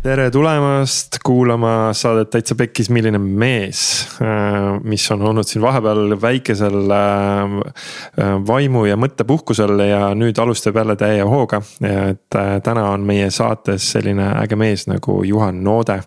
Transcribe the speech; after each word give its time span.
tere 0.00 0.30
tulemast 0.32 1.18
kuulama 1.24 1.90
saadet 1.92 2.30
Täitsa 2.32 2.54
Pekkis, 2.56 2.88
milline 2.88 3.18
mees, 3.20 3.80
äh, 4.24 4.78
mis 4.88 5.04
on 5.12 5.20
olnud 5.28 5.44
siin 5.44 5.60
vahepeal 5.60 6.14
väikesel 6.22 6.92
äh, 6.96 7.56
äh, 8.16 8.30
vaimu 8.48 8.86
ja 8.88 8.96
mõttepuhkusel 8.96 9.82
ja 9.84 9.98
nüüd 10.16 10.40
alustab 10.40 10.78
jälle 10.80 10.96
täie 10.96 11.26
hooga. 11.28 11.60
et 11.84 12.38
täna 12.64 12.86
on 12.94 13.04
meie 13.04 13.28
saates 13.30 13.90
selline 13.92 14.30
äge 14.40 14.56
mees 14.56 14.86
nagu 14.88 15.18
Juhan 15.24 15.60
Noode. 15.64 15.98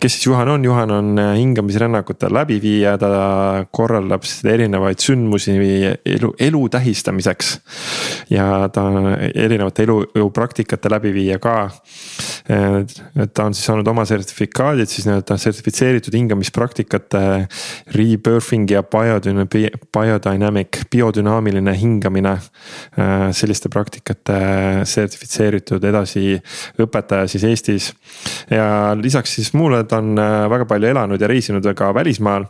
kes 0.00 0.16
siis 0.16 0.26
Juhan 0.26 0.48
on, 0.48 0.64
Juhan 0.64 0.90
on 0.90 1.20
hingamisrännakute 1.36 2.32
läbiviija, 2.32 2.96
ta 2.98 3.66
korraldab 3.70 4.24
erinevaid 4.48 4.98
sündmusi 5.04 5.58
elu, 6.06 6.32
elu 6.40 6.68
tähistamiseks. 6.68 7.58
ja 8.30 8.68
ta 8.72 8.82
on 8.82 9.12
erinevate 9.34 9.84
elupraktikate 9.84 10.90
läbiviija 10.90 11.38
ka 11.38 11.70
et 12.44 13.30
ta 13.32 13.46
on 13.48 13.54
siis 13.56 13.64
saanud 13.64 13.88
oma 13.88 14.04
sertifikaadid 14.04 14.90
siis 14.90 15.06
nii-öelda 15.08 15.36
sertifitseeritud 15.40 16.12
hingamispraktikate. 16.12 17.22
Rebirthing 17.94 18.68
ja 18.70 18.82
biodynamic, 18.84 20.82
biodünaamiline 20.92 21.72
hingamine. 21.80 22.34
Äh, 22.98 23.30
selliste 23.32 23.70
praktikate 23.72 24.36
sertifitseeritud 24.88 25.84
edasiõpetaja 25.88 27.28
siis 27.32 27.46
Eestis. 27.48 27.92
ja 28.50 28.92
lisaks 29.00 29.34
siis 29.38 29.52
muule 29.54 29.84
ta 29.88 30.02
on 30.02 30.18
äh, 30.18 30.50
väga 30.50 30.68
palju 30.68 30.88
elanud 30.92 31.20
ja 31.20 31.28
reisinud 31.28 31.64
ka 31.74 31.94
välismaal. 31.94 32.44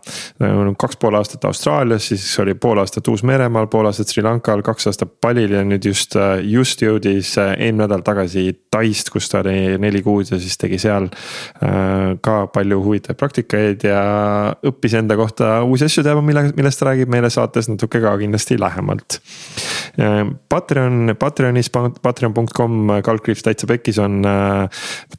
kaks 0.79 0.97
pool 0.97 1.15
aastat 1.15 1.45
Austraalias, 1.45 2.09
siis 2.09 2.39
oli 2.42 2.55
pool 2.55 2.79
aastat 2.79 3.09
Uus-Meremaal, 3.09 3.67
pool 3.70 3.87
aastat 3.87 4.09
Sri 4.09 4.23
Lankal, 4.23 4.62
kaks 4.62 4.87
aastat 4.91 5.20
Balil 5.23 5.55
ja 5.55 5.62
nüüd 5.65 5.87
just, 5.87 6.17
äh, 6.17 6.41
just 6.42 6.83
jõudis 6.83 7.36
eelmine 7.39 7.84
nädal 7.84 8.05
tagasi 8.05 8.48
Taist, 8.70 9.11
kus 9.12 9.29
ta 9.31 9.42
oli 9.45 9.77
neli 9.84 10.02
kuud 10.04 10.32
ja 10.32 10.40
siis 10.40 10.58
tegi 10.60 10.80
seal 10.82 11.08
äh, 11.08 12.14
ka 12.24 12.36
palju 12.54 12.80
huvitavaid 12.84 13.20
praktikaid 13.20 13.86
ja 13.88 14.02
õppis 14.66 14.98
enda 14.98 15.18
kohta 15.20 15.56
uusi 15.66 15.88
asju 15.88 16.04
teadma, 16.06 16.24
mille, 16.24 16.48
millest 16.56 16.80
ta 16.80 16.90
räägib 16.90 17.12
meile 17.12 17.30
saates 17.32 17.70
natuke 17.70 18.02
ka 18.05 18.16
kindlasti 18.20 18.58
lähemalt. 18.60 19.20
Äh, 19.98 20.25
Patreon, 20.48 21.14
Patreonis, 21.19 21.70
patreon.com 22.03 22.92
kaldkriips 23.05 23.45
täitsa 23.47 23.69
pekkis 23.70 23.98
on 24.03 24.25
äh, 24.27 24.69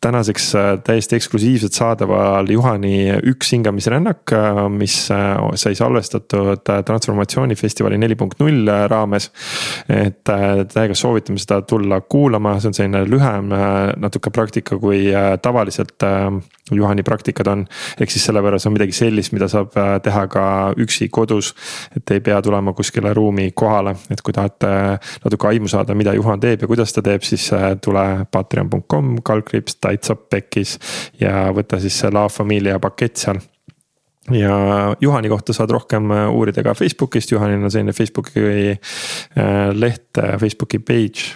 tänaseks 0.02 0.52
täiesti 0.84 1.16
eksklusiivselt 1.20 1.74
saadaval 1.74 2.50
Juhani 2.52 2.96
üks 3.32 3.54
hingamisrännak, 3.56 4.34
mis 4.76 4.98
sai 5.08 5.76
salvestatud 5.76 6.64
transformatsioonifestivali 6.86 7.98
neli 7.98 8.16
punkt 8.16 8.40
null 8.40 8.70
raames. 8.92 9.32
et 9.90 10.24
täiega 10.24 10.96
soovitame 10.96 11.40
seda 11.40 11.62
tulla 11.68 12.02
kuulama, 12.02 12.58
see 12.60 12.72
on 12.72 12.78
selline 12.78 13.04
lühem 13.10 13.52
natuke 14.02 14.32
praktika 14.34 14.78
kui 14.80 15.08
tavaliselt 15.42 16.04
äh, 16.04 16.32
Juhani 16.72 17.04
praktikad 17.04 17.48
on. 17.48 17.68
ehk 18.02 18.12
siis 18.12 18.26
sellepärast 18.26 18.66
on 18.66 18.74
midagi 18.74 18.96
sellist, 18.98 19.34
mida 19.36 19.46
saab 19.48 19.76
äh, 19.78 20.00
teha 20.02 20.26
ka 20.28 20.46
üksi 20.82 21.10
kodus. 21.14 21.54
et 21.98 22.12
ei 22.12 22.20
pea 22.20 22.42
tulema 22.42 22.74
kuskile 22.74 23.14
ruumi 23.14 23.52
kohale, 23.52 23.96
et 24.10 24.22
kui 24.22 24.34
tahate 24.34 24.65
natuke 25.24 25.50
aimu 25.52 25.70
saada, 25.72 25.96
mida 25.98 26.14
Juhan 26.16 26.42
teeb 26.44 26.64
ja 26.64 26.70
kuidas 26.70 26.94
ta 26.96 27.04
teeb, 27.06 27.26
siis 27.28 27.48
äh, 27.56 27.74
tule 27.82 28.06
patreon.com 28.32 29.18
kaldkriips 29.26 29.80
täitsa 29.84 30.16
pekkis 30.16 30.78
ja 31.22 31.50
võta 31.56 31.80
siis 31.84 32.00
see 32.02 32.14
La 32.14 32.28
Familia 32.32 32.80
pakett 32.84 33.22
seal 33.22 33.42
ja 34.34 34.58
Juhani 35.02 35.30
kohta 35.30 35.54
saad 35.54 35.70
rohkem 35.70 36.10
uurida 36.34 36.64
ka 36.66 36.74
Facebookist, 36.74 37.32
Juhanil 37.32 37.64
on 37.64 37.72
selline 37.72 37.94
Facebooki 37.94 38.42
leht, 39.78 40.22
Facebooki 40.42 40.80
page 40.82 41.36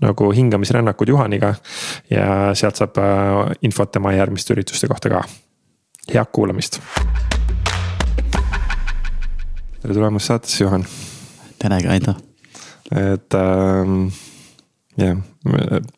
nagu 0.00 0.32
hingamisrännakud 0.32 1.08
Juhaniga. 1.08 1.54
ja 2.10 2.54
sealt 2.54 2.76
saab 2.76 2.98
äh, 2.98 3.56
infot 3.62 3.92
tema 3.92 4.12
järgmiste 4.12 4.54
ürituste 4.54 4.88
kohta 4.88 5.08
ka. 5.08 5.22
head 6.14 6.32
kuulamist. 6.32 6.80
tere 9.80 9.94
tulemast 9.94 10.26
saatesse, 10.26 10.64
Juhan. 10.64 10.86
tere, 11.58 11.82
Kaido. 11.82 12.29
Et 12.96 13.36
ähm, 13.38 14.08
jah, 14.98 15.20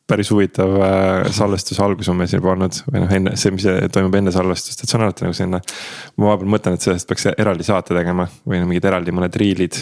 päris 0.06 0.30
huvitav 0.32 0.75
äh, 0.84 1.30
salvestuse 1.34 1.82
algus 1.84 2.10
on 2.12 2.19
meil 2.20 2.30
siin 2.30 2.42
pannud 2.44 2.82
või 2.88 3.04
noh, 3.04 3.14
enne 3.19 3.36
see, 3.41 3.54
mis 3.54 3.66
toimub 3.94 4.19
enne 4.19 4.34
salvestust, 4.34 4.82
et 4.82 4.91
see 4.91 4.98
on 4.98 5.06
alati 5.06 5.26
nagu 5.26 5.36
selline. 5.36 5.62
ma 6.16 6.30
vahepeal 6.30 6.53
mõtlen, 6.56 6.76
et 6.76 6.84
sellest 6.84 7.08
peaks 7.08 7.30
eraldi 7.32 7.66
saate 7.66 7.97
tegema 7.97 8.28
või 8.44 8.62
no 8.62 8.69
mingid 8.70 8.86
eraldi 8.91 9.14
mõned 9.14 9.41
reel'id. 9.42 9.80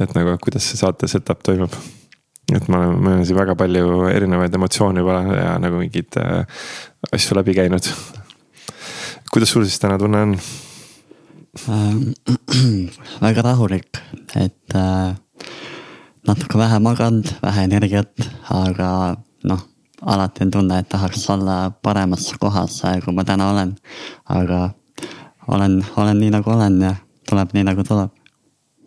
et 0.00 0.16
nagu, 0.16 0.38
kuidas 0.42 0.66
see 0.70 0.80
saate 0.80 1.08
setup 1.10 1.44
toimub 1.46 1.76
et 2.54 2.68
ma 2.70 2.78
olen, 2.78 3.00
ma 3.02 3.12
olen 3.14 3.26
siin 3.26 3.38
väga 3.38 3.56
palju 3.58 4.04
erinevaid 4.12 4.54
emotsioone 4.54 5.02
juba 5.02 5.18
ja 5.34 5.56
nagu 5.62 5.80
mingeid 5.80 6.18
äh, 6.22 6.62
asju 7.16 7.38
läbi 7.38 7.56
käinud. 7.56 7.88
kuidas 9.32 9.50
sul 9.50 9.66
siis 9.66 9.82
täna 9.82 9.98
tunne 9.98 10.22
on 10.28 10.36
äh,? 11.66 11.94
väga 13.26 13.42
rahulik, 13.42 13.98
et 14.38 14.74
äh, 14.78 15.16
natuke 16.26 16.58
vähe 16.58 16.78
maganud, 16.82 17.30
vähe 17.42 17.64
energiat, 17.68 18.28
aga 18.50 19.16
noh, 19.44 19.62
alati 20.02 20.44
on 20.44 20.50
tunne, 20.50 20.78
et 20.78 20.88
tahaks 20.88 21.24
olla 21.30 21.70
paremas 21.82 22.28
kohas, 22.40 22.82
kui 23.04 23.14
ma 23.14 23.24
täna 23.24 23.50
olen. 23.52 23.76
aga 24.28 24.70
olen, 25.48 25.84
olen 25.96 26.20
nii 26.20 26.30
nagu 26.34 26.50
olen 26.50 26.80
ja 26.82 26.94
tuleb 27.28 27.54
nii 27.54 27.64
nagu 27.64 27.84
tuleb 27.86 28.10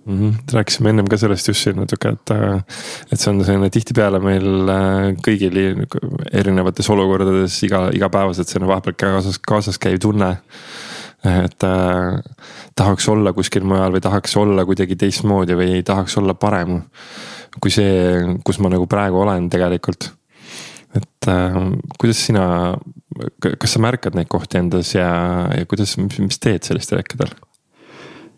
mm. 0.06 0.20
-hmm. 0.20 0.54
rääkisime 0.54 0.90
ennem 0.90 1.08
ka 1.08 1.18
sellest 1.18 1.48
just 1.48 1.64
siin 1.64 1.76
natuke, 1.76 2.10
et, 2.10 2.30
äh, 2.32 2.64
et 3.12 3.20
see 3.20 3.32
on 3.32 3.44
selline 3.46 3.70
tihtipeale 3.70 4.20
meil 4.20 4.70
äh, 4.70 5.12
kõigil 5.28 5.60
erinevates 6.32 6.90
olukordades 6.90 7.64
iga, 7.64 7.90
igapäevaselt 7.94 8.48
selline 8.48 8.72
vahepeal 8.72 8.98
kaasas, 9.00 9.40
kaasas 9.40 9.80
käiv 9.80 10.00
tunne. 10.00 10.38
Et 11.26 11.64
äh, 11.64 12.20
tahaks 12.76 13.10
olla 13.12 13.34
kuskil 13.36 13.66
mujal 13.68 13.92
või 13.96 14.04
tahaks 14.04 14.38
olla 14.40 14.64
kuidagi 14.68 14.96
teistmoodi 15.00 15.58
või 15.60 15.82
tahaks 15.84 16.18
olla 16.18 16.34
parem. 16.34 16.82
kui 17.60 17.72
see, 17.74 18.38
kus 18.46 18.60
ma 18.60 18.70
nagu 18.70 18.88
praegu 18.88 19.20
olen 19.20 19.50
tegelikult. 19.50 20.12
et 20.96 21.28
äh, 21.28 21.60
kuidas 22.00 22.26
sina, 22.26 22.78
kas 23.40 23.74
sa 23.74 23.80
märkad 23.80 24.16
neid 24.16 24.28
kohti 24.28 24.58
endas 24.58 24.96
ja, 24.96 25.12
ja 25.58 25.66
kuidas, 25.66 25.98
mis 25.98 26.40
teed 26.40 26.64
sellistel 26.64 27.04
hetkedel? 27.04 27.36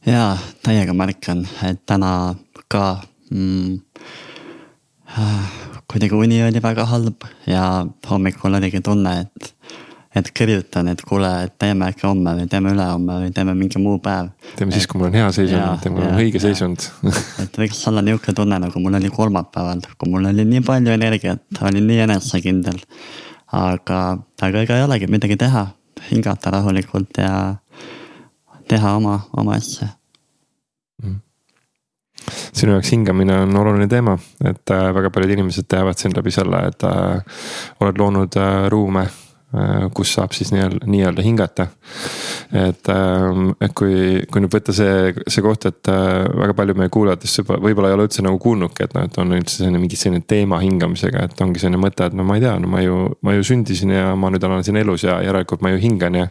jaa, 0.06 0.38
täiega 0.66 0.94
märkan, 0.98 1.46
et 1.68 1.86
täna 1.86 2.36
ka 2.72 3.02
mm, 3.30 3.78
äh, 5.18 5.52
kuidagi 5.92 6.16
uni 6.16 6.42
oli 6.44 6.62
väga 6.64 6.86
halb 6.90 7.26
ja 7.46 7.86
hommikul 8.10 8.58
oligi 8.58 8.82
tunne, 8.82 9.20
et, 9.26 9.54
et 10.16 10.32
kirjutan, 10.36 10.90
et 10.92 11.02
kuule, 11.08 11.30
et 11.46 11.54
teeme 11.60 11.88
äkki 11.88 12.04
homme 12.04 12.34
või 12.36 12.48
teeme 12.52 12.74
ülehomme 12.76 13.20
või 13.24 13.32
teeme 13.36 13.54
mingi 13.56 13.80
muu 13.80 14.00
päev. 14.04 14.32
teeme 14.60 14.76
siis, 14.76 14.88
kui 14.88 15.00
mul 15.00 15.08
on 15.08 15.16
hea 15.16 15.30
seisund, 15.36 15.80
kui 15.84 15.94
mul 15.96 16.08
on 16.10 16.20
õige 16.20 16.42
seisund. 16.44 16.88
Et 17.44 17.60
võiks 17.64 17.80
olla 17.88 18.04
nihuke 18.04 18.36
tunne, 18.36 18.60
nagu 18.60 18.84
mul 18.84 19.00
oli 19.00 19.12
kolmapäeval, 19.14 19.86
kui 19.98 20.12
mul 20.12 20.28
oli 20.34 20.46
nii 20.48 20.66
palju 20.68 20.92
energiat, 20.98 21.46
olin 21.64 21.88
nii 21.88 22.04
enesekindel. 22.08 22.82
aga, 23.52 24.02
aga 24.42 24.62
ega 24.66 24.78
ei 24.80 24.84
olegi 24.84 25.08
midagi 25.12 25.40
teha, 25.40 25.66
hingata 26.10 26.52
rahulikult 26.58 27.18
ja 27.20 27.56
teha 28.68 28.96
oma, 29.00 29.18
oma 29.38 29.56
asja. 29.56 29.88
Mm. 31.04 31.20
Sinu 32.52 32.76
jaoks 32.76 32.92
hingamine 32.92 33.42
on 33.46 33.58
oluline 33.58 33.88
teema, 33.88 34.20
et 34.44 34.76
äh, 34.76 34.86
väga 34.96 35.10
paljud 35.10 35.36
inimesed 35.40 35.72
teavad 35.72 36.00
sind 36.00 36.20
läbi 36.20 36.32
selle, 36.36 36.66
et 36.68 36.84
äh, 36.84 37.44
oled 37.80 38.00
loonud 38.00 38.40
äh, 38.40 38.68
ruume 38.72 39.08
kus 39.94 40.14
saab 40.16 40.32
siis 40.36 40.54
nii-öelda, 40.56 40.86
nii-öelda 40.88 41.24
hingata. 41.26 41.68
et, 42.52 42.90
ähm, 42.90 43.52
et 43.62 43.74
kui, 43.76 44.22
kui 44.32 44.42
nüüd 44.44 44.52
võtta 44.52 44.74
see, 44.76 45.12
see 45.28 45.44
koht, 45.44 45.66
et 45.68 45.90
äh, 45.92 46.26
väga 46.40 46.56
palju 46.56 46.76
meie 46.80 46.92
kuulajatest 46.92 47.44
võib-olla 47.48 47.92
ei 47.92 47.96
ole 47.96 48.08
üldse 48.08 48.24
nagu 48.26 48.40
kuulnudki, 48.44 48.88
et 48.88 48.96
noh, 48.96 49.06
et 49.08 49.20
on 49.22 49.36
üldse 49.38 49.62
selline 49.62 49.80
mingi 49.80 50.00
selline 50.00 50.24
teema 50.28 50.60
hingamisega, 50.64 51.26
et 51.28 51.44
ongi 51.44 51.64
selline 51.64 51.80
mõte, 51.80 52.08
et 52.08 52.16
no 52.16 52.26
ma 52.28 52.38
ei 52.40 52.44
tea, 52.44 52.58
no 52.64 52.72
ma 52.72 52.84
ju, 52.84 52.98
ma 53.28 53.36
ju 53.36 53.46
sündisin 53.48 53.94
ja 53.96 54.14
ma 54.20 54.32
nüüd 54.32 54.48
olen 54.48 54.66
siin 54.68 54.80
elus 54.82 55.06
ja 55.08 55.18
järelikult 55.24 55.64
ma 55.64 55.72
ju 55.74 55.82
hingan 55.84 56.20
ja 56.20 56.28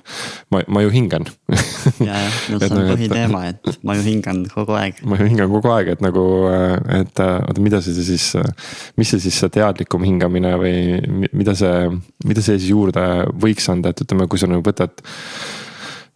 ma, 0.52 0.62
ma 0.69 0.84
ju 0.84 0.93
hingan 0.93 1.28
ja, 2.08 2.16
jah, 2.16 2.40
no 2.52 2.61
see 2.61 2.70
on 2.70 2.76
nagu, 2.81 2.94
põhiteema, 2.94 3.43
et 3.52 3.81
ma 3.84 3.96
ju 3.96 4.06
hingan 4.08 4.43
kogu 4.52 4.76
aeg. 4.81 5.00
ma 5.08 5.20
ju 5.20 5.28
hingan 5.28 5.52
kogu 5.52 5.73
aeg, 5.76 5.93
et 5.96 6.05
nagu, 6.05 6.26
et 7.00 7.25
oota, 7.25 7.61
mida 7.61 7.81
see 7.84 7.96
siis, 7.96 8.31
mis 9.00 9.12
see 9.12 9.25
siis 9.28 9.40
see 9.44 9.52
teadlikum 9.56 10.05
hingamine 10.08 10.52
või 10.61 11.28
mida 11.37 11.56
see, 11.58 11.88
mida 12.28 12.44
see 12.44 12.61
siis 12.61 12.73
juurde 12.73 13.09
võiks 13.44 13.68
anda, 13.72 13.92
et 13.92 14.04
ütleme, 14.04 14.28
kui 14.30 14.40
sa 14.40 14.48
nagu 14.50 14.64
võtad 14.66 15.02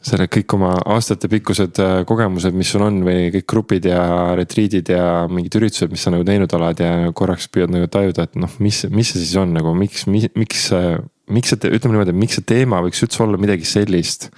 selle 0.04 0.26
kõik 0.28 0.52
oma 0.56 0.74
aastatepikkused 0.94 1.80
äh, 1.80 1.94
kogemused, 2.08 2.54
mis 2.56 2.70
sul 2.74 2.84
on 2.84 3.00
või 3.06 3.30
kõik 3.34 3.46
grupid 3.50 3.88
ja 3.88 4.02
retriidid 4.36 4.90
ja 4.92 5.24
mingid 5.30 5.56
üritused, 5.58 5.92
mis 5.92 6.04
sa 6.04 6.12
nagu 6.12 6.26
teinud 6.28 6.52
oled 6.58 6.82
ja 6.84 6.92
korraks 7.16 7.48
püüad 7.52 7.72
nagu 7.72 7.88
tajuda, 7.92 8.26
et 8.28 8.36
noh, 8.40 8.52
mis, 8.64 8.82
mis 8.92 9.14
see 9.14 9.22
siis 9.22 9.34
on 9.40 9.54
nagu, 9.56 9.72
miks, 9.78 10.04
miks, 10.10 10.34
miks 10.36 10.66
see, 10.68 11.70
ütleme 11.70 11.94
niimoodi, 11.94 12.16
miks 12.20 12.38
see 12.38 12.48
teema 12.52 12.82
võiks 12.84 13.00
üldse 13.06 13.22
olla 13.24 13.40
midagi 13.40 13.68
sellist. 13.68 14.30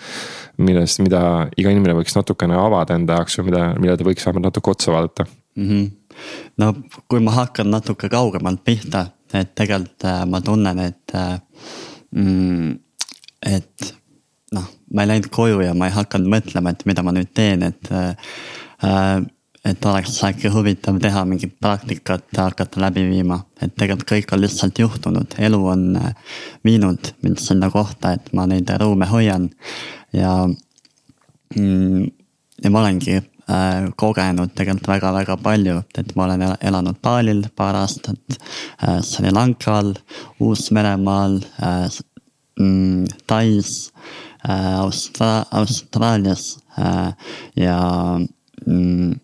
millest, 0.56 1.02
mida 1.04 1.20
iga 1.60 1.72
inimene 1.72 1.98
võiks 1.98 2.14
natukene 2.16 2.56
avada 2.56 2.94
enda 2.96 3.18
jaoks 3.18 3.34
või 3.36 3.50
mida, 3.50 3.64
millele 3.76 3.98
ta 4.00 4.06
võiks 4.06 4.24
vähemalt 4.24 4.46
natuke 4.46 4.70
otsa 4.72 4.94
vaadata 4.94 5.26
mm. 5.26 5.66
-hmm. 5.68 5.90
no 6.62 6.70
kui 7.10 7.20
ma 7.20 7.34
hakkan 7.42 7.68
natuke 7.70 8.08
kaugemalt 8.08 8.62
pihta, 8.64 9.08
et 9.34 9.52
tegelikult 9.58 10.06
äh, 10.08 10.22
ma 10.24 10.40
tunnen, 10.40 10.78
et 10.86 11.14
äh, 11.14 11.36
mm,, 12.16 12.74
et 13.46 13.94
noh, 14.56 14.66
ma 14.94 15.04
ei 15.04 15.12
läinud 15.12 15.30
koju 15.34 15.62
ja 15.64 15.74
ma 15.76 15.88
ei 15.90 15.96
hakanud 15.96 16.30
mõtlema, 16.32 16.72
et 16.72 16.84
mida 16.88 17.04
ma 17.06 17.14
nüüd 17.14 17.32
teen, 17.36 17.64
et 17.66 17.92
äh, 17.92 19.24
et 19.66 19.86
oleks 19.88 20.20
äkki 20.22 20.50
huvitav 20.54 21.00
teha 21.02 21.24
mingit 21.26 21.56
praktikat 21.58 22.28
hakata 22.38 22.80
läbi 22.84 23.02
viima, 23.08 23.40
et 23.58 23.72
tegelikult 23.74 24.12
kõik 24.12 24.34
on 24.34 24.44
lihtsalt 24.44 24.78
juhtunud, 24.78 25.38
elu 25.42 25.62
on 25.72 25.88
äh, 25.98 26.36
viinud 26.66 27.12
mind 27.26 27.42
sinna 27.42 27.70
kohta, 27.74 28.14
et 28.14 28.30
ma 28.36 28.46
neid 28.50 28.70
ruume 28.82 29.08
hoian 29.10 29.50
ja 30.14 30.36
mm,. 31.56 32.12
ja 32.62 32.70
ma 32.70 32.84
olengi 32.84 33.18
äh, 33.18 33.35
kogenud 33.96 34.50
tegelikult 34.58 34.88
väga-väga 34.90 35.36
palju, 35.38 35.76
et 35.98 36.14
ma 36.16 36.24
olen 36.24 36.42
elanud 36.60 36.98
Balil 37.02 37.44
paar 37.54 37.78
aastat 37.78 38.38
äh,, 38.82 39.00
Sri 39.02 39.30
Lankal, 39.30 39.94
Uus-Meremaal 40.42 41.38
äh,, 41.62 41.86
mm, 42.58 43.06
Tais 43.26 43.92
äh,, 44.42 44.80
Austra-, 44.80 45.46
Austraalias 45.50 46.58
äh, 46.76 47.12
ja 47.54 48.18
mm, 48.66 49.20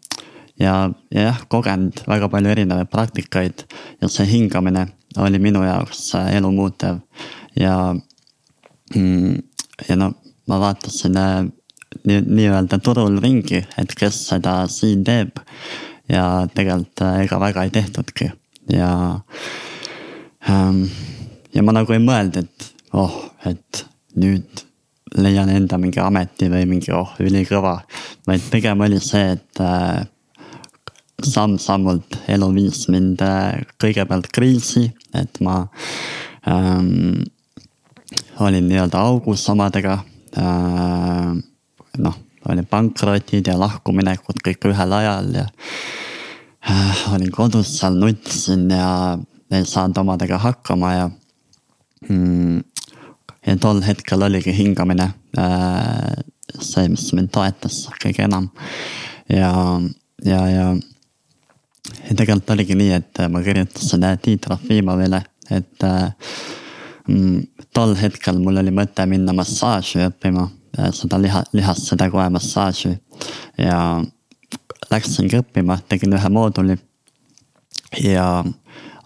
ja, 0.59 0.91
ja 1.11 1.23
jah, 1.23 1.43
kogenud 1.49 2.05
väga 2.07 2.29
palju 2.31 2.53
erinevaid 2.55 2.91
praktikaid 2.91 3.65
ja 4.01 4.09
see 4.09 4.27
hingamine 4.31 4.87
oli 5.19 5.39
minu 5.43 5.65
jaoks 5.67 6.13
elu 6.21 6.53
muutev 6.53 7.01
ja 7.59 7.95
mm,. 8.95 9.43
ja 9.89 9.97
no 9.97 10.13
ma 10.47 10.61
vaatasin 10.61 11.17
äh, 11.17 11.45
nii-öelda 12.05 12.79
nii 12.79 12.85
turul 12.85 13.19
ringi, 13.23 13.62
et 13.79 13.94
kes 13.99 14.21
seda 14.33 14.62
siin 14.69 15.05
teeb. 15.05 15.41
ja 16.09 16.47
tegelikult 16.55 17.00
äh, 17.06 17.23
ega 17.25 17.39
väga 17.41 17.62
ei 17.65 17.71
tehtudki 17.71 18.33
ja 18.69 19.21
ähm,. 20.49 20.85
ja 21.55 21.62
ma 21.62 21.73
nagu 21.73 21.93
ei 21.93 22.03
mõelnud, 22.03 22.43
et 22.43 22.69
oh, 22.93 23.15
et 23.47 23.85
nüüd 24.19 24.65
leian 25.19 25.50
enda 25.53 25.79
mingi 25.81 26.00
ameti 26.00 26.49
või 26.53 26.67
mingi 26.69 26.93
oh 26.97 27.15
ülikõva. 27.21 27.81
vaid 28.27 28.49
pigem 28.50 28.81
oli 28.81 29.00
see, 29.00 29.37
et 29.37 29.61
äh, 29.61 30.03
samm-sammult 31.23 32.19
elu 32.33 32.49
viis 32.55 32.87
mind 32.91 33.23
äh, 33.23 33.62
kõigepealt 33.81 34.31
kriisi, 34.33 34.88
et 35.15 35.41
ma 35.41 35.67
ähm, 36.49 37.23
olin 38.41 38.69
nii-öelda 38.69 39.06
augus 39.12 39.49
omadega 39.53 40.03
äh,. 40.37 41.51
Noh, 41.99 42.17
olid 42.49 42.69
pankrotid 42.71 43.49
ja 43.50 43.56
lahkuminekud 43.59 44.43
kõik 44.44 44.69
ühel 44.71 44.97
ajal 44.99 45.31
ja 45.37 45.47
äh, 46.71 47.03
olin 47.15 47.33
kodus 47.35 47.77
seal, 47.79 47.99
nutisin 48.00 48.69
ja 48.71 49.19
ei 49.53 49.67
saanud 49.69 50.03
omadega 50.03 50.41
hakkama 50.43 50.93
ja 50.94 51.11
mm,. 52.09 52.62
ja 53.47 53.56
tol 53.61 53.83
hetkel 53.85 54.25
oligi 54.29 54.55
hingamine 54.56 55.12
äh, 55.39 56.23
see, 56.59 56.89
mis 56.89 57.11
mind 57.17 57.33
toetas 57.35 57.85
kõige 58.03 58.25
enam 58.27 58.49
ja, 59.29 59.53
ja, 60.25 60.41
ja 60.49 60.73
ja 62.09 62.17
tegelikult 62.17 62.50
oligi 62.55 62.77
nii, 62.79 62.91
et 62.99 63.23
ma 63.33 63.43
kirjutasin 63.45 64.06
äh, 64.06 64.19
Tiit 64.23 64.47
Rafimovile, 64.50 65.23
et 65.50 65.87
äh, 65.87 66.35
mm, 67.09 67.67
tol 67.75 67.95
hetkel 67.99 68.41
mul 68.43 68.61
oli 68.62 68.75
mõte 68.75 69.06
minna 69.11 69.35
massaaži 69.37 70.05
õppima, 70.09 70.47
seda 70.97 71.19
liha, 71.21 71.43
lihassede 71.53 72.09
koe 72.11 72.29
massaaži. 72.33 72.97
ja 73.59 73.79
läksingi 74.91 75.41
õppima, 75.41 75.79
tegin 75.89 76.17
ühe 76.17 76.29
mooduli. 76.33 76.79
ja, 78.03 78.45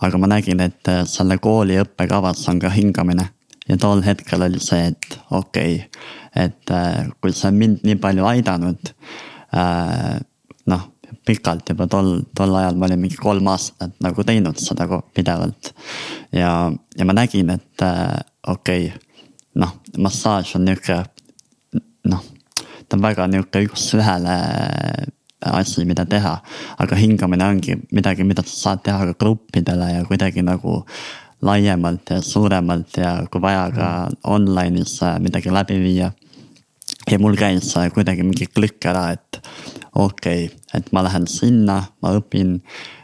aga 0.01 0.19
ma 0.19 0.31
nägin, 0.31 0.61
et 0.61 0.93
selle 1.11 1.39
kooli 1.39 1.81
õppekavas 1.83 2.45
on 2.51 2.61
ka 2.63 2.71
hingamine 2.71 3.31
ja 3.69 3.77
tol 3.81 4.03
hetkel 4.07 4.47
oli 4.47 4.61
see, 4.63 4.93
et 4.93 5.19
okei 5.31 5.81
okay,, 5.81 6.45
et 6.47 6.75
kui 7.21 7.33
see 7.35 7.51
on 7.51 7.59
mind 7.59 7.87
nii 7.87 7.99
palju 8.03 8.27
aidanud. 8.29 8.93
noh, 10.67 10.83
pikalt 11.27 11.71
juba 11.71 11.87
tol, 11.91 12.21
tol 12.37 12.55
ajal 12.59 12.79
ma 12.79 12.87
olin 12.89 13.01
mingi 13.03 13.19
kolm 13.19 13.49
aastat 13.51 13.95
nagu 14.05 14.25
teinud 14.27 14.59
seda 14.63 14.87
pidevalt. 15.15 15.73
ja, 16.33 16.71
ja 16.99 17.09
ma 17.09 17.17
nägin, 17.17 17.51
et 17.51 17.83
äh, 17.83 18.17
okei 18.47 18.89
okay,, 18.89 19.01
noh, 19.55 19.77
massaaž 19.99 20.57
on 20.59 20.67
nihuke, 20.69 21.03
noh, 22.11 22.25
ta 22.88 22.97
on 22.97 23.05
väga 23.05 23.26
nihuke 23.31 23.67
üks-ühele 23.67 24.37
asi, 25.41 25.85
mida 25.85 26.05
teha. 26.06 26.41
aga 26.79 26.97
hingamine 26.97 27.44
ongi 27.44 27.76
midagi, 27.93 28.25
mida 28.25 28.43
sa 28.43 28.56
saad 28.56 28.82
teha 28.85 29.06
ka 29.12 29.14
gruppidele 29.20 29.93
ja 29.93 30.05
kuidagi 30.05 30.43
nagu 30.43 30.82
laiemalt 31.43 32.11
ja 32.11 32.20
suuremalt 32.23 32.97
ja 32.97 33.26
kui 33.31 33.41
vaja 33.43 33.69
ka 33.70 33.88
online'is 34.25 35.03
äh, 35.03 35.19
midagi 35.20 35.53
läbi 35.53 35.79
viia. 35.81 36.12
ja 37.11 37.19
mul 37.19 37.37
käis 37.37 37.76
äh, 37.76 37.91
kuidagi 37.93 38.23
mingi 38.23 38.47
klikk 38.47 38.85
ära, 38.87 39.11
et 39.12 39.41
okei 39.94 40.47
okay,, 40.47 40.56
et 40.75 40.93
ma 40.93 41.05
lähen 41.05 41.26
sinna, 41.26 41.82
ma 42.03 42.17
õpin 42.17 42.61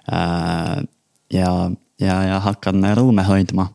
äh,. 0.09 0.83
ja, 1.33 1.71
ja, 2.01 2.17
ja 2.25 2.41
hakkan 2.41 2.85
ruume 2.97 3.23
hoidma. 3.23 3.69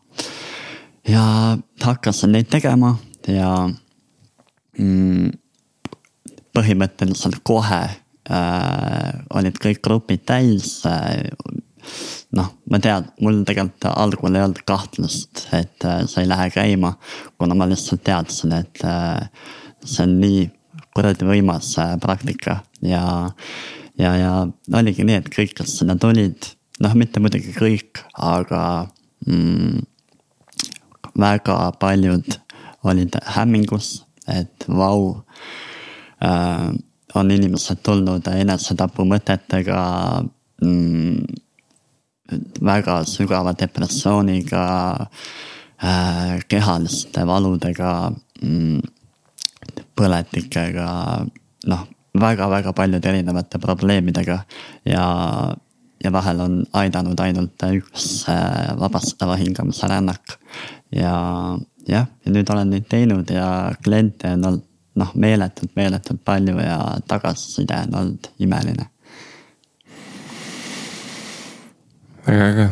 ja 1.07 1.57
hakkasin 1.81 2.31
neid 2.31 2.49
tegema 2.49 2.97
ja 3.27 3.69
põhimõtteliselt 6.57 7.41
kohe 7.47 7.83
äh, 7.85 9.11
olid 9.37 9.57
kõik 9.61 9.81
grupid 9.85 10.25
täis 10.29 10.79
äh, 10.85 11.29
noh, 12.35 12.49
ma 12.69 12.79
tean, 12.83 13.07
mul 13.23 13.41
tegelikult 13.47 13.87
algul 13.91 14.35
ei 14.35 14.43
olnud 14.45 14.61
kahtlust, 14.67 15.47
et 15.55 15.85
äh, 15.87 16.03
see 16.09 16.23
ei 16.25 16.29
lähe 16.29 16.49
käima, 16.53 16.93
kuna 17.39 17.57
ma 17.57 17.67
lihtsalt 17.69 18.03
teadsin, 18.07 18.55
et 18.57 18.83
äh, 18.87 19.27
see 19.83 20.05
on 20.05 20.17
nii 20.21 20.47
kuradi 20.95 21.27
võimas 21.27 21.73
äh, 21.81 21.95
praktika. 22.01 22.61
Ja, 22.85 23.03
ja, 23.99 24.15
ja 24.19 24.33
oligi 24.79 25.05
nii, 25.07 25.21
et 25.21 25.31
kõik, 25.33 25.55
kes 25.59 25.77
sinna 25.79 25.97
tulid, 25.99 26.51
noh, 26.83 26.97
mitte 26.99 27.23
muidugi 27.23 27.55
kõik, 27.57 28.03
aga 28.13 28.63
mm, 29.27 29.85
väga 31.17 31.61
paljud 31.81 32.37
olid 32.87 33.17
hämmingus, 33.35 34.06
et 34.27 34.67
vau 34.67 35.23
äh,. 36.23 36.69
on 37.15 37.31
inimesed 37.31 37.79
tulnud 37.81 38.27
enesetapumõtetega 38.27 39.81
mm, 40.61 41.21
väga 42.61 42.97
sügava 43.07 43.53
depressiooniga 43.57 44.63
äh,, 45.81 46.37
kehaliste 46.47 47.25
valudega 47.27 47.93
mm, 48.41 48.81
põletikega, 49.97 50.89
noh, 51.71 51.87
väga-väga 52.17 52.73
paljude 52.73 53.09
erinevate 53.09 53.59
probleemidega 53.61 54.39
ja, 54.85 55.05
ja 56.03 56.11
vahel 56.13 56.41
on 56.43 56.59
aidanud 56.77 57.19
ainult 57.23 57.65
üks 57.69 58.27
äh, 58.31 58.73
vabastava 58.79 59.37
hingamise 59.39 59.89
rännak. 59.89 60.37
ja 60.91 61.13
jah, 61.87 62.07
ja 62.25 62.33
nüüd 62.33 62.49
olen 62.53 62.73
neid 62.75 62.87
teinud 62.89 63.29
ja 63.31 63.47
kliente 63.83 64.33
on 64.35 64.45
olnud 64.51 64.65
noh, 64.97 65.11
meeletult, 65.15 65.75
meeletult 65.77 66.23
palju 66.25 66.57
ja 66.57 66.79
tagasiside 67.07 67.83
on 67.87 67.99
olnud 68.01 68.31
imeline. 68.41 68.89
väga 72.27 72.47
äge 72.47 72.69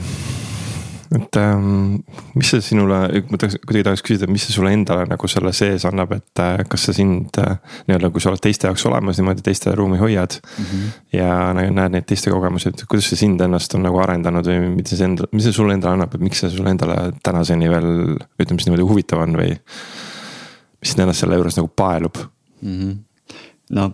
et 1.16 1.38
ähm, 1.40 2.00
mis 2.36 2.50
see 2.52 2.62
sinule, 2.64 2.98
ma 3.30 3.40
tahaks 3.40 3.58
kuidagi 3.64 3.86
tahaks 3.88 4.04
küsida, 4.06 4.28
mis 4.32 4.46
see 4.46 4.56
sulle 4.56 4.72
endale 4.76 5.06
nagu 5.10 5.30
selle 5.32 5.54
sees 5.56 5.86
annab, 5.88 6.14
et 6.18 6.42
äh, 6.44 6.64
kas 6.70 6.88
see 6.88 6.98
sind 7.00 7.40
äh, 7.42 7.58
nii-öelda, 7.88 8.12
kui 8.14 8.24
sa 8.24 8.32
oled 8.32 8.44
teiste 8.44 8.70
jaoks 8.70 8.86
olemas 8.90 9.20
niimoodi, 9.22 9.46
teiste 9.46 9.74
ruumi 9.78 10.00
hoiad 10.02 10.38
mm. 10.42 10.70
-hmm. 10.70 10.94
ja 11.18 11.30
näed 11.56 11.96
neid 11.96 12.08
teiste 12.10 12.34
kogemusi, 12.34 12.70
et 12.70 12.86
kuidas 12.90 13.10
see 13.12 13.22
sind 13.24 13.42
ennast 13.42 13.76
on 13.78 13.86
nagu 13.88 14.00
arendanud 14.04 14.48
või 14.52 14.72
mida 14.78 14.96
see 14.96 15.08
enda, 15.08 15.30
mis 15.32 15.48
see 15.48 15.56
sulle 15.56 15.78
endale 15.78 16.00
annab, 16.00 16.16
et 16.16 16.26
miks 16.28 16.44
see 16.44 16.54
sulle 16.54 16.74
endale 16.76 17.12
tänaseni 17.24 17.70
veel 17.72 17.92
ütleme 18.16 18.60
siis 18.60 18.70
niimoodi 18.70 18.90
huvitav 18.94 19.26
on 19.26 19.38
või. 19.42 19.60
mis 20.82 20.92
sind 20.92 21.06
ennast 21.06 21.24
selle 21.24 21.38
juures 21.40 21.56
nagu 21.58 21.72
paelub 21.76 22.18
mm? 22.62 22.80
-hmm. 22.80 22.98
no 23.80 23.92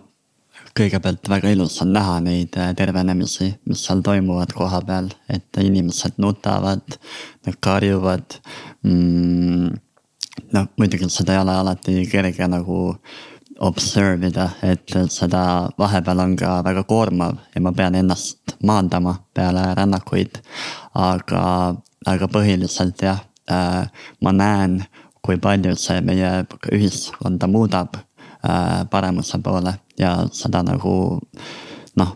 kõigepealt 0.78 1.28
väga 1.28 1.50
ilus 1.52 1.76
on 1.84 1.92
näha 1.92 2.18
neid 2.24 2.56
äh, 2.60 2.72
tervenemisi, 2.76 3.50
mis 3.68 3.84
seal 3.86 4.02
toimuvad 4.04 4.54
koha 4.56 4.80
peal, 4.88 5.10
et 5.32 5.60
inimesed 5.60 6.18
nutavad, 6.22 6.96
nad 7.46 7.58
karjuvad 7.60 8.38
mm,. 8.86 9.68
noh, 10.56 10.70
muidugi 10.80 11.10
seda 11.12 11.36
ei 11.36 11.42
ole 11.42 11.58
alati 11.60 12.06
kerge 12.10 12.48
nagu 12.48 12.78
observe 13.62 14.26
ida, 14.26 14.48
et 14.64 14.94
seda 15.12 15.42
vahepeal 15.78 16.24
on 16.24 16.36
ka 16.40 16.54
väga 16.66 16.82
koormav 16.88 17.36
ja 17.54 17.62
ma 17.62 17.74
pean 17.76 17.94
ennast 17.94 18.56
maandama 18.64 19.18
peale 19.34 19.68
rännakuid. 19.78 20.40
aga, 20.94 21.44
aga 22.06 22.28
põhiliselt 22.32 23.04
jah 23.04 23.20
äh,, 23.50 23.84
ma 24.20 24.32
näen, 24.32 24.82
kui 25.22 25.36
palju 25.38 25.76
see 25.78 26.00
meie 26.00 26.32
ühiskonda 26.72 27.46
muudab 27.46 27.96
äh, 27.96 28.82
paremuse 28.90 29.38
poole 29.44 29.76
ja 30.02 30.12
seda 30.34 30.62
nagu 30.66 30.94
noh, 32.00 32.12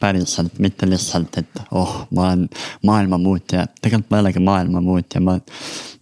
päriselt, 0.00 0.58
mitte 0.60 0.88
lihtsalt, 0.88 1.40
et 1.40 1.62
oh, 1.70 2.02
ma 2.14 2.28
olen 2.28 2.46
maailma 2.86 3.18
muutja, 3.20 3.66
tegelikult 3.80 4.10
ma 4.10 4.18
ei 4.18 4.26
olegi 4.26 4.44
maailma 4.44 4.82
muutja, 4.84 5.22
ma 5.24 5.38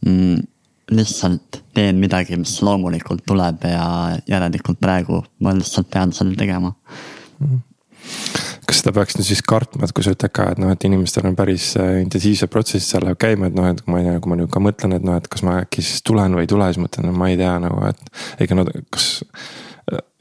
mm,. 0.07 0.47
lihtsalt 0.91 1.63
teen 1.77 1.99
midagi, 2.01 2.37
mis 2.41 2.57
loomulikult 2.65 3.27
tuleb 3.29 3.65
ja 3.69 3.87
järelikult 4.27 4.81
praegu 4.81 5.23
ma 5.45 5.55
lihtsalt 5.55 5.91
pean 5.93 6.15
selle 6.17 6.37
tegema 6.39 6.73
kas 8.69 8.83
seda 8.83 8.93
peaks 8.97 9.17
nüüd 9.17 9.27
siis 9.31 9.41
kartma, 9.49 9.87
et 9.87 9.95
kui 9.97 10.05
sa 10.05 10.13
ütled 10.13 10.33
ka, 10.35 10.51
et 10.53 10.61
noh, 10.61 10.73
et 10.75 10.85
inimestel 10.85 11.29
on 11.31 11.37
päris 11.39 11.71
äh, 11.81 12.03
intensiivsed 12.03 12.51
protsessid 12.53 12.85
seal 12.85 13.07
läheb 13.07 13.21
käima, 13.21 13.49
et 13.49 13.57
noh, 13.57 13.69
et 13.71 13.81
ma 13.89 14.01
ei 14.01 14.09
tea, 14.09 14.19
kui 14.25 14.33
ma 14.33 14.37
nüüd 14.41 14.51
ka 14.53 14.63
mõtlen, 14.63 14.97
et 14.99 15.07
noh, 15.07 15.17
et 15.17 15.29
kas 15.33 15.45
ma 15.47 15.57
äkki 15.63 15.85
siis 15.85 16.05
tulen 16.07 16.37
või 16.37 16.45
ei 16.45 16.51
tule, 16.51 16.69
siis 16.69 16.83
mõtlen, 16.83 17.09
no 17.09 17.15
ma 17.17 17.31
ei 17.33 17.39
tea 17.41 17.55
nagu, 17.65 17.81
et. 17.89 18.13
ega 18.45 18.59
nad, 18.59 18.71
kas, 18.93 19.09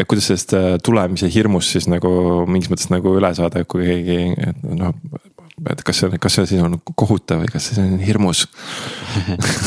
kuidas 0.08 0.30
sellest 0.30 0.54
äh, 0.58 0.68
tulemise 0.84 1.30
hirmust 1.34 1.76
siis 1.76 1.88
nagu 1.92 2.10
mingis 2.50 2.72
mõttes 2.72 2.92
nagu 2.94 3.16
üle 3.18 3.32
saada, 3.38 3.64
kui 3.70 3.88
keegi, 3.88 4.52
noh. 4.78 4.94
et 5.72 5.84
kas 5.86 6.04
see, 6.04 6.22
kas 6.22 6.38
see 6.40 6.52
siis 6.54 6.64
on 6.64 6.80
kohutav 6.96 7.44
või 7.44 7.52
kas 7.52 7.72
see 7.72 7.84
on 7.84 7.98
hirmus 8.04 8.46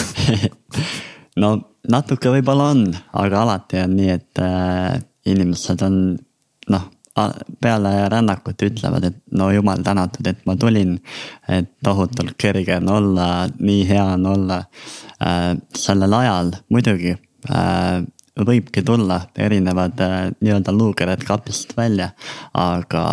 no 1.42 1.56
natuke 1.90 2.32
võib-olla 2.36 2.70
on, 2.74 2.86
aga 3.24 3.44
alati 3.44 3.82
on 3.84 3.98
nii, 3.98 4.16
et 4.16 4.42
äh, 4.44 4.96
inimesed 5.30 5.84
on 5.86 6.00
noh 6.70 6.88
peale 7.60 7.90
rännakut 8.08 8.62
ütlevad, 8.62 9.04
et 9.04 9.16
no 9.36 9.50
jumal 9.50 9.82
tänatud, 9.84 10.26
et 10.30 10.38
ma 10.46 10.54
tulin. 10.56 10.98
et 11.48 11.70
tohutult 11.82 12.36
kerge 12.38 12.76
on 12.76 12.88
olla, 12.88 13.26
nii 13.58 13.88
hea 13.88 14.04
on 14.14 14.26
olla 14.26 14.62
äh, 15.20 15.56
sellel 15.76 16.12
ajal 16.12 16.52
muidugi 16.70 17.16
äh, 17.50 18.02
võibki 18.38 18.82
tulla 18.86 19.20
erinevad 19.38 20.00
äh, 20.04 20.18
nii-öelda 20.40 20.74
luukered 20.74 21.24
kapist 21.26 21.76
välja, 21.76 22.10
aga, 22.54 23.04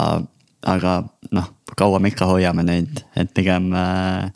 aga 0.66 0.98
noh, 1.32 1.50
kaua 1.78 2.00
me 2.00 2.12
ikka 2.12 2.28
hoiame 2.30 2.64
neid, 2.66 3.02
et 3.18 3.34
pigem 3.36 3.72
äh, 3.76 4.30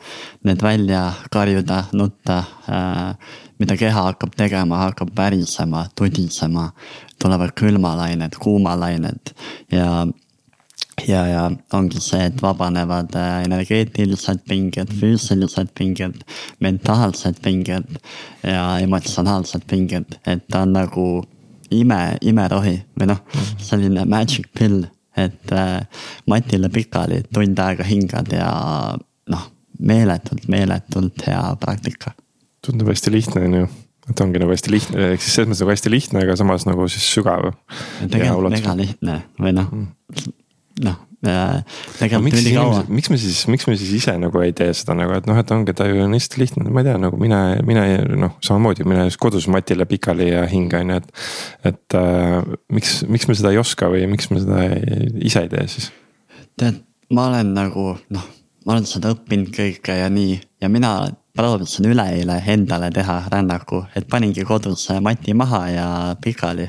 need 0.48 0.64
välja 0.64 1.06
karjuda, 1.34 1.86
nutta 1.98 2.42
äh, 2.70 3.38
mida 3.62 3.78
keha 3.78 4.08
hakkab 4.10 4.36
tegema, 4.38 4.82
hakkab 4.88 5.14
värisema, 5.18 5.86
tudisema, 5.96 6.72
tulevad 7.22 7.54
külmalained, 7.58 8.38
kuumalained 8.42 9.34
ja 9.72 10.08
ja, 11.07 11.21
ja 11.27 11.43
ongi 11.74 12.01
see, 12.03 12.24
et 12.29 12.41
vabanevad 12.43 13.15
äh, 13.17 13.41
energeetilised 13.45 14.43
pinged, 14.50 14.93
füüsilised 15.00 15.74
pinged, 15.77 16.24
mentaalsed 16.63 17.41
pinged 17.43 18.00
ja 18.43 18.65
emotsionaalsed 18.83 19.67
pinged, 19.69 20.17
et 20.25 20.48
ta 20.51 20.65
on 20.65 20.75
nagu 20.77 21.05
ime, 21.71 22.01
imerohi 22.21 22.77
või 23.00 23.12
noh, 23.13 23.21
selline 23.62 24.05
magic 24.10 24.51
pill, 24.57 24.83
et 25.17 25.55
äh, 25.55 25.79
Matile 26.29 26.71
pikali 26.71 27.24
tund 27.33 27.60
aega 27.60 27.88
hingad 27.88 28.31
ja 28.36 28.51
noh, 29.31 29.48
meeletult, 29.79 30.48
meeletult 30.51 31.25
hea 31.27 31.45
praktika 31.60 32.13
tundub 32.65 32.91
hästi 32.91 33.12
lihtne, 33.13 33.45
on 33.48 33.55
ju. 33.62 33.69
et 34.12 34.21
ongi 34.21 34.41
nagu 34.41 34.53
hästi 34.53 34.74
lihtne, 34.74 35.07
ehk 35.13 35.24
siis 35.24 35.38
selles 35.38 35.50
mõttes 35.50 35.63
nagu 35.63 35.74
hästi 35.74 35.93
lihtne, 35.93 36.24
aga 36.25 36.36
samas 36.39 36.67
nagu 36.67 36.86
siis 36.91 37.07
sügav. 37.10 37.51
tegelikult 38.12 38.53
mega 38.53 38.75
lihtne 38.77 39.17
või 39.41 39.55
noh 39.57 39.71
mm., 39.71 40.38
noh 40.82 41.00
tegelikult 41.22 42.34
no, 42.34 42.40
ülikaua. 42.42 42.80
miks 42.90 43.12
me 43.13 43.18
siis, 43.22 43.44
miks 43.51 43.68
me 43.70 43.75
siis 43.78 43.92
ise 44.00 44.16
nagu 44.18 44.42
ei 44.42 44.56
tee 44.58 44.72
seda 44.74 44.96
nagu, 44.98 45.13
et 45.13 45.28
noh, 45.30 45.38
et 45.38 45.54
ongi, 45.54 45.75
ta 45.78 45.86
ju 45.86 46.01
on 46.01 46.16
hästi 46.18 46.42
lihtne, 46.42 46.66
ma 46.74 46.82
ei 46.82 46.88
tea, 46.90 46.98
nagu 47.01 47.20
mine, 47.22 47.42
mine 47.68 47.84
noh, 48.18 48.34
samamoodi 48.42 48.88
mine 48.90 49.06
kodus 49.22 49.46
matile 49.51 49.86
pikali 49.90 50.32
ja 50.32 50.48
hinga 50.50 50.82
on 50.82 50.96
ju, 50.96 51.01
et. 51.01 51.24
et 51.72 51.98
äh, 52.00 52.40
miks, 52.74 53.01
miks 53.06 53.30
me 53.30 53.38
seda 53.38 53.54
ei 53.54 53.62
oska 53.62 53.92
või 53.94 54.08
miks 54.10 54.32
me 54.34 54.42
seda 54.42 54.63
ei, 54.66 55.12
ise 55.30 55.46
ei 55.46 55.51
tee 55.54 55.68
siis? 55.70 55.92
tead, 56.58 56.82
ma 57.13 57.30
olen 57.30 57.54
nagu 57.54 57.92
noh, 58.18 58.25
ma 58.66 58.74
olen 58.74 58.90
seda 58.90 59.13
õppinud 59.13 59.54
kõike 59.54 60.01
ja 60.01 60.10
nii 60.10 60.40
ja 60.62 60.74
mina 60.74 60.96
proovisin 61.38 61.86
üleeile 61.92 62.42
endale 62.50 62.90
teha 62.94 63.22
rännaku, 63.32 63.86
et 63.96 64.10
paningi 64.10 64.44
kodus 64.48 64.90
mati 65.06 65.38
maha 65.38 65.62
ja 65.70 65.88
pikali. 66.22 66.68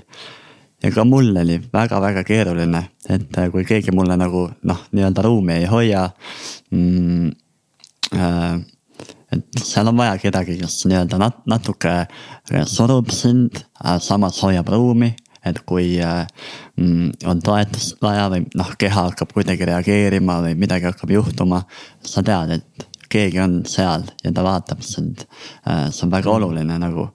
Ja 0.83 0.91
ka 0.95 1.05
mul 1.05 1.33
oli 1.43 1.61
väga-väga 1.73 2.25
keeruline, 2.27 2.85
et 3.09 3.39
äh, 3.39 3.51
kui 3.53 3.65
keegi 3.69 3.95
mulle 3.95 4.17
nagu 4.19 4.49
noh, 4.69 4.85
nii-öelda 4.93 5.25
ruumi 5.29 5.61
ei 5.61 5.71
hoia 5.71 6.09
mm,. 6.71 7.33
Äh, 8.13 8.61
et 9.33 9.63
seal 9.65 9.89
on 9.89 9.97
vaja 9.97 10.19
kedagi, 10.21 10.59
kes 10.61 10.83
nii-öelda 10.91 11.17
nat-, 11.17 11.39
natuke 11.49 11.95
surub 12.69 13.09
sind, 13.17 13.63
samas 14.05 14.43
hoiab 14.45 14.69
ruumi 14.69 15.09
et 15.45 15.59
kui 15.67 15.97
äh, 16.03 16.27
mm, 16.79 17.27
on 17.27 17.43
toetust 17.43 17.99
vaja 18.03 18.29
või 18.31 18.45
noh, 18.59 18.71
keha 18.79 19.09
hakkab 19.09 19.33
kuidagi 19.35 19.67
reageerima 19.69 20.39
või 20.45 20.55
midagi 20.59 20.87
hakkab 20.87 21.11
juhtuma. 21.11 21.63
sa 22.07 22.23
tead, 22.23 22.59
et 22.59 22.87
keegi 23.13 23.41
on 23.43 23.61
seal 23.69 24.07
ja 24.25 24.33
ta 24.33 24.45
vaatab 24.47 24.83
sind. 24.87 25.27
Äh, 25.67 25.91
see 25.91 26.07
on 26.07 26.15
väga 26.15 26.31
mm. 26.31 26.37
oluline 26.37 26.79
nagu, 26.79 27.09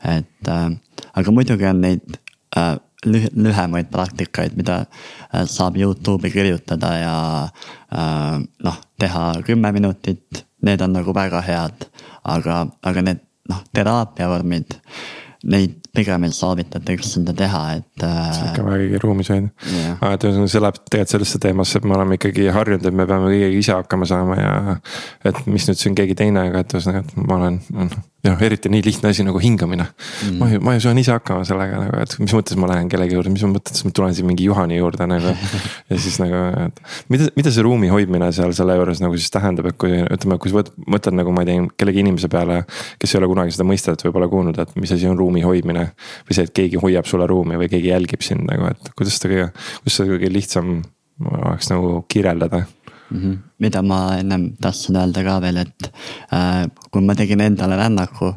et 0.00 0.50
äh, 0.50 0.68
aga 1.14 1.36
muidugi 1.36 1.68
on 1.68 1.84
neid 1.84 2.18
äh, 2.56 2.76
lühemaid 3.06 3.90
praktikaid, 3.92 4.56
mida 4.56 4.84
saab 5.50 5.76
Youtube'i 5.80 6.32
kirjutada 6.32 6.90
ja 6.98 7.16
noh, 8.64 8.78
teha 9.00 9.24
kümme 9.46 9.72
minutit, 9.76 10.44
need 10.64 10.80
on 10.80 10.96
nagu 10.96 11.14
väga 11.14 11.42
head. 11.44 11.88
aga, 12.24 12.66
aga 12.82 13.02
need 13.04 13.20
noh, 13.50 13.60
teraapia 13.76 14.28
vormid 14.32 14.78
neid 15.44 15.83
pigem 15.94 16.26
ei 16.26 16.34
soovitata 16.34 16.96
üksinda 16.96 17.34
teha, 17.36 17.62
et. 17.78 18.04
see 18.04 18.42
on 18.42 18.48
ikka 18.50 18.66
väga 18.66 19.02
ruumis 19.04 19.30
on 19.34 19.46
ju. 19.46 19.84
aga 19.98 20.12
et 20.16 20.26
ühesõnaga 20.28 20.54
see 20.54 20.64
läheb 20.64 20.80
tegelikult 20.82 21.14
sellesse 21.14 21.42
teemasse, 21.46 21.78
et 21.78 21.86
me 21.88 21.98
oleme 21.98 22.18
ikkagi 22.18 22.48
harjunud, 22.54 22.88
et 22.88 22.98
me 23.02 23.06
peame 23.10 23.30
kõigega 23.30 23.60
ise 23.60 23.76
hakkama 23.76 24.08
saama 24.10 24.40
ja. 24.40 24.80
et 25.30 25.44
mis 25.46 25.68
nüüd 25.70 25.80
siin 25.80 25.98
keegi 25.98 26.18
teine, 26.24 26.48
aga 26.50 26.64
et 26.64 26.76
ühesõnaga, 26.76 27.04
et 27.04 27.22
ma 27.22 27.38
olen 27.40 27.62
noh 27.74 27.94
eriti 28.24 28.70
nii 28.72 28.82
lihtne 28.84 29.10
asi 29.12 29.24
nagu 29.24 29.38
hingamine 29.38 29.84
mm.. 29.84 30.38
ma 30.38 30.48
ju, 30.48 30.60
ma 30.64 30.74
ju 30.74 30.80
saan 30.80 30.98
ise 31.00 31.12
hakkama 31.12 31.44
sellega 31.44 31.80
nagu, 31.82 31.98
et 32.00 32.14
mis 32.22 32.34
mõttes 32.36 32.56
ma 32.60 32.70
lähen 32.70 32.88
kellegi 32.92 33.16
juurde, 33.16 33.32
mis 33.34 33.44
mõttes 33.48 33.84
ma 33.84 33.92
tulen 33.96 34.14
siin 34.16 34.28
mingi 34.28 34.46
Juhani 34.48 34.78
juurde 34.78 35.06
nagu. 35.08 35.34
ja 35.90 35.98
siis 36.00 36.16
nagu, 36.22 36.40
et 36.64 36.80
mida, 37.12 37.28
mida 37.36 37.52
see 37.52 37.64
ruumi 37.66 37.90
hoidmine 37.92 38.30
seal 38.36 38.54
selle 38.56 38.76
juures 38.78 39.02
nagu 39.04 39.18
siis 39.20 39.32
tähendab, 39.34 39.68
et 39.70 39.78
kui 39.80 40.00
ütleme, 40.00 40.38
kui 40.40 40.52
sa 40.52 40.64
mõtled 40.64 41.18
nagu 41.20 41.34
ma 41.36 41.44
ei 41.44 41.50
tea, 41.50 41.66
kellegi 41.82 42.04
inimese 42.04 42.30
peale. 42.32 42.62
kes 43.00 43.14
ei 43.14 43.20
ole 43.20 43.30
kunagi 43.32 43.56
seda 43.56 43.68
mõistet 43.68 44.06
võib-olla 44.06 44.30
kuulnud, 44.32 44.60
et 44.62 44.74
mis 44.80 44.92
asi 44.94 45.08
on 45.10 45.18
ruumi 45.20 45.44
hoidmine. 45.44 45.83
Või 46.26 46.36
see, 46.36 46.46
et 46.46 46.54
keegi 46.56 46.80
hoiab 46.82 47.08
sulle 47.08 47.28
ruumi 47.30 47.58
või 47.60 47.70
keegi 47.72 47.92
jälgib 47.92 48.24
sind 48.26 48.46
nagu, 48.48 48.70
et 48.72 48.92
kuidas 48.98 49.18
seda 49.18 49.32
kõige, 49.32 49.48
kuidas 49.82 49.98
seda 50.00 50.12
kõige 50.14 50.32
lihtsam 50.32 50.74
oleks 51.22 51.70
nagu 51.70 51.96
kirjeldada 52.10 52.64
mm. 52.64 53.18
-hmm. 53.18 53.38
mida 53.58 53.82
ma 53.82 54.00
ennem 54.18 54.52
tahtsin 54.60 54.96
öelda 54.96 55.24
ka 55.24 55.40
veel, 55.40 55.62
et 55.64 55.90
äh, 56.32 56.64
kui 56.90 57.02
ma 57.02 57.14
tegin 57.14 57.40
endale 57.40 57.76
rännaku, 57.80 58.34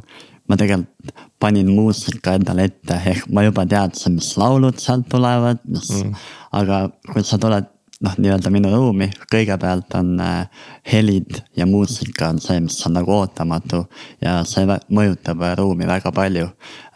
ma 0.48 0.58
tegelikult 0.58 1.16
panin 1.40 1.70
muusika 1.70 2.34
endale 2.38 2.68
ette, 2.72 3.00
ehk 3.06 3.28
ma 3.34 3.44
juba 3.46 3.66
teadsin, 3.66 4.18
mis 4.18 4.34
laulud 4.38 4.80
sealt 4.82 5.10
tulevad, 5.10 5.60
mis 5.70 5.90
mm., 6.04 6.14
aga 6.58 6.88
kui 7.12 7.24
sa 7.24 7.38
tuled 7.42 7.68
noh, 8.06 8.16
nii-öelda 8.22 8.52
minu 8.54 8.72
ruumi, 8.74 9.10
kõigepealt 9.32 9.96
on 9.98 10.16
äh, 10.22 10.66
helid 10.92 11.42
ja 11.58 11.66
muusika 11.70 12.32
on 12.32 12.42
see, 12.44 12.60
mis 12.64 12.80
on 12.88 12.98
nagu 13.00 13.14
ootamatu 13.16 13.84
ja 14.22 14.40
see 14.48 14.68
mõjutab 14.94 15.44
ruumi 15.58 15.90
väga 15.90 16.12
palju. 16.16 16.50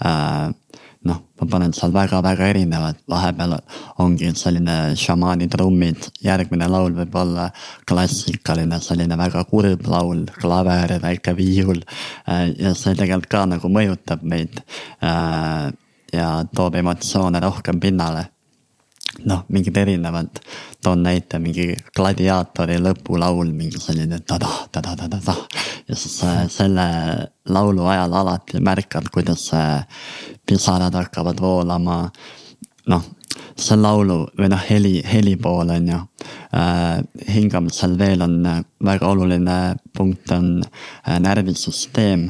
Äh, 0.05 0.51
noh, 1.09 1.21
ma 1.39 1.47
panen 1.49 1.73
seal 1.73 1.93
väga-väga 1.95 2.49
erinevad, 2.51 2.99
vahepeal 3.09 3.55
ongi 4.03 4.29
selline 4.37 4.93
šamaani 4.99 5.47
trummid, 5.49 6.11
järgmine 6.21 6.67
laul 6.69 6.93
võib 6.99 7.15
olla 7.17 7.47
klassikaline, 7.89 8.77
selline 8.83 9.17
väga 9.17 9.41
kurb 9.49 9.87
laul, 9.89 10.27
klaver, 10.37 10.99
väike 11.01 11.33
viiul. 11.37 11.81
Äh, 12.29 12.51
ja 12.59 12.75
see 12.77 12.93
tegelikult 12.97 13.31
ka 13.31 13.47
nagu 13.55 13.73
mõjutab 13.73 14.21
meid 14.21 14.61
äh, 15.01 15.71
ja 16.13 16.29
toob 16.53 16.77
emotsioone 16.77 17.41
rohkem 17.41 17.81
pinnale 17.81 18.27
noh, 19.25 19.43
mingid 19.49 19.77
erinevad, 19.77 20.41
toon 20.83 21.03
näite 21.05 21.39
mingi 21.41 21.71
gladiaatori 21.95 22.79
lõpulaul, 22.81 23.51
mingi 23.55 23.79
selline 23.81 24.21
tada, 24.27 24.49
tada, 24.71 24.95
tada, 24.95 25.19
tada. 25.19 25.35
ja 25.87 25.95
siis 25.95 26.21
äh, 26.23 26.43
selle 26.49 26.85
laulu 27.49 27.85
ajal 27.91 28.13
alati 28.21 28.61
märkad, 28.63 29.09
kuidas 29.13 29.49
äh, 29.53 29.83
pisarad 30.45 30.95
hakkavad 30.95 31.41
voolama. 31.41 32.03
noh, 32.87 33.03
see 33.55 33.77
laulu 33.77 34.23
või 34.39 34.49
noh, 34.51 34.63
heli, 34.69 35.01
heli 35.05 35.35
pool 35.37 35.69
on 35.69 35.87
ju 35.87 35.99
äh,. 36.57 37.01
hingamisel 37.33 37.97
veel 37.99 38.21
on 38.25 38.39
väga 38.83 39.07
oluline 39.07 39.57
punkt 39.97 40.31
on 40.31 40.63
närvisüsteem 41.05 42.29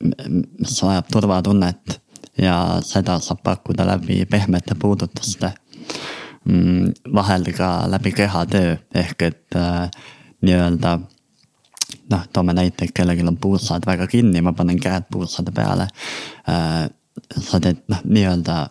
mis 0.00 0.82
vajab 0.82 1.08
turvatunnet 1.12 1.98
ja 2.38 2.78
seda 2.84 3.18
saab 3.22 3.42
pakkuda 3.44 3.86
läbi 3.86 4.24
pehmete 4.30 4.74
puudutuste. 4.78 5.52
Mm, 6.44 6.92
vahel 7.14 7.44
ka 7.56 7.70
läbi 7.90 8.12
kehatöö 8.12 8.76
ehk 8.94 9.22
et 9.22 9.56
äh, 9.56 9.90
nii-öelda 10.42 10.98
noh, 12.10 12.24
toome 12.32 12.54
näite, 12.56 12.86
et 12.86 12.94
kellelgi 12.94 13.26
on 13.26 13.36
puusad 13.36 13.84
väga 13.86 14.06
kinni, 14.06 14.40
ma 14.40 14.52
panen 14.52 14.80
käed 14.80 15.10
puusade 15.12 15.52
peale 15.52 15.88
äh,. 16.48 16.88
sa 17.42 17.60
teed 17.60 17.82
noh, 17.90 18.00
nii-öelda 18.04 18.68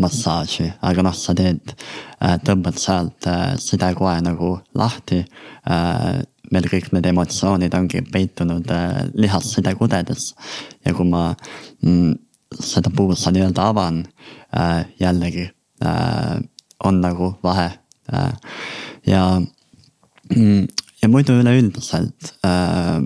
massaaži, 0.00 0.70
aga 0.86 1.02
noh, 1.02 1.14
sa 1.14 1.34
teed 1.34 1.74
äh,, 1.74 2.38
tõmbad 2.46 2.78
sealt 2.78 3.26
sidekoe 3.58 4.16
nagu 4.24 4.54
lahti 4.78 5.24
meil 6.50 6.66
kõik 6.70 6.90
need 6.94 7.06
emotsioonid 7.10 7.74
ongi 7.78 8.02
peitunud 8.12 8.70
äh, 8.74 9.04
lihassidegudedes. 9.14 10.32
ja 10.84 10.94
kui 10.94 11.06
ma 11.08 11.30
mm, 11.82 12.14
seda 12.58 12.90
puusa 12.96 13.30
nii-öelda 13.30 13.68
avan 13.70 14.04
äh,, 14.56 14.86
jällegi 15.00 15.50
äh, 15.84 16.40
on 16.84 17.00
nagu 17.00 17.34
vahe 17.42 17.70
äh, 18.12 18.32
ja 19.06 19.24
mm, 20.36 20.66
ja 21.02 21.08
muidu 21.08 21.38
üleüldiselt 21.40 22.34
äh, 22.46 23.00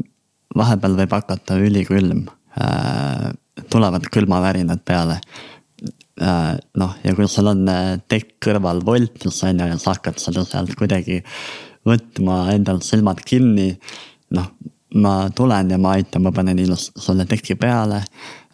vahepeal 0.56 0.96
võib 0.98 1.16
hakata 1.16 1.58
ülikülm 1.60 2.26
äh,, 2.58 3.32
tulevad 3.70 4.08
külmavärinad 4.12 4.84
peale 4.86 5.20
äh,. 6.20 6.54
noh, 6.80 6.96
ja 7.04 7.14
kui 7.16 7.28
sul 7.30 7.52
on 7.52 7.66
äh, 7.70 7.96
tekk 8.08 8.38
kõrval 8.48 8.82
voltis 8.86 9.42
on 9.46 9.60
ju 9.60 9.70
ja 9.72 9.80
sa 9.80 9.96
hakkad 9.96 10.20
seda 10.22 10.46
sealt 10.48 10.74
kuidagi 10.78 11.20
võtma 11.84 12.46
endal 12.54 12.80
silmad 12.84 13.20
kinni. 13.26 13.74
noh, 14.34 14.48
ma 14.94 15.28
tulen 15.34 15.70
ja 15.70 15.78
ma 15.78 15.96
aitan, 15.98 16.22
ma 16.24 16.32
panen 16.32 16.58
ilusti 16.58 17.00
sulle 17.00 17.26
teki 17.28 17.58
peale 17.60 18.04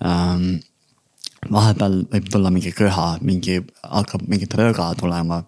ähm,. 0.04 0.58
Vahepeal 1.48 2.02
võib 2.12 2.28
tulla 2.32 2.50
mingi 2.52 2.72
köha, 2.76 3.14
mingi, 3.24 3.60
hakkab 3.82 4.26
mingit 4.28 4.54
röga 4.60 4.92
tulema. 4.98 5.44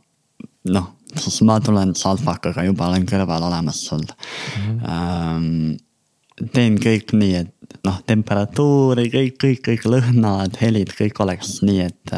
noh 0.65 0.91
siis 1.21 1.43
ma 1.45 1.59
tulen 1.61 1.95
salvakaga 1.99 2.65
juba 2.65 2.89
olen 2.89 3.05
kõrval 3.09 3.45
olemas 3.49 3.83
sul 3.89 4.05
mm. 4.05 4.63
-hmm. 4.63 4.79
Ähm, 4.89 6.49
teen 6.55 6.79
kõik 6.81 7.13
nii, 7.13 7.35
et 7.43 7.77
noh, 7.85 8.01
temperatuuri, 8.07 9.09
kõik, 9.13 9.37
kõik, 9.43 9.61
kõik 9.69 9.85
lõhnad, 9.87 10.57
helid, 10.61 10.95
kõik 10.99 11.21
oleks 11.21 11.61
nii, 11.63 11.81
et, 11.85 12.15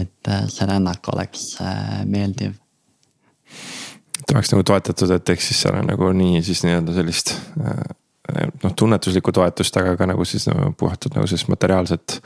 et 0.00 0.32
see 0.48 0.66
rännak 0.66 1.08
oleks 1.12 1.44
äh, 1.60 2.00
meeldiv. 2.06 2.56
et 4.20 4.34
oleks 4.34 4.52
nagu 4.52 4.64
toetatud, 4.64 5.10
et 5.10 5.24
teeks 5.24 5.50
siis 5.50 5.60
seal 5.62 5.80
nagu 5.84 6.12
nii 6.12 6.42
siis 6.42 6.64
nii-öelda 6.64 6.96
sellist 6.96 7.34
äh, 7.60 7.84
noh, 8.62 8.74
tunnetuslikku 8.76 9.32
toetust, 9.36 9.76
aga 9.80 9.96
ka 9.98 10.08
nagu 10.10 10.24
siis 10.28 10.48
nagu 10.50 10.72
puhtalt 10.78 11.16
nagu 11.16 11.28
sellist 11.30 11.50
materiaalset, 11.52 12.20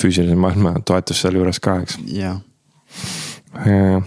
füüsilise 0.00 0.36
maailma 0.38 0.76
toetust 0.86 1.24
sealjuures 1.24 1.60
ka, 1.64 1.78
eks. 1.84 2.00
jah 2.14 2.40
ja 3.64 4.02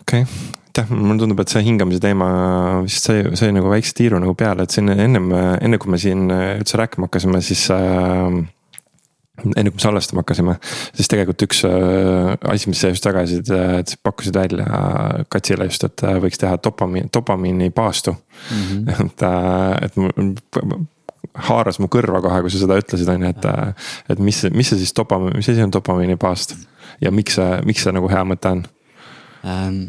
okei 0.00 0.22
okay., 0.22 0.26
aitäh, 0.72 0.88
mulle 0.88 1.18
tundub, 1.20 1.40
et 1.42 1.52
see 1.52 1.60
hingamise 1.66 2.00
teema 2.00 2.28
vist 2.86 3.04
sai, 3.04 3.26
sai 3.36 3.52
nagu 3.52 3.68
väikse 3.68 3.92
tiiru 3.98 4.20
nagu 4.22 4.32
peale, 4.38 4.64
et 4.64 4.72
siin 4.72 4.88
ennem, 4.94 5.28
enne 5.60 5.78
kui 5.80 5.92
me 5.92 6.00
siin 6.00 6.30
üldse 6.32 6.80
rääkima 6.80 7.10
hakkasime, 7.10 7.42
siis 7.44 7.66
äh, 7.74 8.40
enne 9.40 9.70
kui 9.70 9.78
me 9.78 9.82
salvestama 9.82 10.22
hakkasime, 10.22 10.54
siis 10.92 11.08
tegelikult 11.08 11.44
üks 11.46 11.62
äh, 11.64 12.34
asi, 12.52 12.68
mis 12.68 12.82
sa 12.82 12.90
just 12.92 13.06
jagasid, 13.08 13.48
et 13.80 13.94
pakkusid 14.04 14.36
välja 14.36 14.66
Katsile 15.32 15.68
just, 15.70 15.86
et 15.88 16.04
võiks 16.22 16.40
teha 16.40 16.58
dopamiini, 16.62 17.08
dopamiini 17.14 17.70
paastu 17.74 18.12
mm. 18.12 18.66
-hmm. 18.66 19.06
et, 19.06 19.22
äh, 19.22 19.84
et 19.86 19.96
mul 19.96 20.84
haaras 21.48 21.78
mu 21.80 21.88
kõrva 21.88 22.20
kohe, 22.20 22.42
kui 22.44 22.52
sa 22.52 22.60
seda 22.60 22.76
ütlesid, 22.80 23.08
on 23.08 23.24
ju, 23.24 23.32
et, 23.32 23.48
et 24.12 24.18
mis, 24.18 24.44
mis 24.52 24.68
see 24.68 24.82
siis 24.82 24.92
dopamiin, 24.96 25.36
mis 25.36 25.48
asi 25.48 25.64
on 25.64 25.72
dopamiini 25.72 26.16
paast 26.20 26.56
ja 27.00 27.10
miks 27.10 27.38
see, 27.40 27.60
miks 27.64 27.86
see 27.86 27.94
nagu 27.94 28.10
hea 28.12 28.24
mõte 28.28 28.52
on 28.52 28.64
ähm,? 29.44 29.82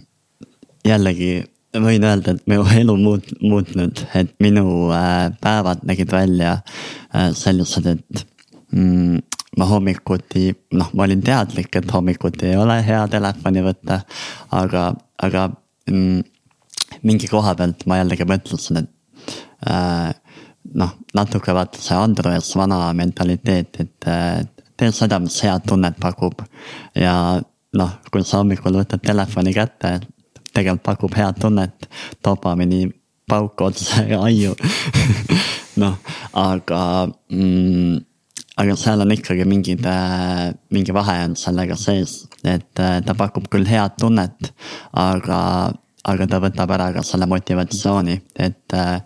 jällegi 0.83 1.43
võin 1.81 2.03
öelda, 2.05 2.35
et 2.35 2.47
minu 2.49 2.65
elu 2.81 2.95
muut-, 2.99 3.33
muutnud, 3.41 4.05
et 4.15 4.33
minu 4.43 4.91
äh, 4.93 5.31
päevad 5.41 5.83
nägid 5.87 6.11
välja 6.13 6.57
äh, 6.59 7.31
sellised, 7.37 7.87
et 7.87 8.25
mm, 8.71 9.21
ma 9.57 9.67
hommikuti, 9.69 10.47
noh, 10.73 10.89
ma 10.97 11.05
olin 11.05 11.21
teadlik, 11.23 11.75
et 11.75 11.91
hommikuti 11.93 12.49
ei 12.49 12.57
ole 12.57 12.79
hea 12.85 13.03
telefoni 13.11 13.63
võtta. 13.65 13.99
aga, 14.51 14.87
aga 15.21 15.47
mm, 15.89 16.23
mingi 17.03 17.29
koha 17.29 17.55
pealt 17.59 17.85
ma 17.89 17.99
jällegi 18.01 18.27
mõtlesin, 18.29 18.83
et 18.83 19.37
äh, 19.69 20.11
noh, 20.73 20.95
natuke 21.13 21.55
vaata 21.55 21.81
see 21.81 21.97
Androes 21.97 22.53
vana 22.57 22.79
mentaliteet, 22.97 23.81
et 23.83 24.09
äh, 24.09 24.41
tee 24.77 24.91
seda, 24.95 25.19
mis 25.21 25.37
head 25.45 25.67
tunnet 25.69 25.99
pakub. 26.01 26.41
ja 26.95 27.15
noh, 27.73 27.93
kui 28.11 28.25
sa 28.25 28.41
hommikul 28.41 28.81
võtad 28.81 29.01
telefoni 29.05 29.53
kätte, 29.53 29.99
tegelikult 30.53 30.85
pakub 30.85 31.17
head 31.17 31.39
tunnet, 31.41 31.89
dopamiini 32.25 32.87
pauk 33.29 33.61
otse 33.65 34.03
aiu 34.17 34.51
noh, 35.81 35.95
aga 36.37 36.81
mm, 37.31 38.01
aga 38.61 38.75
seal 38.77 39.01
on 39.01 39.13
ikkagi 39.15 39.45
mingid, 39.49 39.85
äh, 39.89 40.51
mingi 40.73 40.93
vahe 40.93 41.15
on 41.25 41.37
sellega 41.39 41.77
sees, 41.79 42.23
et 42.43 42.81
äh, 42.81 42.99
ta 43.05 43.15
pakub 43.17 43.47
küll 43.53 43.65
head 43.69 43.95
tunnet, 44.01 44.51
aga, 44.93 45.39
aga 46.05 46.27
ta 46.29 46.41
võtab 46.43 46.75
ära 46.75 46.91
ka 46.93 47.05
selle 47.05 47.29
motivatsiooni, 47.31 48.19
et 48.35 48.77
äh, 48.77 48.99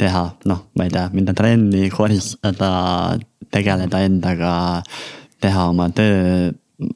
teha, 0.00 0.24
noh, 0.50 0.64
ma 0.74 0.88
ei 0.88 0.94
tea, 0.94 1.06
minna 1.14 1.36
trenni, 1.36 1.86
koristada, 1.92 2.72
tegeleda 3.52 4.02
endaga, 4.06 4.52
teha 5.40 5.68
oma 5.70 5.90
töö, 5.94 6.50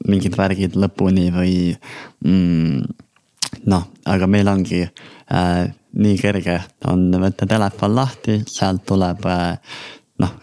mingid 0.09 0.35
värgid 0.37 0.75
lõpuni 0.81 1.29
või 1.33 1.55
mm, 2.25 2.85
noh, 3.69 3.89
aga 4.09 4.27
meil 4.29 4.49
ongi 4.49 4.81
äh, 4.83 5.65
nii 5.95 6.15
kerge 6.19 6.57
on 6.89 7.07
võtta 7.21 7.47
telefon 7.49 7.95
lahti, 7.95 8.41
sealt 8.49 8.83
tuleb 8.89 9.27
äh, 9.29 9.77
noh, 10.23 10.33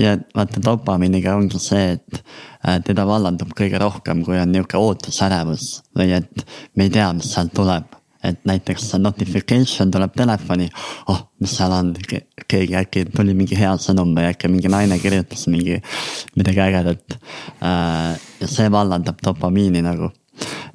ja 0.00 0.16
vaata 0.36 0.62
dopamiiniga 0.64 1.36
ongi 1.36 1.60
see, 1.60 1.94
et 1.96 2.20
äh, 2.66 2.80
teda 2.86 3.06
vallandub 3.08 3.52
kõige 3.56 3.80
rohkem, 3.82 4.24
kui 4.26 4.38
on 4.40 4.52
nihuke 4.52 4.80
ootusärevus 4.80 5.80
või 5.96 6.14
et 6.18 6.44
me 6.74 6.88
ei 6.88 6.94
tea, 6.94 7.10
mis 7.16 7.32
sealt 7.34 7.54
tuleb 7.56 7.96
et 8.24 8.42
näiteks 8.44 8.90
notification 9.00 9.90
tuleb 9.90 10.12
telefoni, 10.12 10.66
oh, 11.08 11.22
mis 11.40 11.54
seal 11.56 11.72
on, 11.72 11.94
keegi 12.50 12.76
äkki 12.76 13.06
tuli 13.14 13.32
mingi 13.36 13.56
hea 13.56 13.72
sõnum 13.80 14.12
või 14.16 14.26
äkki 14.28 14.50
mingi 14.52 14.68
naine 14.68 14.98
kirjutas 15.00 15.46
mingi 15.48 15.78
midagi 16.36 16.60
ägedat. 16.66 17.16
Äh, 17.64 18.18
ja 18.42 18.48
see 18.48 18.68
vallandab 18.72 19.22
dopamiini 19.24 19.80
nagu 19.84 20.10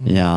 ja 0.10 0.30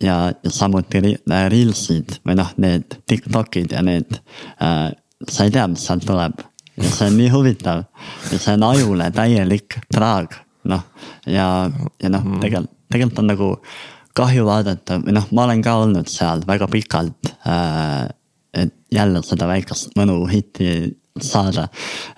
ja, 0.00 0.32
ja 0.42 0.50
samuti 0.52 1.00
äh, 1.14 1.48
Reelsid 1.52 2.18
või 2.26 2.36
noh, 2.40 2.52
need 2.60 2.98
Tiktokid 3.08 3.72
ja 3.72 3.82
need 3.84 4.18
äh,. 4.60 4.92
sa 5.28 5.44
ei 5.44 5.52
tea, 5.52 5.66
mis 5.72 5.86
sealt 5.86 6.04
tuleb 6.06 6.42
ja 6.76 6.90
see 6.96 7.10
on 7.10 7.18
nii 7.20 7.28
huvitav 7.32 7.84
ja 8.30 8.38
see 8.38 8.54
on 8.56 8.66
ajule 8.70 9.10
täielik 9.14 9.78
traag, 9.92 10.36
noh. 10.68 10.84
ja, 11.26 11.46
ja 12.02 12.12
noh, 12.12 12.24
mm. 12.24 12.40
tegelikult, 12.44 12.72
tegelikult 12.92 13.22
on 13.22 13.30
nagu 13.32 13.50
kahju 14.16 14.46
vaadata 14.48 15.00
või 15.02 15.16
noh, 15.16 15.26
ma 15.36 15.46
olen 15.48 15.64
ka 15.64 15.76
olnud 15.82 16.10
seal 16.10 16.44
väga 16.48 16.68
pikalt 16.72 17.32
äh,. 17.48 18.06
et 18.56 18.74
jälle 18.92 19.20
seda 19.26 19.48
väikest 19.50 19.96
mõnuhitti 19.98 20.96
saada 21.20 21.68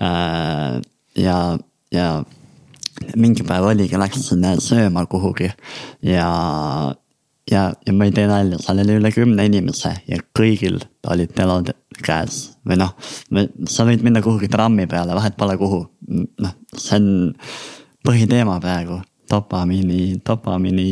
äh,. 0.02 0.78
ja, 1.18 1.38
ja 1.94 2.08
mingi 3.16 3.44
päev 3.46 3.66
oligi, 3.70 3.98
läksin 3.98 4.46
sööma 4.62 5.06
kuhugi 5.06 5.50
ja 6.02 6.30
ja, 7.50 7.72
ja 7.86 7.92
ma 7.96 8.08
ei 8.08 8.14
tee 8.14 8.26
nalja, 8.28 8.58
seal 8.62 8.82
oli 8.84 8.98
üle 9.00 9.12
kümne 9.14 9.46
inimese 9.48 9.94
ja 10.08 10.20
kõigil 10.36 10.80
olid 11.08 11.32
telod 11.36 11.72
käes 12.04 12.40
või 12.66 12.78
noh, 12.80 12.94
sa 13.70 13.86
võid 13.88 14.04
minna 14.06 14.22
kuhugi 14.24 14.50
trammi 14.50 14.86
peale, 14.90 15.16
vahet 15.16 15.36
pole 15.38 15.56
kuhu. 15.60 15.84
noh, 16.08 16.54
see 16.76 16.98
on 16.98 17.08
põhiteema 18.06 18.58
praegu, 18.62 19.00
dopamiini, 19.30 20.18
dopamiini 20.24 20.88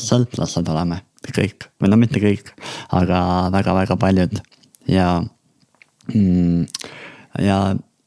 sõltlased 0.00 0.68
oleme 0.72 1.02
kõik 1.26 1.66
või 1.80 1.90
no 1.90 1.98
mitte 1.98 2.22
kõik, 2.22 2.52
aga 2.94 3.50
väga-väga 3.54 3.96
paljud 3.98 4.36
ja 4.90 5.08
mm,. 6.14 6.66
ja, 7.42 7.58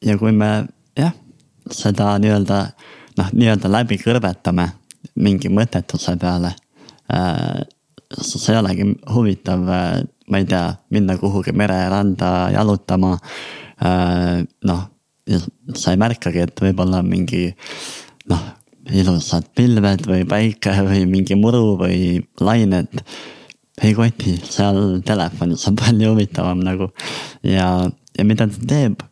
ja 0.02 0.18
kui 0.18 0.32
me 0.32 0.52
jah, 0.98 1.14
seda 1.72 2.14
nii-öelda 2.22 2.62
noh, 3.20 3.34
nii-öelda 3.34 3.72
läbi 3.72 4.00
kõrvetame 4.02 4.70
mingi 5.20 5.52
mõttetuse 5.52 6.16
peale 6.20 6.54
äh, 7.12 7.60
see 8.18 8.54
ei 8.54 8.60
olegi 8.60 8.86
huvitav, 9.14 9.66
äh, 9.70 10.04
ma 10.30 10.42
ei 10.42 10.48
tea, 10.50 10.64
minna 10.94 11.18
kuhugi 11.18 11.54
mereranda 11.54 12.50
jalutama. 12.54 13.18
Äh, 13.80 14.46
noh, 14.66 14.86
sa 15.78 15.94
ei 15.94 16.00
märkagi, 16.02 16.42
et 16.48 16.64
võib-olla 16.64 17.04
mingi 17.06 17.50
noh, 18.32 18.46
ilusad 18.90 19.50
pilved 19.56 20.08
või 20.10 20.26
päike 20.30 20.74
või 20.86 21.04
mingi 21.10 21.38
muru 21.38 21.78
või 21.80 22.00
lained. 22.42 23.04
ei 23.80 23.94
koti, 23.96 24.34
seal 24.44 25.00
telefonis 25.08 25.68
on 25.70 25.78
palju 25.80 26.10
huvitavam 26.12 26.60
nagu 26.60 26.90
ja, 27.48 27.88
ja 28.18 28.24
mida 28.28 28.48
ta 28.52 28.66
teeb 28.68 29.06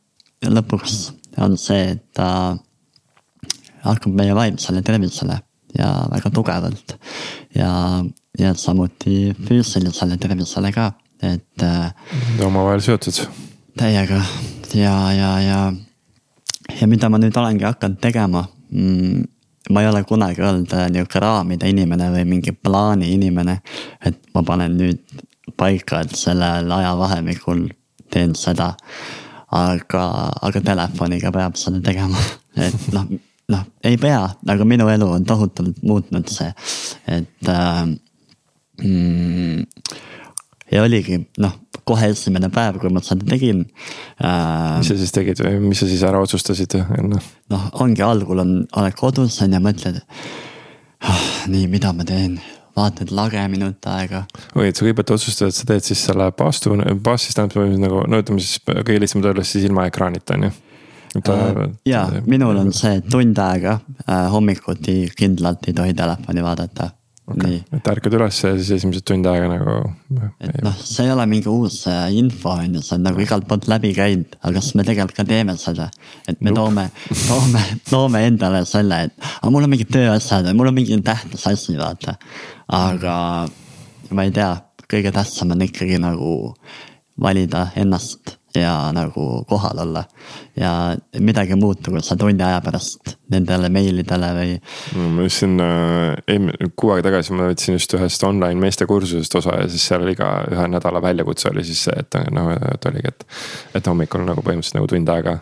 lõpuks 0.43 0.97
on 1.39 1.55
see, 1.61 1.93
et 1.93 2.03
ta 2.17 2.57
hakkab 3.85 4.11
meie 4.17 4.35
vaimsele 4.35 4.81
tervisele 4.83 5.37
ja 5.77 5.91
väga 6.11 6.31
tugevalt 6.33 6.97
ja 7.55 7.69
ja 8.39 8.53
samuti 8.53 9.33
füüsilisele 9.47 10.17
tervisele 10.21 10.71
ka, 10.71 10.91
et. 11.21 11.63
Äh, 11.63 11.93
omavahel 12.45 12.83
seotud. 12.85 13.23
täiega 13.77 14.21
ja, 14.73 14.95
ja, 15.13 15.31
ja, 15.41 15.73
ja 16.81 16.87
mida 16.87 17.09
ma 17.09 17.19
nüüd 17.21 17.35
olengi 17.37 17.65
hakanud 17.67 17.99
tegema 18.01 18.43
mm, 18.69 19.23
ma 19.69 19.81
ei 19.81 19.89
ole 19.89 20.03
kunagi 20.03 20.41
olnud 20.41 20.73
äh, 20.73 20.87
nihuke 20.93 21.21
raamide 21.21 21.69
inimene 21.69 22.09
või 22.13 22.25
mingi 22.25 22.53
plaani 22.53 23.11
inimene. 23.13 23.59
et 24.05 24.19
ma 24.35 24.43
panen 24.43 24.77
nüüd 24.79 25.03
paika, 25.57 26.01
et 26.03 26.15
sellel 26.15 26.71
ajavahemikul 26.71 27.67
teen 28.11 28.35
seda. 28.35 28.73
aga, 29.51 30.03
aga 30.43 30.59
telefoniga 30.61 31.31
peab 31.31 31.55
seda 31.55 31.79
tegema, 31.79 32.19
et 32.67 32.89
noh, 32.91 33.05
noh, 33.47 33.61
ei 33.87 33.95
pea, 33.97 34.25
aga 34.27 34.65
minu 34.67 34.89
elu 34.91 35.07
on 35.07 35.23
tohutult 35.25 35.79
muutnud 35.83 36.27
see, 36.27 36.49
et 37.07 37.51
äh, 37.51 37.85
ja 40.71 40.83
oligi 40.83 41.19
noh, 41.41 41.55
kohe 41.87 42.09
esimene 42.11 42.49
päev, 42.53 42.79
kui 42.81 42.91
ma 42.93 43.01
seda 43.03 43.27
tegin 43.29 43.63
äh,. 44.19 44.77
mis 44.79 44.91
sa 44.91 44.97
siis 44.99 45.15
tegid 45.15 45.41
või 45.43 45.61
mis 45.69 45.81
sa 45.81 45.89
siis 45.89 46.03
ära 46.07 46.19
otsustasid 46.23 46.77
noh? 47.07 47.31
noh, 47.53 47.65
ongi 47.83 48.03
algul 48.05 48.43
on, 48.43 48.53
oled 48.79 48.99
kodus 48.99 49.39
on 49.45 49.55
ju, 49.55 49.63
mõtled 49.63 50.01
oh,. 50.03 51.25
nii, 51.53 51.67
mida 51.71 51.93
ma 51.95 52.05
teen, 52.07 52.37
vaatad 52.77 53.13
lage 53.15 53.47
minut 53.51 53.89
aega. 53.89 54.25
oi, 54.55 54.67
et 54.69 54.75
sa 54.75 54.85
kõigepealt 54.85 55.15
otsustad, 55.17 55.51
et 55.53 55.57
sa 55.57 55.67
teed 55.71 55.87
siis 55.87 56.03
selle 56.09 56.29
baastu, 56.37 56.75
baas 57.03 57.27
siis 57.27 57.39
tähendab 57.39 57.75
nagu, 57.79 58.03
no 58.09 58.21
ütleme 58.23 58.43
siis 58.43 58.59
kõige 58.67 58.99
lihtsamalt 59.03 59.31
öeldes 59.31 59.55
siis 59.55 59.67
ilma 59.69 59.87
ekraanita 59.89 60.35
on 60.37 60.49
ju 60.49 60.53
äh,. 61.23 61.63
ja 61.87 62.05
minul 62.27 62.59
on 62.65 62.75
see 62.75 62.99
tund 63.07 63.39
aega 63.39 63.79
äh, 64.03 64.27
hommikuti 64.33 64.99
kindlalt 65.15 65.71
ei 65.71 65.77
tohi 65.77 65.95
telefoni 65.95 66.43
vaadata 66.43 66.91
okay.. 67.27 67.59
et 67.75 67.89
ärkad 67.91 68.15
üles 68.17 68.39
ja 68.43 68.51
siis 68.57 68.69
esimesed 68.77 69.05
tund 69.07 69.27
aega 69.29 69.49
nagu. 69.51 69.75
et 70.43 70.59
noh, 70.65 70.75
see 70.79 71.07
ei 71.07 71.13
ole 71.13 71.25
mingi 71.29 71.51
uus 71.51 71.81
äh, 71.91 72.07
info 72.17 72.53
on 72.55 72.77
ju, 72.77 72.83
see 72.85 72.97
on 72.97 73.05
nagu 73.07 73.21
igalt 73.23 73.47
poolt 73.49 73.67
läbi 73.71 73.93
käinud, 73.97 74.37
aga 74.41 74.55
kas 74.59 74.71
me 74.77 74.85
tegelikult 74.87 75.17
ka 75.19 75.27
teeme 75.27 75.57
seda. 75.59 75.89
et 76.27 76.41
me 76.41 76.53
Lup. 76.53 76.59
toome, 76.61 76.87
toome, 77.27 77.63
toome 77.89 78.23
endale 78.29 78.63
selle, 78.69 79.03
et 79.09 79.29
aga 79.37 79.53
mul 79.53 79.67
on 79.67 79.75
mingid 79.75 79.91
tööasjad 79.93 80.49
või 80.49 80.59
mul 80.61 80.71
on 80.71 80.79
mingi 80.79 80.99
tähtis 81.05 81.47
asi, 81.49 81.77
vaata. 81.79 82.17
aga 82.73 83.15
ma 84.11 84.27
ei 84.27 84.33
tea, 84.35 84.51
kõige 84.87 85.13
tähtsam 85.15 85.55
on 85.55 85.65
ikkagi 85.67 85.99
nagu 86.01 86.33
valida 87.21 87.69
ennast 87.75 88.37
ja 88.57 88.91
nagu 88.95 89.27
kohal 89.49 89.79
olla. 89.83 90.03
ja 90.57 90.71
midagi 91.19 91.53
ei 91.53 91.59
muutu, 91.59 91.91
kui 91.91 92.01
sa 92.01 92.15
tunni 92.17 92.43
aja 92.43 92.61
pärast 92.65 93.15
nendele 93.31 93.69
meilidele 93.69 94.31
või. 94.37 94.55
ma 95.15 95.27
just 95.27 95.43
äh, 95.45 96.69
kuu 96.75 96.93
aega 96.93 97.09
tagasi 97.09 97.37
ma 97.37 97.49
võtsin 97.51 97.77
just 97.77 97.93
ühest 97.97 98.23
online 98.27 98.59
meestekursusest 98.63 99.35
osa 99.41 99.61
ja 99.61 99.67
siis 99.71 99.87
seal 99.89 100.05
oli 100.05 100.15
ka 100.17 100.31
ühe 100.51 100.67
nädala 100.71 101.01
väljakutse 101.03 101.51
oli 101.51 101.65
siis 101.67 101.85
see, 101.87 101.97
et 101.99 102.19
noh, 102.33 102.51
et 102.73 102.89
oligi, 102.91 103.13
et. 103.13 103.27
et 103.79 103.91
hommikul 103.93 104.25
nagu 104.27 104.41
põhimõtteliselt 104.41 104.79
nagu 104.79 104.91
tund 104.91 105.13
aega 105.13 105.39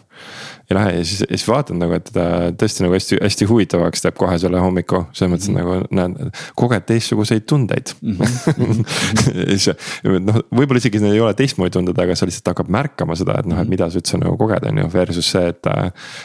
ei 0.70 0.78
lähe 0.78 0.92
ja 0.98 1.06
siis, 1.06 1.22
ja 1.22 1.38
siis 1.38 1.48
vaatad 1.48 1.78
nagu, 1.78 1.94
et 1.98 2.10
ta 2.14 2.26
tõesti 2.58 2.86
nagu 2.86 2.96
hästi, 2.98 3.20
hästi 3.22 3.48
huvitavaks 3.50 4.06
teeb 4.06 4.18
kohe 4.18 4.38
selle 4.42 4.62
hommiku. 4.64 5.06
selles 5.14 5.34
mõttes 5.34 5.50
mm 5.52 5.58
-hmm. 5.58 5.88
nagu 5.94 6.18
näed, 6.26 6.44
koged 6.56 6.88
teistsuguseid 6.90 7.46
tundeid 7.46 7.94
mm. 8.02 8.18
-hmm. 8.18 8.86
ja 9.52 9.58
siis 9.58 9.70
noh, 10.04 10.42
võib-olla 10.50 10.82
isegi 10.82 11.00
need 11.00 11.14
ei 11.14 11.22
ole 11.22 11.34
teistmoodi 11.34 11.78
tunded, 11.78 12.00
aga 12.00 12.16
sa 12.16 12.26
lihtsalt 12.26 12.54
hakkad 12.54 12.70
märkama 12.70 13.16
seda, 13.16 13.40
et 13.40 13.46
noh, 13.46 13.62
et 13.62 13.70
mida 13.70 13.90
sa 13.90 14.02
üldse 14.02 14.18
nagu 14.22 14.38
koged, 14.38 14.70
on 14.70 14.78
ju, 14.78 14.90
versus 14.94 15.32
see, 15.32 15.48
et. 15.48 15.74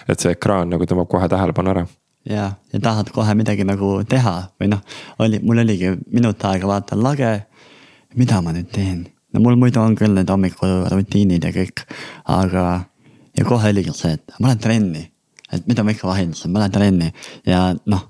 et 0.09 0.21
see 0.21 0.33
ekraan 0.33 0.71
nagu 0.71 0.85
tõmbab 0.85 1.09
kohe 1.09 1.29
tähelepanu 1.29 1.71
ära 1.71 1.87
ja, 2.25 2.51
ja 2.73 2.81
tahad 2.81 3.11
kohe 3.15 3.35
midagi 3.35 3.65
nagu 3.65 4.01
teha 4.09 4.35
või 4.61 4.73
noh, 4.75 4.83
oli, 5.19 5.41
mul 5.43 5.63
oligi 5.65 5.95
minut 6.13 6.45
aega 6.45 6.69
vaatan 6.69 7.03
lage. 7.03 7.33
mida 8.17 8.41
ma 8.43 8.53
nüüd 8.53 8.71
teen? 8.73 9.07
no 9.33 9.41
mul 9.41 9.57
muidu 9.57 9.81
on 9.81 9.97
küll 9.97 10.15
need 10.15 10.31
hommikurutiinid 10.31 11.45
ja 11.45 11.53
kõik, 11.55 11.85
aga 12.27 12.65
ja 13.39 13.47
kohe 13.47 13.73
oligi 13.73 13.95
see, 13.97 14.17
et 14.19 14.37
ma 14.39 14.51
lähen 14.51 14.63
trenni. 14.63 15.07
et 15.51 15.67
mida 15.67 15.83
ma 15.83 15.95
ikka 15.95 16.07
vaidlesin, 16.09 16.53
ma 16.53 16.63
lähen 16.63 16.75
trenni 16.75 17.11
ja 17.47 17.71
noh, 17.87 18.07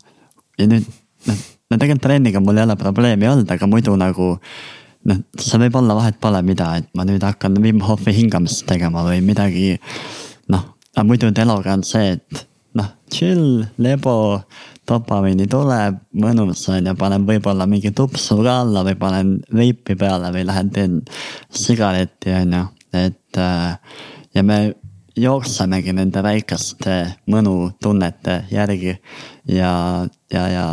ja 0.58 0.66
nüüd 0.68 0.86
noh, 1.28 1.40
no 1.70 1.78
tegelikult 1.78 2.04
trenniga 2.04 2.42
mul 2.42 2.58
ei 2.58 2.66
ole 2.66 2.76
probleemi 2.80 3.28
olnud, 3.30 3.50
aga 3.50 3.68
muidu 3.70 3.96
nagu. 4.00 4.34
noh, 5.08 5.22
see 5.40 5.60
võib 5.62 5.78
olla 5.80 5.96
vahet 5.96 6.18
pole 6.20 6.42
mida, 6.44 6.74
et 6.80 6.90
ma 6.96 7.06
nüüd 7.08 7.24
hakkan 7.24 7.56
Wim 7.64 7.80
Hofi 7.84 8.12
hingamist 8.16 8.66
tegema 8.68 9.04
või 9.06 9.22
midagi. 9.24 9.78
noh, 10.52 10.66
aga 10.94 11.06
muidu 11.08 11.32
teloga 11.36 11.76
on 11.76 11.86
see, 11.86 12.16
et 12.18 12.44
noh, 12.76 12.90
chill, 13.12 13.64
lebo, 13.82 14.14
dopamiini 14.88 15.46
tuleb, 15.50 16.00
mõnus 16.20 16.66
on 16.70 16.86
ja 16.90 16.94
panen 16.98 17.24
võib-olla 17.26 17.66
mingi 17.70 17.94
tupsu 17.96 18.40
ka 18.44 18.60
alla 18.64 18.84
või 18.86 18.96
panen 18.98 19.36
veipi 19.54 19.96
peale 19.98 20.32
või 20.34 20.44
lähen 20.46 20.70
teen 20.74 21.02
sigareti, 21.50 22.34
on 22.42 22.56
ju, 22.58 22.64
et. 23.06 23.38
Äh, 23.38 23.76
ja 24.34 24.42
me 24.46 24.58
jooksemegi 25.18 25.92
nende 25.96 26.22
väikeste 26.22 26.96
mõnutunnete 27.30 28.44
järgi 28.52 28.94
ja, 29.48 29.72
ja, 30.32 30.44
ja, 30.48 30.66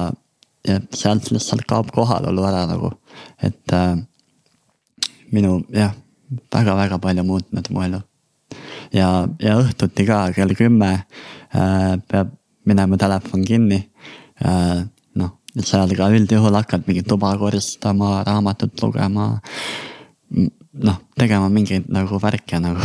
ja 0.68 0.80
sealt 0.94 1.32
lihtsalt 1.32 1.66
kaob 1.70 1.92
kohalolu 1.96 2.46
ära 2.48 2.66
nagu, 2.70 2.92
et 3.44 3.74
äh, 3.74 3.96
minu 5.34 5.62
jah, 5.74 5.96
väga-väga 6.54 7.00
palju 7.02 7.26
muutnud 7.28 7.72
mu 7.74 7.84
elu. 7.88 8.02
ja, 8.94 9.28
ja 9.42 9.58
õhtuti 9.62 10.06
ka 10.08 10.28
kell 10.36 10.56
kümme 10.58 10.92
äh, 10.94 11.96
peab 12.08 12.36
minema 12.68 12.98
telefon 13.00 13.46
kinni 13.48 13.82
äh,. 14.44 14.86
noh, 15.16 15.34
seal 15.64 15.96
ka 15.98 16.12
üldjuhul 16.14 16.56
hakkad 16.60 16.86
mingit 16.88 17.08
tuba 17.08 17.34
koristama, 17.38 18.24
raamatut 18.28 18.76
lugema. 18.84 19.40
noh, 20.30 20.98
tegema 21.18 21.50
mingeid 21.50 21.90
nagu 21.90 22.20
värke 22.22 22.60
nagu 22.62 22.84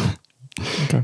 okay 0.86 1.02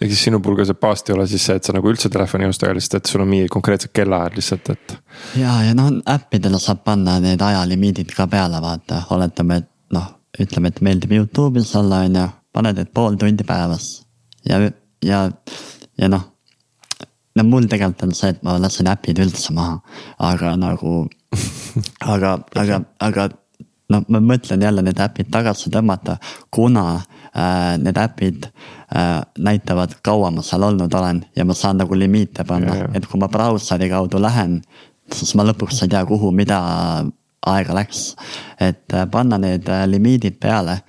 ehk 0.00 0.08
siis 0.08 0.24
sinu 0.28 0.40
puhul 0.40 0.58
ka 0.60 0.66
see 0.68 0.78
baast 0.80 1.10
ei 1.10 1.16
ole 1.16 1.26
siis 1.30 1.44
see, 1.46 1.56
et 1.60 1.66
sa 1.66 1.74
nagu 1.76 1.90
üldse 1.90 2.10
telefoni 2.12 2.46
ei 2.46 2.52
osta, 2.52 2.68
aga 2.68 2.78
lihtsalt, 2.78 3.00
et 3.00 3.12
sul 3.12 3.24
on 3.24 3.30
mingi 3.30 3.50
konkreetsed 3.52 3.92
kellaajad 3.96 4.38
lihtsalt, 4.38 4.72
et. 4.74 4.96
ja, 5.40 5.56
ja 5.66 5.76
noh 5.76 5.90
äppidele 6.14 6.60
saab 6.62 6.82
panna 6.86 7.18
need 7.22 7.42
ajalimiidid 7.44 8.14
ka 8.16 8.26
peale, 8.30 8.62
vaata, 8.62 9.04
oletame, 9.16 9.60
et 9.62 9.70
noh, 9.96 10.08
ütleme, 10.40 10.72
et 10.72 10.82
meeldib 10.84 11.14
Youtube'is 11.18 11.74
olla, 11.78 12.04
on 12.06 12.18
ju, 12.20 12.26
paned, 12.56 12.78
et 12.78 12.92
pool 12.94 13.18
tundi 13.20 13.46
päevas. 13.46 13.90
ja, 14.48 14.60
ja, 15.04 15.24
ja 15.98 16.08
noh. 16.08 16.26
no 17.36 17.44
mul 17.44 17.68
tegelikult 17.70 18.08
on 18.08 18.16
see, 18.16 18.34
et 18.34 18.42
ma 18.46 18.58
lasen 18.60 18.88
äpid 18.90 19.22
üldse 19.22 19.54
maha, 19.56 19.80
aga 20.18 20.56
nagu 20.58 21.04
aga, 22.14 22.38
aga, 22.58 22.82
aga 23.00 23.28
noh, 23.90 24.04
ma 24.08 24.20
mõtlen 24.22 24.62
jälle 24.62 24.84
need 24.86 25.00
äpid 25.02 25.30
tagasi 25.32 25.70
tõmmata, 25.72 26.18
kuna 26.50 27.00
need 27.78 27.98
äpid 27.98 28.46
äh, 28.46 29.20
näitavad, 29.38 29.94
kaua 30.02 30.30
ma 30.34 30.42
seal 30.42 30.62
olnud 30.66 30.94
olen 30.94 31.24
ja 31.36 31.44
ma 31.44 31.54
saan 31.54 31.78
nagu 31.78 31.98
limiite 31.98 32.44
panna, 32.44 32.74
et 32.94 33.06
kui 33.06 33.20
ma 33.20 33.28
brauseri 33.28 33.90
kaudu 33.90 34.22
lähen, 34.22 34.60
siis 35.14 35.34
ma 35.38 35.46
lõpuks 35.46 35.84
ei 35.84 35.92
tea, 35.92 36.04
kuhu, 36.06 36.32
mida 36.34 36.60
aega 37.46 37.74
läks. 37.74 38.16
et 38.60 38.94
äh, 38.94 39.06
panna 39.10 39.38
need 39.38 39.68
äh, 39.68 39.86
limiidid 39.86 40.40
peale. 40.40 40.80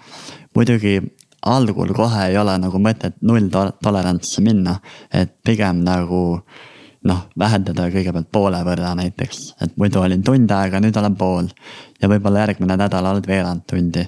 muidugi 0.56 1.00
algul 1.46 1.94
kohe 1.94 2.28
ei 2.30 2.38
ole 2.38 2.58
nagu 2.58 2.78
mõtet 2.78 3.16
null 3.22 3.50
tolerantsi 3.84 4.42
minna, 4.42 4.80
et 5.14 5.38
pigem 5.44 5.84
nagu 5.86 6.24
äh, 6.36 6.68
noh, 7.08 7.26
vähendada 7.40 7.88
kõigepealt 7.92 8.30
poole 8.34 8.62
võrra 8.66 8.94
näiteks, 8.98 9.44
et 9.66 9.78
muidu 9.82 10.02
olin 10.04 10.24
tund 10.26 10.52
aega, 10.54 10.82
nüüd 10.84 10.98
olen 10.98 11.16
pool. 11.18 11.50
ja 12.02 12.10
võib-olla 12.10 12.46
järgmine 12.46 12.78
nädal 12.78 13.06
oled 13.06 13.28
veerand 13.28 13.66
tundi. 13.70 14.06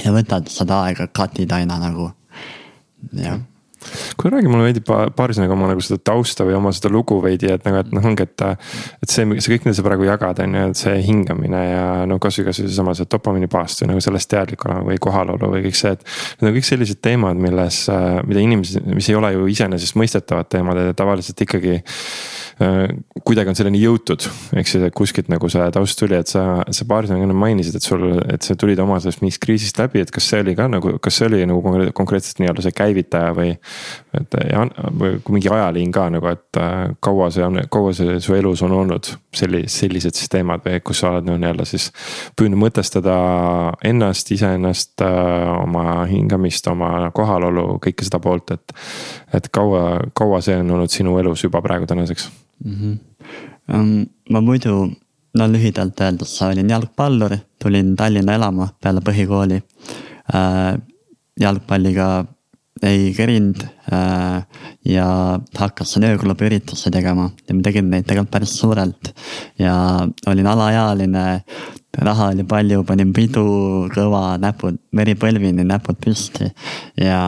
Ja 0.00 0.12
võtad 0.14 0.48
seda 0.52 0.82
aega, 0.86 1.08
cut'id 1.12 1.52
aina 1.52 1.78
nagu, 1.82 2.10
jah 3.12 3.40
kuule, 4.16 4.36
räägi 4.36 4.50
mulle 4.50 4.68
veidi 4.68 4.82
paari 4.86 5.36
sõnaga 5.36 5.56
oma 5.56 5.70
nagu 5.70 5.84
seda 5.84 6.00
tausta 6.04 6.46
või 6.48 6.56
oma 6.58 6.72
seda 6.76 6.90
lugu 6.92 7.18
veidi, 7.24 7.50
et 7.52 7.64
nagu, 7.68 7.82
et 7.82 7.92
noh, 7.94 8.08
ongi, 8.12 8.26
et. 8.26 8.44
et 9.02 9.12
see, 9.12 9.26
see 9.38 9.54
kõik, 9.54 9.66
mida 9.66 9.76
sa 9.78 9.86
praegu 9.86 10.06
jagad, 10.08 10.42
on 10.44 10.58
ju, 10.58 10.66
et 10.72 10.82
see 10.82 10.98
hingamine 11.06 11.62
ja 11.66 11.86
no 12.08 12.18
kasvõi, 12.22 12.48
kasvõi 12.50 12.68
seesama 12.68 12.96
see 12.98 13.08
dopamiini 13.12 13.50
paast 13.52 13.82
või 13.84 13.92
nagu 13.92 14.04
sellest 14.04 14.30
teadlik 14.32 14.66
olema 14.68 14.86
või 14.90 15.00
kohalolu 15.02 15.52
või 15.56 15.64
kõik 15.68 15.78
see, 15.78 15.96
et. 15.96 16.06
Need 16.40 16.50
on 16.50 16.56
kõik 16.58 16.68
sellised 16.68 17.02
teemad, 17.04 17.40
milles, 17.40 17.82
mida 18.28 18.44
inimesed, 18.44 18.86
mis 18.94 19.10
ei 19.10 19.18
ole 19.18 19.32
ju 19.34 19.48
iseenesestmõistetavad 19.52 20.50
teemad 20.52 20.80
ja 20.80 20.96
tavaliselt 20.96 21.40
ikkagi 21.46 21.80
Äh, 22.62 22.88
kuidagi 23.24 23.52
on 23.52 23.56
selleni 23.56 23.80
jõutud, 23.80 24.24
ehk 24.58 24.68
siis, 24.68 24.84
kuskilt 24.96 25.30
nagu 25.32 25.48
see 25.50 25.64
taust 25.72 25.96
tuli, 25.98 26.16
et 26.18 26.28
sa, 26.28 26.42
sa 26.74 26.86
paari 26.88 27.08
sõnaga 27.08 27.26
enne 27.26 27.36
mainisid, 27.38 27.78
et 27.78 27.86
sul, 27.86 28.04
et 28.28 28.44
sa 28.44 28.56
tulid 28.58 28.80
oma 28.82 28.98
sellest 29.00 29.22
mingist 29.22 29.40
kriisist 29.42 29.80
läbi, 29.80 30.02
et 30.02 30.12
kas 30.12 30.26
see 30.28 30.42
oli 30.44 30.54
ka 30.58 30.68
nagu, 30.70 30.96
kas 31.02 31.18
see 31.18 31.30
oli 31.30 31.46
nagu 31.48 31.62
konkreetselt 31.96 32.42
nii-öelda 32.42 32.66
see 32.66 32.76
käivitaja 32.76 33.32
või. 33.38 33.54
Et 34.18 34.36
ja, 34.50 34.64
või 34.98 35.18
mingi 35.36 35.50
ajaliin 35.52 35.92
ka 35.94 36.08
nagu, 36.12 36.28
et 36.32 36.60
äh, 36.60 36.94
kaua 37.00 37.30
see 37.34 37.44
on, 37.46 37.60
kaua 37.72 37.92
see 37.96 38.18
su 38.22 38.36
elus 38.36 38.62
on 38.66 38.74
olnud 38.76 39.10
selli-, 39.36 39.64
sellised 39.72 40.18
siis 40.18 40.32
teemad 40.32 40.64
või 40.66 40.80
kus 40.84 41.02
sa 41.02 41.12
oled 41.12 41.28
no 41.28 41.36
nii-öelda 41.40 41.66
siis. 41.68 41.90
püüdnud 42.38 42.60
mõtestada 42.60 43.16
ennast, 43.84 44.32
iseennast, 44.34 44.94
äh, 45.06 45.52
oma 45.62 46.04
hingamist, 46.10 46.68
oma 46.72 47.10
kohalolu, 47.14 47.78
kõike 47.84 48.08
seda 48.08 48.20
poolt, 48.22 48.54
et. 48.56 48.76
et 49.32 49.48
kaua, 49.52 50.00
kaua 50.14 50.40
see 50.44 50.58
on 50.60 50.70
olnud 50.76 50.92
sinu 50.92 51.16
elus 51.18 51.44
juba 51.44 51.62
praegu 51.62 51.86
tänaseks 51.86 52.30
mm. 52.64 52.74
-hmm. 52.74 52.98
Um, 53.72 54.06
ma 54.30 54.40
muidu, 54.40 54.90
no 55.38 55.46
lühidalt 55.48 56.00
öeldes 56.00 56.34
olin 56.42 56.70
jalgpallur, 56.70 57.36
tulin 57.62 57.96
Tallinna 57.96 58.34
elama 58.34 58.68
peale 58.82 59.00
põhikooli 59.00 59.60
uh,. 59.62 60.80
jalgpalliga 61.40 62.24
ei 62.82 63.12
kerinud 63.14 63.62
äh, 63.92 64.42
ja 64.88 65.06
hakkasin 65.58 66.06
ööklubi 66.08 66.48
üritusi 66.48 66.90
tegema 66.94 67.28
ja 67.48 67.54
ma 67.54 67.62
tegin 67.62 67.90
neid 67.90 68.08
tegelikult 68.08 68.32
päris 68.32 68.56
suurelt. 68.58 69.12
ja 69.58 69.74
olin 70.26 70.46
alaealine, 70.46 71.26
raha 71.98 72.32
oli 72.34 72.44
palju, 72.48 72.82
panin 72.88 73.12
pidu 73.12 73.46
kõva, 73.94 74.36
näpud, 74.42 74.80
veri 74.96 75.14
põlvini, 75.14 75.66
näpud 75.68 76.00
püsti 76.02 76.50
ja 77.00 77.22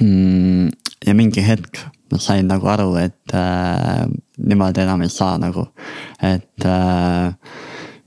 mm,. 0.00 0.68
ja 1.06 1.16
mingi 1.16 1.44
hetk 1.46 1.84
ma 2.10 2.18
sain 2.18 2.48
nagu 2.50 2.66
aru, 2.66 2.94
et 2.98 3.34
äh, 3.38 4.06
niimoodi 4.42 4.82
enam 4.82 5.04
ei 5.06 5.12
saa 5.12 5.36
nagu, 5.38 5.68
et 6.26 6.66
äh, 6.66 7.30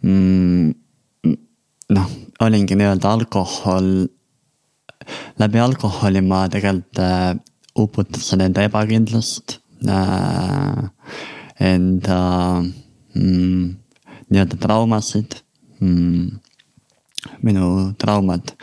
mm, 0.04 0.74
noh, 1.96 2.10
olingi 2.44 2.76
nii-öelda 2.80 3.14
alkohol 3.16 3.90
läbi 5.40 5.60
alkoholi 5.60 6.22
ma 6.26 6.46
tegelikult 6.52 7.00
äh, 7.02 7.34
uputasin 7.76 8.42
enda 8.48 8.66
ebakindlust 8.70 9.60
äh,. 9.88 10.90
Enda 11.64 12.64
mm, 13.14 13.76
nii-öelda 14.34 14.58
traumasid 14.60 15.36
mm,. 15.80 16.40
minu 17.46 17.68
traumad 18.02 18.56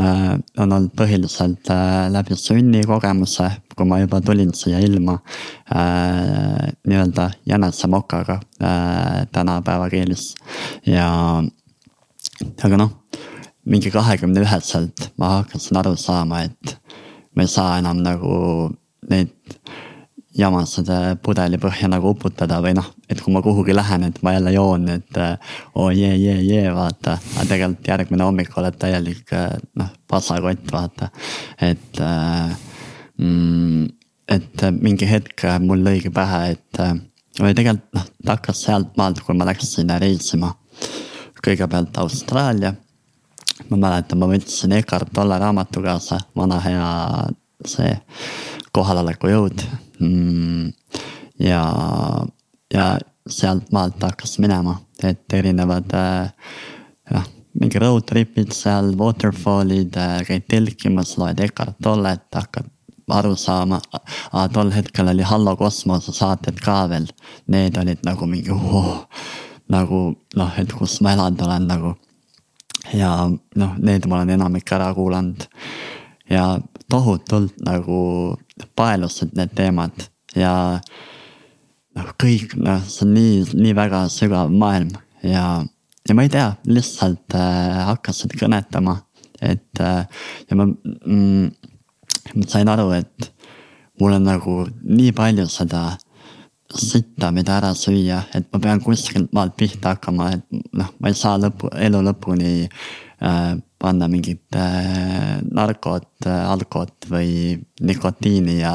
äh, 0.00 0.38
on 0.58 0.72
olnud 0.72 0.94
põhiliselt 0.96 1.68
äh, 1.70 2.08
läbi 2.10 2.34
sünnikogemuse, 2.34 3.50
kui 3.76 3.86
ma 3.86 4.00
juba 4.00 4.22
tulin 4.24 4.54
siia 4.56 4.80
ilma 4.82 5.18
äh, 5.68 6.72
nii-öelda 6.88 7.28
jänesemokaga 7.46 8.40
äh, 8.58 9.28
tänapäeva 9.32 9.90
keeles 9.92 10.32
ja 10.88 11.10
aga 12.64 12.80
noh 12.80 12.99
mingi 13.70 13.90
kahekümne 13.94 14.42
üheselt 14.44 15.10
ma 15.18 15.36
hakkasin 15.40 15.78
aru 15.80 15.94
saama, 15.98 16.42
et 16.48 16.76
ma 17.36 17.46
ei 17.46 17.50
saa 17.50 17.78
enam 17.78 18.02
nagu 18.02 18.34
neid 19.10 19.32
jamasid 20.36 20.90
pudeli 21.24 21.58
põhja 21.60 21.88
nagu 21.90 22.12
uputada 22.14 22.60
või 22.62 22.74
noh, 22.78 22.86
et 23.10 23.20
kui 23.22 23.34
ma 23.34 23.42
kuhugi 23.42 23.74
lähen, 23.74 24.06
et 24.06 24.20
ma 24.26 24.34
jälle 24.36 24.54
joon, 24.54 24.88
et 24.94 25.20
oo 25.20 25.86
oh, 25.86 25.90
jee, 25.94 26.12
jee, 26.16 26.38
jee, 26.46 26.66
vaata. 26.74 27.16
aga 27.36 27.46
tegelikult 27.50 27.90
järgmine 27.92 28.26
hommik 28.26 28.58
oled 28.58 28.78
täielik 28.80 29.34
noh, 29.80 29.90
pasakott, 30.10 30.66
vaata. 30.72 31.10
et 31.60 32.02
mm,, 33.18 33.88
et 34.30 34.66
mingi 34.78 35.10
hetk 35.10 35.46
mul 35.66 35.82
lõigi 35.86 36.14
pähe, 36.14 36.54
et 36.54 36.84
või 37.40 37.54
tegelikult 37.54 37.90
noh, 37.98 38.06
ta 38.24 38.38
hakkas 38.38 38.66
sealt 38.66 38.94
maalt, 38.98 39.22
kui 39.26 39.38
ma 39.38 39.50
läksin 39.50 39.90
reisima. 40.02 40.54
kõigepealt 41.40 41.96
Austraalia 42.02 42.74
ma 43.68 43.76
mäletan, 43.76 44.20
ma 44.20 44.28
võtsin 44.30 44.74
Eckart 44.78 45.12
Tolle 45.14 45.38
raamatu 45.38 45.82
kaasa, 45.84 46.20
vana 46.36 46.60
hea 46.64 46.90
see 47.68 47.92
kohaloleku 48.72 49.30
jõud 49.30 49.64
mm,. 50.00 50.70
ja, 51.44 51.62
ja 52.72 52.86
sealt 53.28 53.70
maalt 53.74 54.00
hakkas 54.02 54.38
minema, 54.42 54.78
et 55.04 55.36
erinevad 55.36 55.92
jah, 55.92 57.26
mingi 57.60 57.82
road 57.82 58.06
trip'id 58.08 58.54
seal, 58.56 58.94
waterfall'id 58.98 59.96
äh,, 60.00 60.20
käid 60.28 60.46
telkimas, 60.50 61.16
loed 61.20 61.40
Eckart 61.44 61.78
Tollet, 61.82 62.26
hakkad 62.34 62.70
aru 63.10 63.34
saama. 63.36 63.80
tol 64.52 64.70
hetkel 64.70 65.08
oli 65.08 65.22
Hallo 65.26 65.56
kosmose 65.56 66.12
saated 66.14 66.60
ka 66.62 66.84
veel, 66.88 67.08
need 67.46 67.76
olid 67.76 68.04
nagu 68.06 68.26
mingi 68.26 68.54
oh, 68.54 69.06
nagu 69.70 70.14
noh, 70.36 70.52
et 70.58 70.72
kus 70.72 71.00
ma 71.00 71.14
elanud 71.16 71.42
olen 71.46 71.66
nagu 71.70 71.94
ja 72.94 73.12
noh, 73.30 73.78
need 73.78 74.06
ma 74.08 74.20
olen 74.20 74.34
enamik 74.36 74.72
ära 74.72 74.92
kuulanud. 74.94 75.46
ja 76.30 76.60
tohutult 76.90 77.56
nagu 77.66 78.00
paelusid 78.78 79.34
need 79.38 79.54
teemad 79.58 80.04
ja 80.36 80.52
noh, 81.96 82.10
kõik 82.20 82.54
noh, 82.58 82.82
see 82.86 83.06
on 83.06 83.14
nii, 83.16 83.36
nii 83.58 83.76
väga 83.76 84.04
sügav 84.12 84.52
maailm 84.54 84.92
ja, 85.26 85.62
ja 86.06 86.16
ma 86.16 86.26
ei 86.26 86.32
tea, 86.32 86.52
lihtsalt 86.70 87.36
äh, 87.38 87.80
hakkasid 87.90 88.36
kõnetama, 88.38 89.00
et 89.42 89.82
äh, 89.82 90.06
ja 90.50 90.58
ma 90.58 90.68
mm,, 90.70 91.50
ma 92.36 92.48
sain 92.50 92.70
aru, 92.70 92.90
et 92.98 93.30
mul 94.00 94.16
on 94.16 94.26
nagu 94.26 94.56
nii 94.82 95.12
palju 95.16 95.48
seda 95.50 95.84
sitta, 96.76 97.30
mida 97.34 97.56
ära 97.58 97.72
süüa, 97.74 98.20
et 98.36 98.46
ma 98.52 98.60
pean 98.62 98.82
kuskilt 98.84 99.32
maalt 99.34 99.56
pihta 99.58 99.94
hakkama, 99.94 100.30
et 100.36 100.60
noh, 100.76 100.92
ma 101.00 101.10
ei 101.10 101.16
saa 101.18 101.38
lõpu, 101.40 101.70
elu 101.74 102.02
lõpuni 102.06 102.52
äh, 102.66 103.54
panna 103.80 104.08
mingit 104.10 104.58
äh, 104.58 105.40
narkot 105.50 106.28
äh,, 106.28 106.44
alkot 106.52 107.08
või 107.10 107.58
nikotiini 107.80 108.60
ja 108.60 108.74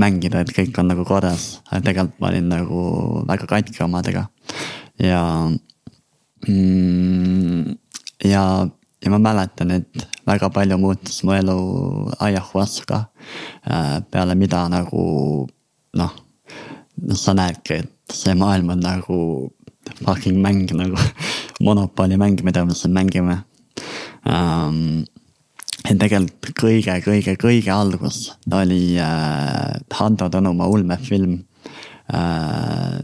mängida, 0.00 0.42
et 0.42 0.52
kõik 0.54 0.76
on 0.80 0.90
nagu 0.92 1.06
korras. 1.08 1.60
aga 1.70 1.82
tegelikult 1.88 2.20
ma 2.20 2.32
olin 2.32 2.50
nagu 2.52 2.82
väga 3.28 3.48
katki 3.48 3.84
omadega 3.84 4.26
ja 5.00 5.22
mm,. 6.48 7.76
ja, 8.28 8.44
ja 9.00 9.12
ma 9.14 9.18
mäletan, 9.30 9.70
et 9.78 10.08
väga 10.28 10.50
palju 10.52 10.78
muutus 10.78 11.22
mu 11.24 11.32
elu 11.32 11.60
ayahuasca 12.20 13.06
äh, 13.64 14.00
peale 14.10 14.36
mida 14.36 14.66
nagu 14.68 15.46
noh, 15.96 16.12
sa 17.16 17.34
näedki, 17.36 17.82
et 17.84 18.14
see 18.14 18.34
maailm 18.38 18.74
on 18.74 18.84
nagu 18.84 19.18
fucking 20.04 20.40
mäng 20.42 20.68
nagu 20.76 20.98
monopoli 21.66 22.16
mäng, 22.20 22.40
mida 22.44 22.64
me 22.64 22.74
siin 22.74 22.92
mängime 22.96 23.42
um,. 24.26 25.04
ja 25.84 25.96
tegelikult 25.96 26.52
kõige, 26.60 26.96
kõige, 27.04 27.36
kõige 27.40 27.72
algus 27.72 28.30
oli 28.52 28.98
äh, 29.00 29.80
Hando 29.96 30.28
Tõnumaa 30.32 30.68
ulmefilm 30.70 31.38
äh,. 32.14 32.98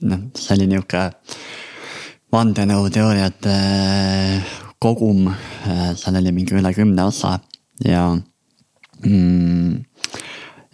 noh, 0.00 0.24
see 0.34 0.56
oli 0.56 0.70
nihuke 0.72 1.04
vandenõuteooriate 2.34 3.54
äh, 3.54 4.56
kogum 4.82 5.30
äh,, 5.30 5.92
seal 5.96 6.18
oli 6.20 6.34
mingi 6.34 6.58
üle 6.58 6.74
kümne 6.74 7.06
osa 7.10 7.38
ja 7.86 8.10
mm, 9.06 9.78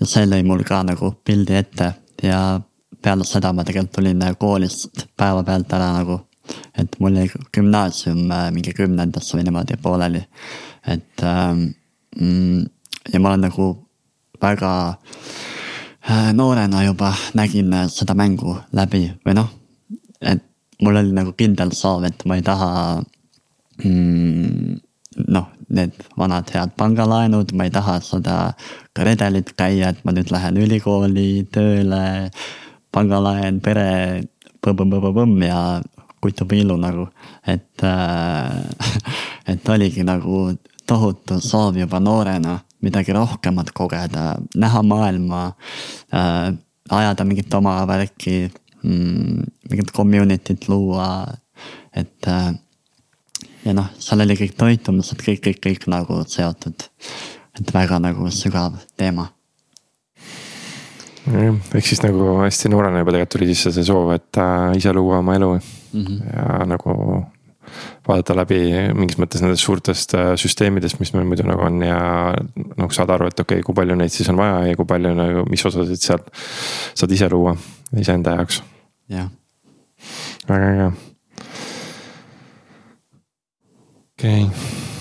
see 0.02 0.26
lõi 0.28 0.42
mul 0.46 0.64
ka 0.66 0.82
nagu 0.86 1.14
pildi 1.24 1.60
ette 1.60 1.92
ja 2.22 2.60
peale 3.02 3.24
seda 3.24 3.52
ma 3.52 3.64
tegelikult 3.64 3.94
tulin 3.98 4.22
äh, 4.22 4.34
koolist 4.38 5.06
päevapealt 5.16 5.72
ära 5.72 5.92
nagu. 5.98 6.20
et 6.78 6.94
mul 7.00 7.16
jäi 7.18 7.28
gümnaasium 7.54 8.30
äh, 8.30 8.50
mingi 8.54 8.72
kümnendasse 8.74 9.36
või 9.36 9.44
niimoodi 9.46 9.76
pooleli. 9.82 10.22
et 10.86 11.22
ähm, 11.22 11.62
mm, 12.20 12.64
ja 13.12 13.20
ma 13.20 13.28
olen 13.28 13.46
nagu 13.48 13.68
väga 14.42 14.72
äh, 16.10 16.32
noorena 16.32 16.84
juba 16.84 17.12
nägin 17.34 17.74
seda 17.88 18.14
mängu 18.14 18.56
läbi 18.72 19.10
või 19.26 19.34
noh, 19.34 19.50
et 20.20 20.44
mul 20.82 20.96
oli 20.96 21.12
nagu 21.12 21.32
kindel 21.32 21.72
soov, 21.72 22.04
et 22.04 22.24
ma 22.24 22.36
ei 22.36 22.42
taha 22.42 23.02
mm, 23.84 24.80
noh, 25.28 25.48
need 25.68 25.94
vanad 26.18 26.50
head 26.54 26.74
pangalaenud, 26.78 27.52
ma 27.56 27.66
ei 27.66 27.72
taha 27.74 27.98
seda 28.04 28.36
ka 28.96 29.04
redelit 29.06 29.52
käia, 29.58 29.92
et 29.92 30.00
ma 30.04 30.14
nüüd 30.16 30.32
lähen 30.32 30.60
ülikooli 30.64 31.46
tööle, 31.52 32.30
pangalaen, 32.94 33.60
pere, 33.64 33.88
põmm-põmm-põmm 34.64 35.44
ja 35.46 35.60
kutu-pillu 36.24 36.78
nagu, 36.80 37.08
et 37.46 37.84
äh,. 37.84 39.02
et 39.52 39.68
oligi 39.70 40.02
nagu 40.02 40.56
tohutu 40.90 41.36
soov 41.38 41.76
juba 41.78 42.00
noorena 42.02 42.56
midagi 42.82 43.14
rohkemat 43.14 43.70
kogeda, 43.76 44.34
näha 44.58 44.82
maailma 44.82 45.42
äh,, 46.14 46.54
ajada 46.90 47.24
mingit 47.24 47.54
oma 47.54 47.78
värki 47.86 48.50
mm,, 48.82 49.42
mingit 49.70 49.92
community't 49.94 50.68
luua, 50.68 51.26
et 51.94 52.28
äh, 52.28 52.54
ja 53.66 53.74
noh, 53.74 53.88
seal 53.98 54.22
oli 54.22 54.36
kõik 54.38 54.54
toitumised, 54.58 55.22
kõik, 55.22 55.42
kõik, 55.46 55.62
kõik 55.64 55.88
nagu 55.90 56.20
seotud. 56.30 56.86
Et 57.60 57.72
väga 57.74 58.00
nagu 58.02 58.30
sügav 58.30 58.76
teema. 58.96 59.28
ehk 61.26 61.86
siis 61.86 62.02
nagu 62.04 62.36
hästi 62.44 62.70
noorena 62.70 63.00
juba 63.00 63.16
tegelikult 63.16 63.32
tuli 63.34 63.48
sisse 63.50 63.72
see 63.74 63.86
soov, 63.86 64.12
et 64.14 64.38
äh, 64.38 64.76
ise 64.78 64.92
luua 64.94 65.18
oma 65.18 65.34
elu 65.34 65.54
mm 65.56 66.04
-hmm. 66.04 66.20
ja 66.36 66.66
nagu 66.66 67.24
vaadata 68.08 68.36
läbi 68.36 68.60
mingis 68.94 69.18
mõttes 69.18 69.42
nendest 69.42 69.64
suurtest 69.66 70.14
äh, 70.14 70.34
süsteemidest, 70.38 71.00
mis 71.00 71.12
meil 71.14 71.26
muidu 71.26 71.46
nagu 71.48 71.66
on 71.66 71.82
ja 71.82 71.98
noh, 72.76 72.90
saada 72.94 73.14
aru, 73.14 73.26
et 73.26 73.40
okei 73.40 73.58
okay,, 73.58 73.66
kui 73.66 73.74
palju 73.74 73.96
neid 73.98 74.14
siis 74.14 74.28
on 74.32 74.40
vaja 74.40 74.66
ja 74.70 74.76
kui 74.76 74.88
palju 74.88 75.14
nagu, 75.18 75.44
mis 75.50 75.66
osasid 75.66 76.02
sealt 76.02 76.30
saad 76.94 77.16
ise 77.18 77.28
luua 77.32 77.56
iseenda 77.98 78.36
jaoks. 78.38 78.62
jah. 79.08 79.30
väga 80.48 80.72
äge 80.74 80.92
okei 84.16 84.44
okay. 84.44 84.95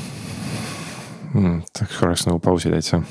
Hmm,. 1.35 1.61
tahaks 1.73 1.99
korraks 1.99 2.27
nagu 2.27 2.39
pausi 2.39 2.71
täitsa. 2.71 3.01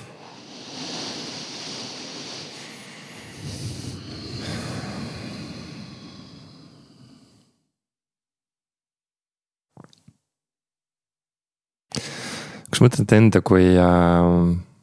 kas 12.75 12.83
mõtled 12.83 13.13
enda 13.15 13.39
kui 13.47 13.69
äh, 13.79 14.25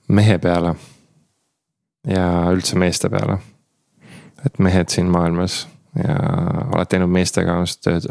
mehe 0.07 0.37
peale. 0.39 0.75
ja 2.07 2.25
üldse 2.53 2.77
meeste 2.79 3.09
peale. 3.09 3.41
et 4.45 4.59
mehed 4.59 4.89
siin 4.89 5.09
maailmas 5.11 5.67
ja 5.95 6.15
oled 6.71 6.87
teinud 6.87 7.11
meestega 7.11 7.57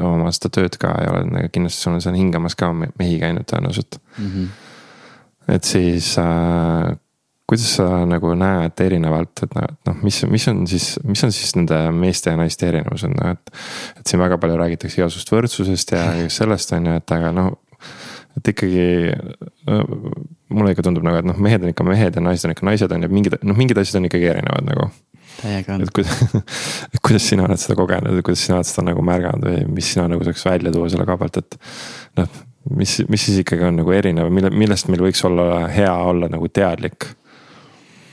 oma 0.05 0.31
seda 0.37 0.51
tööd 0.53 0.77
ka 0.81 0.91
ja 1.01 1.15
oled 1.15 1.31
nagu 1.33 1.49
kindlasti 1.53 1.81
sul 1.87 1.97
on 1.97 2.03
seal 2.05 2.19
hingamas 2.19 2.55
ka 2.59 2.69
mehi 2.75 3.17
käinud 3.23 3.49
tõenäoliselt 3.49 3.97
mm. 4.19 4.27
-hmm. 4.27 4.70
Et 5.51 5.67
siis 5.67 6.13
äh, 6.23 6.91
kuidas 7.51 7.73
sa 7.81 7.87
nagu 8.07 8.31
näed 8.39 8.79
erinevalt, 8.85 9.43
et 9.43 9.57
noh, 9.59 9.97
mis, 10.07 10.21
mis 10.31 10.47
on 10.53 10.63
siis, 10.71 10.93
mis 11.03 11.25
on 11.27 11.33
siis 11.35 11.57
nende 11.59 11.81
meeste 11.97 12.31
ja 12.31 12.39
naiste 12.39 12.69
erinevused, 12.69 13.11
noh 13.17 13.33
et. 13.35 13.57
et 13.99 14.07
siin 14.07 14.23
väga 14.23 14.39
palju 14.43 14.61
räägitakse 14.61 15.01
igasugust 15.01 15.33
võrdsusest 15.35 15.97
ja 15.97 16.05
sellest 16.31 16.77
on 16.77 16.87
ju, 16.93 17.01
et 17.03 17.17
aga 17.17 17.35
noh 17.35 17.51
et 18.39 18.51
ikkagi 18.53 18.85
no, 19.67 19.79
mulle 20.55 20.75
ikka 20.75 20.85
tundub 20.87 21.07
nagu, 21.07 21.21
et 21.21 21.27
noh, 21.27 21.39
mehed 21.43 21.65
on 21.65 21.73
ikka 21.73 21.87
mehed 21.87 22.19
ja 22.19 22.23
naised 22.23 22.47
on 22.47 22.55
ikka 22.55 22.67
naised 22.69 22.95
on 22.95 23.07
ju, 23.07 23.11
mingid 23.13 23.39
noh, 23.43 23.59
mingid 23.59 23.81
asjad 23.83 23.99
on 24.01 24.07
ikkagi 24.11 24.29
erinevad 24.31 24.69
nagu. 24.69 24.87
täiega 25.41 25.75
on. 25.75 25.83
et 25.83 25.91
kuidas, 25.97 26.23
kuidas 27.07 27.27
sina 27.27 27.49
oled 27.49 27.61
seda 27.63 27.77
kogenud, 27.79 28.23
kuidas 28.27 28.45
sina 28.47 28.61
oled 28.61 28.71
seda 28.71 28.87
nagu 28.91 29.03
märganud 29.07 29.49
või 29.49 29.65
mis 29.75 29.91
sina 29.95 30.07
nagu 30.11 30.27
saaks 30.27 30.47
välja 30.47 30.73
tuua 30.75 30.91
selle 30.93 31.09
koha 31.09 31.19
pealt, 31.25 31.43
et. 31.43 31.59
noh, 32.21 32.41
mis, 32.69 32.99
mis 33.09 33.25
siis 33.27 33.41
ikkagi 33.43 33.65
on 33.69 33.81
nagu 33.81 33.95
erinev, 33.95 34.31
mille, 34.33 34.51
millest 34.53 34.91
meil 34.91 35.03
võiks 35.07 35.25
olla 35.27 35.67
hea 35.73 35.95
olla 35.95 36.29
nagu 36.33 36.49
teadlik? 36.49 37.09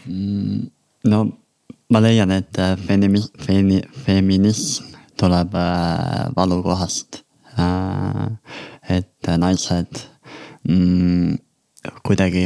Mm,? 0.07 0.67
no 1.11 1.25
ma 1.91 2.01
leian, 2.03 2.31
et 2.35 2.59
äh, 2.59 2.75
feminism, 2.87 3.33
feminism 4.05 4.95
tuleb 5.19 5.55
äh, 5.55 6.27
valukohast. 6.35 7.23
Äh, 7.57 8.27
et 8.97 9.27
naised 9.39 9.99
mm, 10.63 11.35
kuidagi 12.07 12.45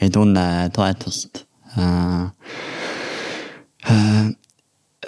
ei 0.00 0.10
tunne 0.12 0.68
toetust 0.74 1.46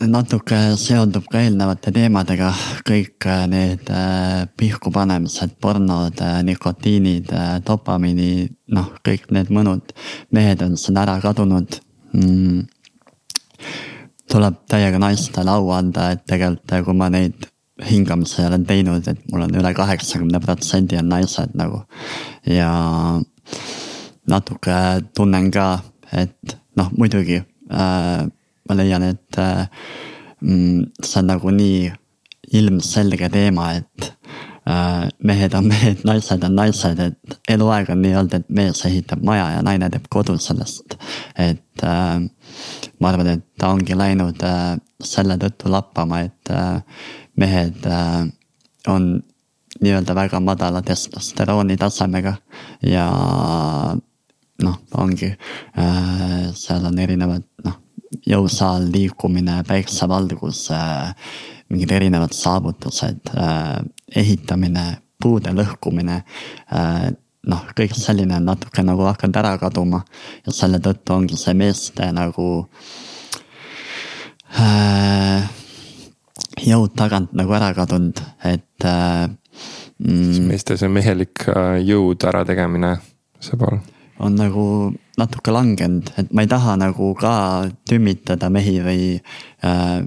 natuke 0.08 0.56
seondub 0.80 1.26
ka 1.30 1.42
eelnevate 1.44 1.92
teemadega 1.92 2.50
kõik 2.86 3.26
äh, 3.28 3.44
need 3.50 3.90
äh, 3.92 4.46
pihku 4.56 4.92
panemised, 4.94 5.56
pornod, 5.60 6.20
äh, 6.24 6.40
nikotiinid, 6.46 7.28
dopamiini, 7.66 8.48
noh, 8.72 8.90
kõik 9.04 9.28
need 9.34 9.52
mõnud. 9.52 9.92
mehed 10.32 10.62
on 10.64 10.76
siin 10.80 10.96
ära 11.00 11.18
kadunud 11.20 11.80
mm.. 12.14 12.64
tuleb 14.30 14.60
täiega 14.70 15.00
naistele 15.02 15.52
au 15.52 15.70
anda, 15.76 16.10
et 16.14 16.24
tegelikult 16.24 16.84
kui 16.86 16.96
ma 16.96 17.10
neid 17.12 17.50
hingamisi 17.90 18.44
olen 18.44 18.64
teinud, 18.68 19.06
et 19.08 19.20
mul 19.32 19.46
on 19.46 19.54
üle 19.56 19.72
kaheksakümne 19.74 20.40
protsendi 20.40 20.98
on 21.00 21.08
naised 21.12 21.56
nagu. 21.56 21.84
ja 22.46 23.20
natuke 24.28 24.76
tunnen 25.16 25.50
ka, 25.50 25.80
et 26.12 26.56
noh, 26.76 26.92
muidugi 26.96 27.40
äh, 27.40 28.28
ma 28.70 28.78
leian, 28.78 29.02
et 29.10 29.40
äh, 29.42 29.66
mm, 30.40 30.86
see 31.02 31.18
on 31.20 31.28
nagu 31.32 31.52
nii 31.54 31.90
ilmselge 32.60 33.28
teema, 33.34 33.72
et 33.80 34.10
äh, 34.70 35.08
mehed 35.26 35.54
on 35.58 35.68
mehed, 35.70 36.04
naised 36.08 36.44
on 36.46 36.56
naised, 36.58 37.02
et 37.02 37.38
eluaeg 37.50 37.90
on 37.94 38.02
nii-öelda, 38.04 38.40
et 38.40 38.52
mees 38.60 38.84
ehitab 38.88 39.22
maja 39.26 39.48
ja 39.56 39.64
naine 39.66 39.90
teeb 39.92 40.06
kodu 40.12 40.38
sellest. 40.38 40.98
et 41.38 41.84
äh, 41.86 42.20
ma 43.00 43.12
arvan, 43.12 43.34
et 43.34 43.46
ta 43.58 43.72
ongi 43.74 43.96
läinud 43.98 44.44
äh, 44.46 44.76
selle 45.02 45.38
tõttu 45.40 45.72
lappama, 45.72 46.22
et 46.28 46.54
äh, 46.54 47.08
mehed 47.40 47.86
äh, 47.86 48.22
on 48.90 49.10
nii-öelda 49.80 50.14
väga 50.14 50.40
madala 50.44 50.82
testosterooni 50.82 51.76
tasemega 51.80 52.34
ja 52.84 53.06
noh, 54.60 54.76
ongi 54.98 55.30
äh,, 55.30 56.50
seal 56.56 56.84
on 56.90 56.98
erinevad 56.98 57.46
noh, 57.64 57.78
jõusaal, 58.26 58.88
liikumine, 58.92 59.60
päiksevalgus 59.68 60.66
mingid 61.70 61.92
erinevad 61.94 62.34
saavutused 62.34 63.30
äh,, 63.38 63.76
ehitamine, 64.16 64.86
puude 65.22 65.52
lõhkumine 65.54 66.22
äh,. 66.74 67.10
noh, 67.46 67.62
kõik 67.76 67.94
selline 67.96 68.36
on 68.36 68.50
natuke 68.50 68.82
nagu 68.84 69.06
hakanud 69.06 69.38
ära 69.40 69.54
kaduma 69.62 70.02
ja 70.46 70.52
selle 70.52 70.82
tõttu 70.84 71.14
ongi 71.14 71.38
see 71.40 71.54
meeste 71.56 72.10
nagu 72.12 72.48
äh, 74.58 75.46
jõud 76.66 76.96
tagant 76.98 77.32
nagu 77.36 77.54
ära 77.56 77.72
kadunud, 77.76 78.20
et. 78.44 78.88
Mm, 80.00 80.48
meeste 80.48 80.76
see 80.80 80.88
mehelik 80.88 81.44
äh, 81.52 81.78
jõud 81.84 82.24
ärategemine, 82.28 82.94
see 83.44 83.58
pool. 83.60 83.80
On 84.20 84.36
nagu 84.38 84.64
natuke 85.20 85.52
langenud, 85.52 86.12
et 86.20 86.32
ma 86.32 86.44
ei 86.44 86.50
taha 86.50 86.76
nagu 86.80 87.12
ka 87.18 87.32
tümmitada 87.88 88.50
mehi 88.52 88.78
või 88.84 89.04
äh, 89.64 90.00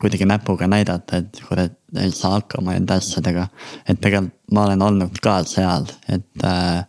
kuidagi 0.00 0.26
näpuga 0.28 0.68
näidata, 0.68 1.22
et 1.22 1.38
kurat, 1.46 1.76
ei 1.96 2.10
saa 2.12 2.34
hakkama 2.36 2.74
enda 2.76 2.98
asjadega. 3.00 3.46
et 3.88 4.00
tegelikult 4.00 4.34
ma 4.52 4.64
olen 4.64 4.82
olnud 4.82 5.20
ka 5.24 5.38
seal, 5.48 5.86
et 6.08 6.44
äh, 6.44 6.84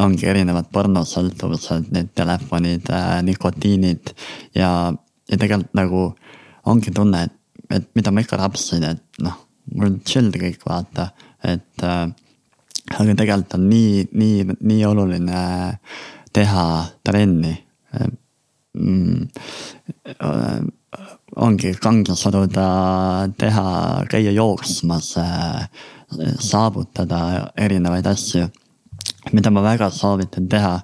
ongi 0.00 0.28
erinevad 0.28 0.68
pornosõltuvused, 0.72 1.90
need 1.92 2.12
telefonid 2.16 2.88
äh,, 2.92 3.20
nikotiinid 3.24 4.14
ja, 4.56 4.92
ja 5.28 5.36
tegelikult 5.36 5.74
nagu 5.76 6.04
ongi 6.64 6.92
tunne, 6.94 7.24
et 7.28 7.40
et 7.72 7.86
mida 7.96 8.12
ma 8.12 8.20
ikka 8.20 8.36
rapsin, 8.36 8.84
et 8.84 9.22
noh, 9.24 9.38
mul 9.72 9.88
on 9.88 9.94
chill 10.06 10.28
kõik 10.32 10.64
vaata, 10.68 11.10
et 11.44 11.84
äh,. 11.84 12.12
Aga 12.92 13.14
tegelikult 13.16 13.56
on 13.58 13.68
nii, 13.70 14.06
nii, 14.12 14.44
nii 14.60 14.84
oluline 14.86 15.42
teha 16.34 16.64
trenni 17.04 17.54
mm,. 18.78 19.28
Ongi 21.34 21.72
kange 21.82 22.14
suruda, 22.14 22.66
teha, 23.34 23.64
käia 24.06 24.30
jooksmas 24.30 25.08
saavutada 26.38 27.18
erinevaid 27.58 28.06
asju 28.06 28.44
mida 29.32 29.50
ma 29.50 29.62
väga 29.64 29.90
soovitan 29.90 30.48
teha, 30.48 30.78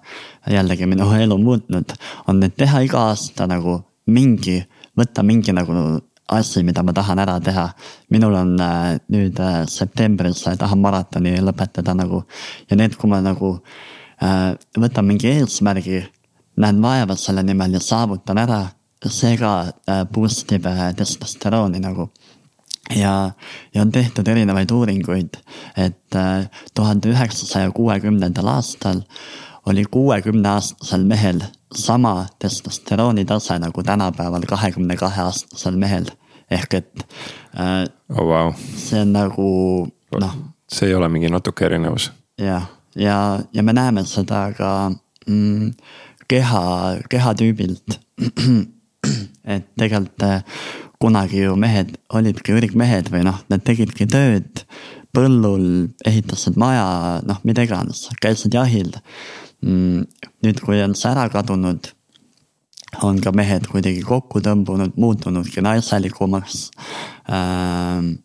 jällegi 0.50 0.88
minu 0.88 1.10
elu 1.16 1.36
muutnud, 1.38 1.94
on 2.28 2.40
teha 2.56 2.82
iga 2.86 3.06
aasta 3.10 3.46
nagu 3.50 3.80
mingi, 4.10 4.60
võtta 4.96 5.24
mingi 5.26 5.52
nagu 5.56 5.74
asi, 6.30 6.62
mida 6.62 6.82
ma 6.82 6.92
tahan 6.92 7.18
ära 7.18 7.40
teha. 7.40 7.68
minul 8.10 8.34
on 8.34 8.54
äh, 8.60 8.98
nüüd 9.10 9.38
äh, 9.40 9.64
septembris 9.66 10.46
äh, 10.46 10.56
tahan 10.58 10.80
maratoni 10.80 11.36
lõpetada 11.42 11.94
nagu 11.94 12.22
ja 12.70 12.76
need, 12.76 12.96
kui 12.96 13.10
ma 13.10 13.20
nagu 13.24 13.58
võtan 14.20 15.06
mingi 15.08 15.30
eesmärgi, 15.30 16.02
näen 16.60 16.82
vaeva 16.84 17.14
selle 17.16 17.40
nimel 17.40 17.72
ja 17.72 17.80
saavutan 17.80 18.36
ära, 18.36 18.58
see 19.00 19.38
ka 19.40 19.72
boost 20.12 20.52
ib 20.52 20.66
testosterooni 20.98 21.80
nagu 21.80 22.10
ja, 22.92 23.14
ja 23.72 23.80
on 23.80 23.94
tehtud 23.94 24.28
erinevaid 24.28 24.74
uuringuid, 24.76 25.38
et 25.72 26.18
tuhande 26.76 27.14
üheksasaja 27.14 27.72
kuuekümnendal 27.72 28.52
aastal 28.58 29.00
oli 29.64 29.86
kuuekümne 29.88 30.52
aastasel 30.52 31.08
mehel 31.08 31.40
sama 31.74 32.26
testosterooni 32.38 33.24
tase 33.24 33.58
nagu 33.58 33.82
tänapäeval 33.82 34.46
kahekümne 34.48 34.96
kahe 34.96 35.22
aastasel 35.22 35.76
mehel 35.76 36.10
ehk 36.50 36.74
et 36.74 37.06
äh,. 37.54 37.86
oh 38.08 38.26
wow. 38.26 38.52
see 38.76 39.00
on 39.00 39.12
nagu 39.12 39.48
noh. 40.20 40.36
see 40.68 40.88
ei 40.88 40.94
ole 40.94 41.08
mingi 41.08 41.30
natuke 41.30 41.64
erinevus. 41.64 42.12
jah, 42.38 42.66
ja, 42.94 43.06
ja, 43.06 43.40
ja 43.52 43.62
me 43.62 43.72
näeme 43.72 44.04
seda 44.04 44.52
ka 44.56 44.90
mm, 45.26 45.72
keha, 46.30 46.62
kehatüübilt. 47.10 47.98
et 49.54 49.66
tegelikult 49.78 50.22
äh, 50.26 50.42
kunagi 51.00 51.44
ju 51.46 51.56
mehed 51.58 51.96
olidki 52.12 52.54
ürgmehed 52.58 53.08
või 53.12 53.24
noh, 53.26 53.38
nad 53.50 53.62
tegidki 53.64 54.06
tööd 54.10 54.64
põllul, 55.16 55.88
ehitasid 56.06 56.58
maja, 56.60 56.84
noh, 57.26 57.40
mida 57.42 57.64
iganes, 57.66 58.04
käisid 58.22 58.54
jahil. 58.54 58.92
Nüüd, 59.62 60.60
kui 60.64 60.80
on 60.82 60.94
see 60.96 61.10
ära 61.10 61.28
kadunud 61.32 61.92
on 63.06 63.20
ka 63.22 63.32
mehed 63.36 63.68
kuidagi 63.70 64.02
kokku 64.06 64.42
tõmbunud, 64.44 64.96
muutunudki 65.00 65.62
naiselikumaks. 65.62 66.70
Ähm, 67.30 68.16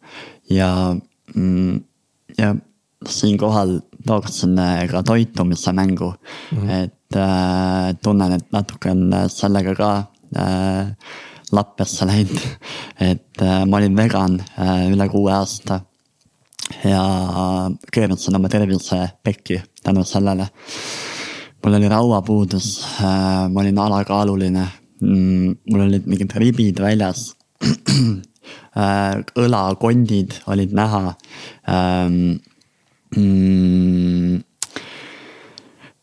ja, 0.49 0.95
mm, 1.33 1.83
ja 2.39 2.55
siinkohal 3.05 3.79
tooksin 4.05 4.57
ka 4.89 5.03
toitumise 5.05 5.71
mängu 5.73 6.13
mm, 6.13 6.57
-hmm. 6.57 6.83
et 6.83 7.15
äh, 7.15 7.95
tunnen, 8.03 8.31
et 8.31 8.51
natuke 8.51 8.91
on 8.91 9.13
sellega 9.29 9.75
ka 9.75 9.91
äh, 10.37 10.95
lappesse 11.51 12.05
läinud. 12.05 12.41
et 13.11 13.41
äh, 13.41 13.65
ma 13.65 13.77
olin 13.77 13.97
vegan 13.97 14.41
äh, 14.59 14.91
üle 14.91 15.09
kuue 15.09 15.33
aasta 15.33 15.81
ja 16.83 17.69
keerasin 17.93 18.35
oma 18.35 18.49
tervise 18.49 19.09
pekki 19.23 19.61
tänu 19.83 20.03
sellele 20.03 20.47
mul 21.65 21.73
oli 21.73 21.87
rauapuudus, 21.89 22.85
äh, 23.01 23.49
ma 23.49 23.61
olin 23.61 23.77
alakaaluline, 23.77 24.67
mm, 25.01 25.55
mul 25.71 25.81
olid 25.87 26.05
mingid 26.05 26.37
ribid 26.37 26.81
väljas. 26.81 27.33
Äh, 28.75 29.21
õlakondid 29.39 30.33
olid 30.51 30.73
näha. 30.75 31.13
Ähm, 31.71 32.35
mm, 33.15 34.35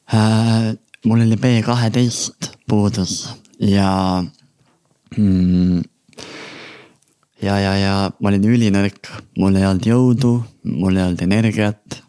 äh, 0.08 0.72
mul 1.04 1.22
oli 1.26 1.36
B 1.36 1.52
kaheteist 1.62 2.48
puudus 2.66 3.28
ja 3.60 4.24
mm, 5.14 5.84
ja, 7.44 7.58
ja, 7.60 7.76
ja 7.76 7.94
ma 8.18 8.32
olin 8.32 8.48
ülinõrk, 8.56 9.12
mul 9.36 9.60
ei 9.60 9.68
olnud 9.68 9.90
jõudu, 9.92 10.32
mul 10.72 10.96
ei 10.96 11.04
olnud 11.10 11.26
energiat 11.28 12.00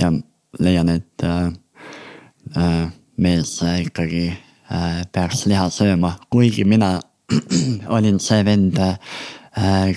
ja 0.00 0.10
leian, 0.58 0.96
et 0.96 1.28
mees 3.18 3.56
ikkagi 3.62 4.28
äh, 4.30 5.02
peaks 5.12 5.46
liha 5.50 5.68
sööma, 5.74 6.14
kuigi 6.30 6.64
mina 6.68 6.98
olin 7.96 8.20
see 8.22 8.44
vend 8.46 8.78
äh,, 8.80 8.96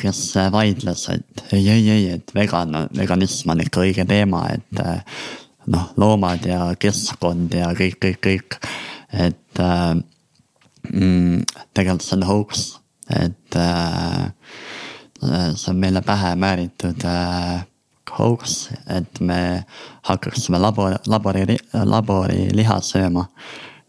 kes 0.01 0.23
vaidles, 0.51 1.05
et 1.13 1.43
ei, 1.53 1.67
ei, 1.69 1.89
ei, 1.93 2.09
et 2.17 2.33
vegan, 2.35 2.87
veganism 2.97 3.53
on 3.53 3.61
ikka 3.61 3.85
õige 3.85 4.07
teema, 4.09 4.47
et 4.55 4.83
äh, 4.83 5.03
noh, 5.71 5.91
loomad 6.01 6.47
ja 6.49 6.71
keskkond 6.81 7.53
ja 7.55 7.69
kõik, 7.77 7.99
kõik, 8.01 8.21
kõik, 8.25 8.59
et 9.13 9.61
äh, 9.61 9.93
mm, 10.91 11.43
tegelikult 11.77 12.07
see 12.07 12.19
on 12.19 12.29
hoax 12.31 12.69
et 13.11 13.55
äh, 13.55 14.31
see 15.55 15.71
on 15.71 15.79
meile 15.79 16.01
pähe 16.05 16.33
määritud 16.39 17.05
äh, 17.05 17.63
hoax, 18.17 18.69
et 18.89 19.19
me 19.19 19.63
hakkaksime 20.07 20.59
labor, 20.59 20.97
labori, 21.07 21.57
laboriliha 21.73 22.79
sööma 22.83 23.27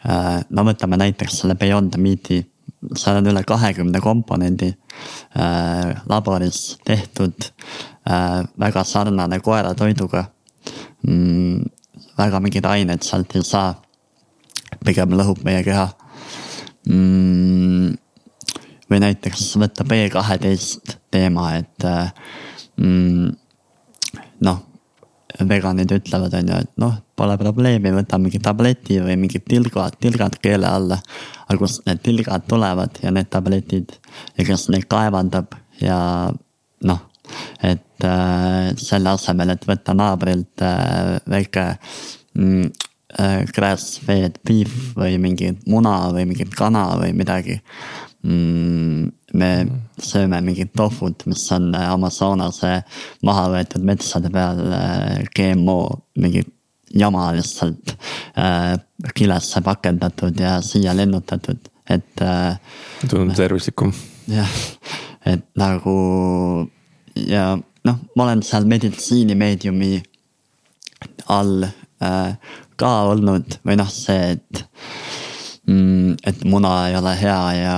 äh,. 0.07 0.43
no 0.51 0.65
võtame 0.67 0.99
näiteks 1.01 1.43
selle 1.43 1.57
Beyond 1.59 1.99
Meat'i, 1.99 2.43
seal 2.99 3.21
on 3.21 3.31
üle 3.31 3.43
kahekümne 3.47 4.01
komponendi 4.03 4.73
äh, 4.73 6.03
laboris 6.11 6.79
tehtud 6.85 7.49
äh, 8.09 8.43
väga 8.59 8.85
sarnane 8.85 9.41
koeratoiduga 9.41 10.27
mm,. 11.07 11.65
väga 12.19 12.41
mingeid 12.41 12.69
aineid 12.69 13.03
sealt 13.07 13.37
ei 13.37 13.45
saa, 13.47 13.75
pigem 14.85 15.15
lõhub 15.19 15.43
meie 15.47 15.63
keha 15.67 15.89
mm, 16.89 17.93
või 18.91 19.01
näiteks 19.07 19.55
võtta 19.61 19.87
B12 19.89 20.99
teema, 21.13 21.55
et 21.61 21.87
mm, 22.77 23.31
noh, 24.43 24.61
veganid 25.49 25.93
ütlevad, 25.95 26.35
on 26.37 26.51
ju, 26.51 26.59
et 26.65 26.73
noh, 26.81 26.97
pole 27.17 27.37
probleemi, 27.41 27.93
võta 27.95 28.19
mingi 28.21 28.41
tableti 28.43 28.99
või 29.03 29.17
mingid 29.21 29.47
tilgad, 29.49 29.97
tilgad 30.03 30.37
keele 30.43 30.69
alla. 30.69 30.99
aga 31.47 31.59
kust 31.61 31.87
need 31.87 32.01
tilgad 32.05 32.47
tulevad 32.49 32.99
ja 33.03 33.11
need 33.13 33.29
tabletid 33.33 33.93
ja 34.39 34.45
kes 34.47 34.69
neid 34.73 34.87
kaevandab 34.91 35.53
ja 35.81 35.99
noh, 36.89 37.03
et 37.63 38.07
äh, 38.07 38.73
selle 38.81 39.13
asemel, 39.13 39.55
et 39.55 39.67
võtta 39.69 39.95
naabrilt 39.97 40.65
äh, 40.65 41.19
väike 41.31 41.67
mm, 42.35 42.71
äh, 43.19 43.39
grass-fed 43.53 44.41
beef 44.47 44.75
või 44.99 45.19
mingi 45.23 45.53
muna 45.67 46.13
või 46.13 46.27
mingit 46.33 46.55
kana 46.57 46.89
või 47.01 47.13
midagi 47.17 47.61
mm, 48.25 49.13
me 49.39 49.53
sööme 50.07 50.41
mingit 50.45 50.73
tofut, 50.77 51.27
mis 51.31 51.45
on 51.55 51.73
äh, 51.75 51.91
Amazonase 51.93 52.83
maha 53.27 53.49
võetud 53.55 53.85
metsade 53.87 54.31
peal 54.33 54.61
äh, 54.73 55.23
GMO 55.37 55.79
mingi 56.21 56.45
jama 56.93 57.31
lihtsalt 57.37 57.95
äh, 58.37 58.77
kilesse 59.15 59.63
pakendatud 59.65 60.41
ja 60.41 60.59
siia 60.65 60.95
lennutatud, 60.97 61.71
et 61.89 62.23
äh,. 62.23 62.57
tundub 63.09 63.37
tervislikum. 63.37 63.93
jah, 64.29 64.51
et 65.27 65.45
nagu 65.59 65.97
ja 67.17 67.53
noh, 67.85 68.03
ma 68.17 68.27
olen 68.27 68.43
seal 68.47 68.69
meditsiinimeediumi 68.71 69.95
all 71.33 71.65
äh, 71.65 72.35
ka 72.77 72.93
olnud 73.13 73.59
või 73.67 73.79
noh, 73.81 73.91
see, 73.91 74.37
et 74.37 74.65
mm,. 75.67 76.17
et 76.27 76.45
muna 76.49 76.77
ei 76.89 76.97
ole 76.99 77.15
hea 77.19 77.43
ja 77.59 77.77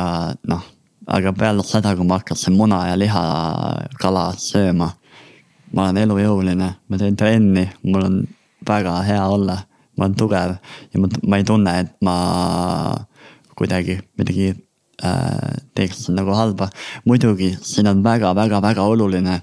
noh, 0.51 0.71
aga 1.07 1.33
peale 1.37 1.65
seda, 1.67 1.95
kui 1.97 2.07
ma 2.07 2.19
hakkasin 2.19 2.57
muna 2.57 2.85
ja 2.89 2.97
liha, 2.97 3.23
kala 4.01 4.33
sööma. 4.39 4.93
ma 5.75 5.89
olen 5.89 5.97
elujõuline, 6.05 6.69
ma 6.89 6.99
teen 6.99 7.17
trenni, 7.19 7.65
mul 7.83 8.05
on 8.07 8.19
väga 8.67 8.93
hea 9.03 9.23
olla, 9.27 9.57
ma 9.97 10.05
olen 10.07 10.15
tugev 10.15 10.53
ja 10.95 11.01
ma, 11.03 11.09
ma 11.27 11.41
ei 11.41 11.47
tunne, 11.49 11.73
et 11.83 11.91
ma 12.07 12.15
kuidagi 13.59 13.97
midagi 14.19 14.53
äh, 15.03 15.57
teeks 15.75 16.09
nagu 16.15 16.35
halba. 16.39 16.69
muidugi 17.05 17.57
siin 17.63 17.91
on 17.91 18.05
väga-väga-väga 18.05 18.87
oluline 18.87 19.41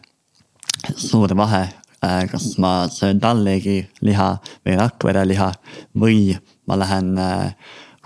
suur 0.96 1.36
vahe 1.36 1.64
äh,, 2.04 2.24
kas 2.32 2.58
ma 2.58 2.88
söön 2.88 3.20
tallegi 3.20 3.82
liha 4.02 4.38
või 4.66 4.78
Rakvere 4.80 5.26
liha 5.28 5.52
või 5.96 6.38
ma 6.68 6.80
lähen 6.80 7.18
äh, 7.20 7.52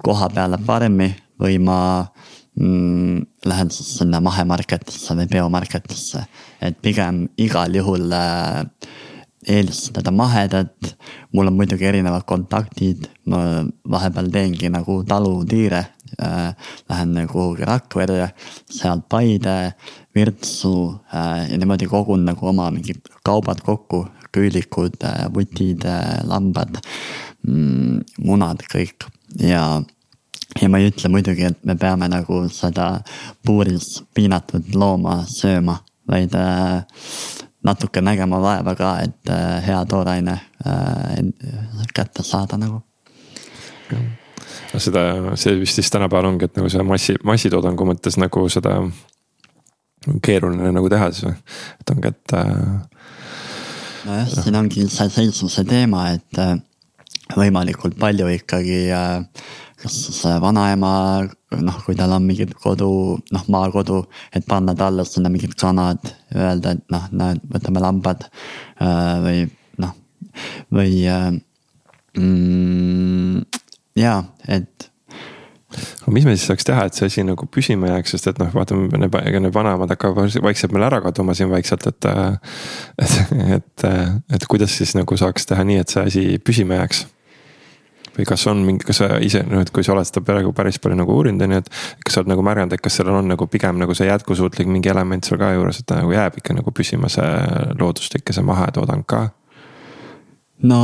koha 0.01 0.29
peale 0.33 0.57
farmi 0.65 1.13
või 1.41 1.59
ma 1.61 1.79
lähen 2.55 3.71
siis 3.71 3.97
sinna 3.97 4.21
mahemarketisse 4.23 5.15
või 5.17 5.27
biomarketisse. 5.27 6.25
et 6.61 6.77
pigem 6.81 7.27
igal 7.37 7.75
juhul 7.75 8.11
äh, 8.11 8.63
eelistada 9.47 10.11
mahedat. 10.11 10.95
mul 11.31 11.47
on 11.47 11.53
muidugi 11.53 11.85
erinevad 11.85 12.23
kontaktid, 12.25 13.07
ma 13.25 13.65
vahepeal 13.91 14.31
teengi 14.31 14.69
nagu 14.69 15.03
talutiire 15.03 15.85
äh,. 16.21 16.55
Lähen 16.89 17.27
kuhugi 17.27 17.65
Rakverre, 17.65 18.29
sealt 18.69 19.09
Paide, 19.09 19.73
Virtsu 20.15 20.99
äh, 21.13 21.51
ja 21.51 21.57
niimoodi 21.57 21.87
kogun 21.87 22.25
nagu 22.25 22.47
oma 22.47 22.71
mingid 22.71 23.01
kaubad 23.23 23.59
kokku, 23.61 24.07
küülikud 24.31 25.03
vutid 25.33 25.83
lambad 26.23 26.79
mm,, 27.47 27.99
munad, 28.23 28.63
kõik 28.71 29.09
ja 29.39 29.81
ja 30.61 30.69
ma 30.71 30.79
ei 30.79 30.89
ütle 30.89 31.11
muidugi, 31.11 31.49
et 31.49 31.63
me 31.67 31.75
peame 31.79 32.07
nagu 32.11 32.43
seda 32.53 32.89
puuris 33.45 34.03
piinatud 34.15 34.75
looma 34.75 35.21
sööma, 35.29 35.79
vaid 36.09 36.35
äh, 36.39 36.83
natuke 37.65 38.03
nägema 38.03 38.39
vaeva 38.43 38.75
ka, 38.77 38.91
et 39.03 39.31
äh, 39.33 39.57
hea 39.65 39.81
tooraine 39.89 40.37
äh, 40.65 41.81
kätte 41.95 42.23
saada 42.23 42.59
nagu. 42.61 42.83
seda, 44.77 45.35
see 45.39 45.55
vist 45.59 45.79
siis 45.79 45.91
tänapäeval 45.91 46.31
ongi, 46.33 46.47
et 46.47 46.57
nagu 46.57 46.69
see 46.71 46.83
massi, 46.83 47.17
massitoodangu 47.23 47.87
mõttes 47.87 48.17
nagu 48.19 48.47
seda 48.51 48.79
keeruline 50.23 50.71
nagu 50.75 50.89
teha 50.91 51.11
siis 51.11 51.27
või, 51.27 51.35
et 51.81 51.93
ongi, 51.95 52.11
et 52.11 52.35
äh,. 52.35 53.11
nojah, 54.05 54.31
siin 54.35 54.59
ongi 54.59 54.87
see 54.91 55.11
seisvuse 55.19 55.63
teema, 55.67 56.09
et 56.15 56.41
võimalikult 57.33 57.95
palju 57.99 58.27
ikkagi 58.35 58.81
äh, 58.93 59.23
kas 59.85 59.97
see 60.17 60.37
vanaema, 60.41 60.91
noh, 61.61 61.77
kui 61.85 61.97
tal 61.97 62.15
on 62.15 62.25
mingi 62.25 62.47
kodu, 62.57 62.89
noh, 63.35 63.43
maakodu, 63.53 64.01
et 64.35 64.45
panna 64.49 64.73
talle 64.77 65.05
sinna 65.05 65.29
mingid 65.33 65.53
kanad, 65.59 66.01
öelda, 66.33 66.73
et 66.73 66.89
noh, 66.93 67.05
näed, 67.13 67.43
võtame 67.53 67.83
lambad 67.83 68.25
äh, 68.25 69.13
või 69.25 69.45
noh, 69.83 69.93
või 70.73 70.97
äh, 71.11 71.29
mm, 72.17 73.45
ja, 74.01 74.17
et 74.49 74.89
aga 75.75 76.13
mis 76.15 76.25
me 76.25 76.33
siis 76.37 76.47
saaks 76.49 76.65
teha, 76.65 76.85
et 76.87 76.97
see 76.97 77.09
asi 77.09 77.23
nagu 77.27 77.45
püsima 77.51 77.89
jääks, 77.91 78.15
sest 78.15 78.31
et 78.31 78.41
noh, 78.41 78.49
vaatame, 78.55 78.89
ega 79.21 79.41
need 79.43 79.53
vanemad 79.53 79.91
hakkavad 79.91 80.37
vaikselt 80.45 80.73
meil 80.73 80.87
ära 80.87 81.01
kaduma 81.03 81.35
siin 81.37 81.51
vaikselt, 81.51 81.85
et. 81.91 82.09
et, 83.01 83.19
et, 83.59 83.89
et 84.37 84.47
kuidas 84.49 84.73
siis 84.79 84.95
nagu 84.97 85.19
saaks 85.19 85.45
teha 85.51 85.67
nii, 85.67 85.83
et 85.83 85.93
see 85.93 86.07
asi 86.09 86.25
püsima 86.41 86.79
jääks 86.81 87.05
või 88.17 88.27
kas 88.27 88.45
on 88.51 88.61
mingi, 88.65 88.85
kas 88.87 89.01
sa 89.01 89.09
ise 89.23 89.43
noh, 89.47 89.63
et 89.63 89.71
kui 89.75 89.85
sa 89.85 89.93
oled 89.95 90.07
seda 90.07 90.23
praegu 90.25 90.53
päris 90.55 90.79
palju 90.81 90.97
nagu 90.99 91.15
uurinud, 91.15 91.41
on 91.45 91.55
ju, 91.57 91.63
et. 91.63 91.71
kas 92.05 92.15
sa 92.15 92.23
oled 92.23 92.31
nagu 92.33 92.45
märganud, 92.45 92.75
et 92.75 92.83
kas 92.83 92.99
sellel 92.99 93.19
on 93.19 93.27
nagu 93.31 93.47
pigem 93.51 93.79
nagu 93.81 93.95
see 93.97 94.07
jätkusuutlik 94.09 94.69
mingi 94.71 94.91
element 94.91 95.27
seal 95.27 95.41
ka 95.41 95.51
juures, 95.55 95.81
et 95.81 95.89
ta 95.89 95.99
nagu 96.01 96.13
jääb 96.15 96.39
ikka 96.41 96.55
nagu 96.57 96.75
püsima 96.75 97.11
see 97.11 97.27
looduslik 97.79 98.23
ja 98.29 98.37
see 98.37 98.47
mahetoodang 98.47 99.05
ka? 99.07 99.27
no 100.63 100.79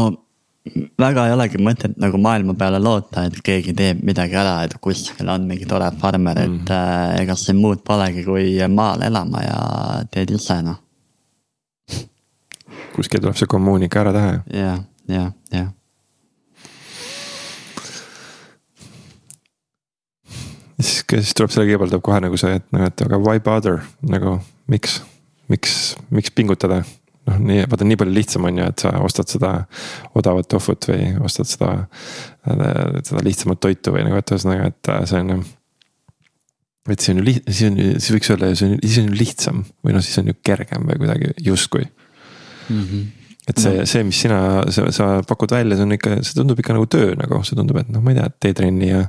väga 1.02 1.26
ei 1.28 1.34
olegi 1.34 1.60
mõtet 1.64 1.98
nagu 2.02 2.20
maailma 2.22 2.54
peale 2.60 2.80
loota, 2.84 3.26
et 3.26 3.40
keegi 3.44 3.74
teeb 3.78 4.04
midagi 4.06 4.38
ära, 4.38 4.60
et 4.68 4.78
kuskil 4.84 5.30
on 5.34 5.48
mingi 5.50 5.66
tore 5.70 5.90
farmer 6.02 6.38
mm., 6.38 6.62
et 6.62 6.74
äh, 6.76 7.24
ega 7.24 7.36
siin 7.40 7.58
muud 7.62 7.82
polegi, 7.88 8.26
kui 8.28 8.54
maal 8.70 9.02
elama 9.08 9.42
ja 9.48 9.60
teed 10.14 10.36
ise 10.38 10.62
noh. 10.66 10.80
kuskil 12.96 13.24
tuleb 13.24 13.40
see 13.40 13.50
kommuun 13.50 13.88
ikka 13.88 14.06
ära 14.06 14.18
teha. 14.18 14.34
jah, 14.54 14.82
jah, 15.10 15.32
jah 15.56 15.70
siis, 20.82 21.04
siis 21.08 21.36
tuleb 21.38 21.54
selle 21.54 21.68
kõigepealt 21.70 21.94
tuleb 21.94 22.06
kohe 22.06 22.20
nagu 22.24 22.40
see, 22.40 22.58
et 22.60 22.66
noh, 22.76 22.88
et 22.88 23.06
aga 23.06 23.20
why 23.22 23.42
bother 23.44 23.82
nagu 24.08 24.40
miks, 24.72 25.00
miks, 25.52 25.78
miks 26.14 26.34
pingutada 26.36 26.82
noh, 27.30 27.40
nii, 27.40 27.64
vaata 27.70 27.88
nii 27.88 28.00
palju 28.02 28.16
lihtsam 28.16 28.48
on 28.50 28.60
ju, 28.62 28.68
et 28.74 28.84
sa 28.84 28.94
ostad 29.06 29.32
seda 29.32 29.54
odavat 30.18 30.50
tohvut 30.52 30.90
või 30.90 31.08
ostad 31.28 31.50
seda, 31.50 31.72
seda 32.46 33.26
lihtsamat 33.26 33.62
toitu 33.62 33.94
või 33.96 34.06
nagu, 34.08 34.20
et 34.22 34.36
ühesõnaga, 34.36 34.72
et 34.72 34.92
see 35.10 35.22
on. 35.22 35.46
et 36.90 37.00
see 37.00 37.14
on 37.14 37.22
ju 37.22 37.28
liht-, 37.30 37.48
siis 37.48 37.70
on 37.70 37.80
ju, 37.80 37.88
siis 38.00 38.14
võiks 38.18 38.34
öelda, 38.34 38.52
see 38.58 38.70
on, 38.70 38.78
siis 38.84 39.02
on 39.04 39.10
ju 39.12 39.18
lihtsam 39.22 39.66
või 39.86 39.98
noh, 39.98 40.06
siis 40.06 40.22
on 40.22 40.32
ju 40.32 40.38
kergem 40.44 40.88
või 40.90 41.02
kuidagi 41.04 41.34
justkui 41.46 41.86
mm. 41.86 42.84
-hmm. 42.84 43.10
Et 43.52 43.60
see, 43.62 43.84
see, 43.90 44.06
mis 44.08 44.22
sina, 44.24 44.40
sa, 44.74 44.88
sa 44.96 45.10
pakud 45.28 45.54
välja, 45.54 45.78
see 45.78 45.88
on 45.88 45.96
ikka, 45.98 46.16
see 46.24 46.38
tundub 46.38 46.60
ikka 46.62 46.76
nagu 46.78 46.88
töö 46.92 47.14
nagu, 47.20 47.42
see 47.48 47.58
tundub, 47.60 47.82
et 47.82 47.92
noh, 47.92 48.04
ma 48.04 48.14
ei 48.14 48.20
tea, 48.20 48.32
tee 48.46 48.58
trenni 48.58 48.90
ja. 48.92 49.04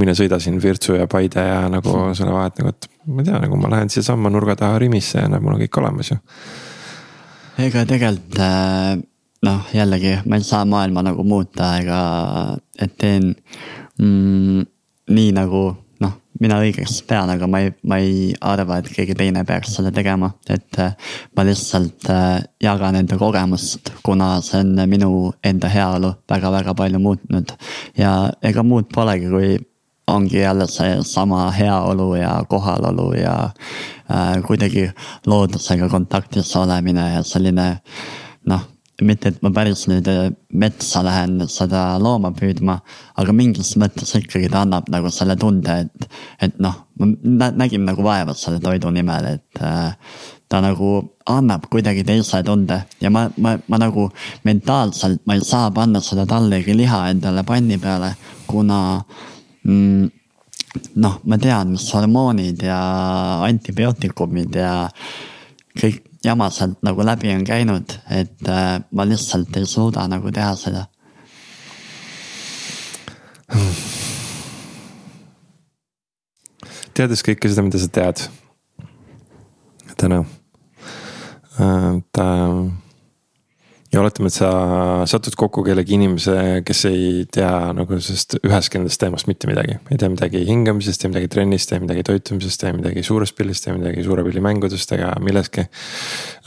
mine 0.00 0.16
sõida 0.18 0.40
siin 0.42 0.58
Virtsu 0.62 0.96
ja 0.96 1.08
Paide 1.10 1.44
ja 1.46 1.62
nagu 1.72 1.94
selle 2.18 2.34
vahet 2.34 2.60
nagu, 2.60 2.74
et 2.74 2.90
ma 3.06 3.22
ei 3.22 3.30
tea, 3.30 3.40
nagu 3.46 3.60
ma 3.60 3.72
lähen 3.74 3.92
siiasamma 3.92 4.32
nurga 4.32 4.56
taha 4.64 4.80
Rimisse 4.82 5.22
ja 5.22 5.30
näeb, 5.30 5.44
mul 5.44 5.56
on 5.56 5.64
kõik 5.64 5.80
olemas 5.82 6.12
ju. 6.14 6.18
ega 7.62 7.86
tegelikult 7.88 8.42
äh, 8.42 8.96
noh, 9.46 9.70
jällegi 9.74 10.16
ma 10.26 10.38
ei 10.38 10.46
saa 10.46 10.64
maailma 10.68 11.04
nagu 11.06 11.24
muuta 11.26 11.74
ega, 11.82 12.02
et 12.80 12.96
teen 12.98 13.32
mm, 13.98 14.66
nii 15.12 15.32
nagu 15.36 15.66
mina 16.42 16.58
õigeks 16.62 17.00
pean, 17.06 17.30
aga 17.30 17.46
ma 17.50 17.62
ei, 17.62 17.72
ma 17.86 17.98
ei 18.02 18.32
arva, 18.40 18.80
et 18.80 18.90
keegi 18.92 19.14
teine 19.18 19.44
peaks 19.46 19.76
seda 19.76 19.92
tegema, 19.94 20.32
et 20.50 20.78
äh, 20.82 20.94
ma 21.36 21.44
lihtsalt 21.46 22.08
äh, 22.10 22.38
jagan 22.62 22.98
enda 22.98 23.18
kogemust, 23.20 23.92
kuna 24.02 24.34
see 24.44 24.62
on 24.62 24.84
minu 24.90 25.12
enda 25.44 25.70
heaolu 25.72 26.14
väga-väga 26.30 26.74
palju 26.78 27.02
muutnud. 27.02 27.54
ja 27.98 28.14
ega 28.42 28.64
muud 28.66 28.90
polegi, 28.94 29.30
kui 29.30 29.54
ongi 30.12 30.40
jälle 30.42 30.66
seesama 30.66 31.50
heaolu 31.50 32.14
ja 32.14 32.44
kohalolu 32.48 33.12
ja 33.14 33.36
äh, 34.10 34.42
kuidagi 34.46 34.90
loodusega 35.26 35.88
kontaktis 35.88 36.56
olemine 36.56 37.12
ja 37.14 37.22
selline 37.22 37.76
noh 38.46 38.68
mitte, 39.06 39.32
et 39.32 39.42
ma 39.44 39.50
päris 39.54 39.86
nüüd 39.90 40.08
äh, 40.10 40.28
metsa 40.52 41.02
lähen 41.06 41.40
seda 41.50 41.98
looma 42.02 42.32
püüdma, 42.36 42.78
aga 43.18 43.34
mingis 43.36 43.74
mõttes 43.80 44.14
ikkagi 44.18 44.50
ta 44.52 44.62
annab 44.66 44.90
nagu 44.92 45.10
selle 45.12 45.36
tunde, 45.40 45.78
et, 45.86 46.08
et 46.48 46.60
noh, 46.62 46.84
ma 46.98 47.50
nägin 47.50 47.86
nagu 47.88 48.04
vaeva 48.06 48.36
selle 48.38 48.60
toidu 48.62 48.92
nimel, 48.94 49.34
et 49.36 49.62
äh, 49.62 49.92
ta 50.52 50.60
nagu 50.60 50.94
annab 51.32 51.66
kuidagi 51.72 52.04
teise 52.04 52.42
tunde 52.44 52.82
ja 53.00 53.10
ma, 53.10 53.24
ma, 53.40 53.54
ma 53.72 53.78
nagu 53.80 54.08
mentaalselt 54.44 55.22
ma 55.24 55.38
ei 55.38 55.44
saa 55.46 55.70
panna 55.72 56.02
seda 56.04 56.26
tallegi 56.28 56.74
liha 56.76 57.06
endale 57.12 57.44
panni 57.48 57.78
peale, 57.80 58.12
kuna 58.50 58.80
mm, 59.64 60.10
noh, 61.00 61.18
ma 61.24 61.38
tean, 61.40 61.72
mis 61.72 61.88
hormoonid 61.94 62.64
ja 62.68 62.78
antibiootikumid 63.48 64.60
ja 64.60 64.72
kõik 65.78 66.11
jama 66.24 66.50
sealt 66.50 66.78
nagu 66.86 67.04
läbi 67.06 67.32
on 67.34 67.44
käinud, 67.44 67.96
et 68.10 68.48
äh, 68.48 68.78
ma 68.92 69.06
lihtsalt 69.08 69.56
ei 69.56 69.66
suuda 69.66 70.06
nagu 70.08 70.32
teha 70.32 70.54
seda. 70.56 70.86
teades 76.92 77.22
kõike 77.24 77.48
seda, 77.48 77.64
mida 77.64 77.80
sa 77.80 77.88
tead 77.88 78.22
täna, 80.00 80.22
äh, 81.60 82.00
ja 83.92 84.00
oletame, 84.00 84.30
et 84.30 84.36
sa 84.36 84.50
satud 85.08 85.34
kokku 85.36 85.60
kellegi 85.66 85.98
inimese, 85.98 86.34
kes 86.64 86.78
ei 86.88 87.24
tea 87.32 87.50
nagu 87.76 87.98
sellest 87.98 88.38
ühestki 88.38 88.80
nendest 88.80 89.00
teemast 89.02 89.28
mitte 89.28 89.48
midagi. 89.50 89.76
ei 89.92 89.98
tea 90.00 90.08
midagi 90.08 90.40
hingamisest, 90.48 91.04
ei 91.04 91.12
midagi 91.12 91.28
trennist, 91.34 91.74
ei 91.76 91.82
midagi 91.82 92.04
toitumisest, 92.08 92.64
ei 92.64 92.76
midagi 92.78 93.04
suurest 93.04 93.36
pildist, 93.36 93.68
ei 93.68 93.76
midagi 93.76 94.04
suure 94.06 94.24
pildi 94.24 94.40
mängudest 94.44 94.94
ega 94.96 95.10
millestki. 95.20 95.66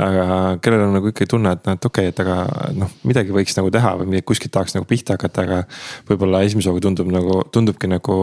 aga 0.02 0.26
kellel 0.66 0.88
on 0.88 0.98
nagu 0.98 1.12
ikkagi 1.12 1.30
tunne, 1.36 1.54
et 1.54 1.70
noh, 1.70 1.78
et 1.78 1.86
okei 1.92 2.10
okay,, 2.10 2.16
et 2.16 2.24
aga 2.26 2.72
noh, 2.80 2.96
midagi 3.06 3.36
võiks 3.36 3.60
nagu 3.60 3.70
teha 3.78 3.94
või 4.02 4.24
kuskilt 4.26 4.56
tahaks 4.58 4.74
nagu 4.80 4.90
pihta 4.90 5.20
hakata, 5.20 5.46
aga. 5.46 5.62
võib-olla 6.10 6.42
esimese 6.48 6.74
hooga 6.74 6.82
tundub 6.88 7.14
nagu, 7.14 7.44
tundubki 7.54 7.92
nagu, 7.92 8.18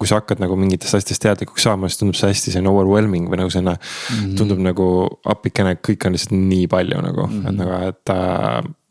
kui 0.00 0.10
sa 0.10 0.18
hakkad 0.18 0.42
nagu 0.42 0.58
mingitest 0.58 0.98
asjadest 0.98 1.22
teadlikuks 1.22 1.68
saama, 1.68 1.86
siis 1.86 2.02
tundub 2.02 2.18
see 2.18 2.34
hästi 2.34 2.56
selline 2.56 2.74
overwhelming 2.74 3.30
või 3.30 3.44
nagu 3.44 3.54
selline 3.54 3.78
mm. 3.78 4.18
-hmm. 4.18 4.36
tundub 4.42 4.66
nagu 4.66 4.90
appikene, 5.30 5.78
kõike 5.78 6.10
on 6.10 6.18
lihtsalt 6.18 6.34
nii 6.34 6.66
palju 6.74 7.06
nagu 7.06 7.28
mm, 7.28 7.38
-hmm. 7.38 7.48
et 7.48 7.62
nagu, 7.62 7.80
et 7.94 8.14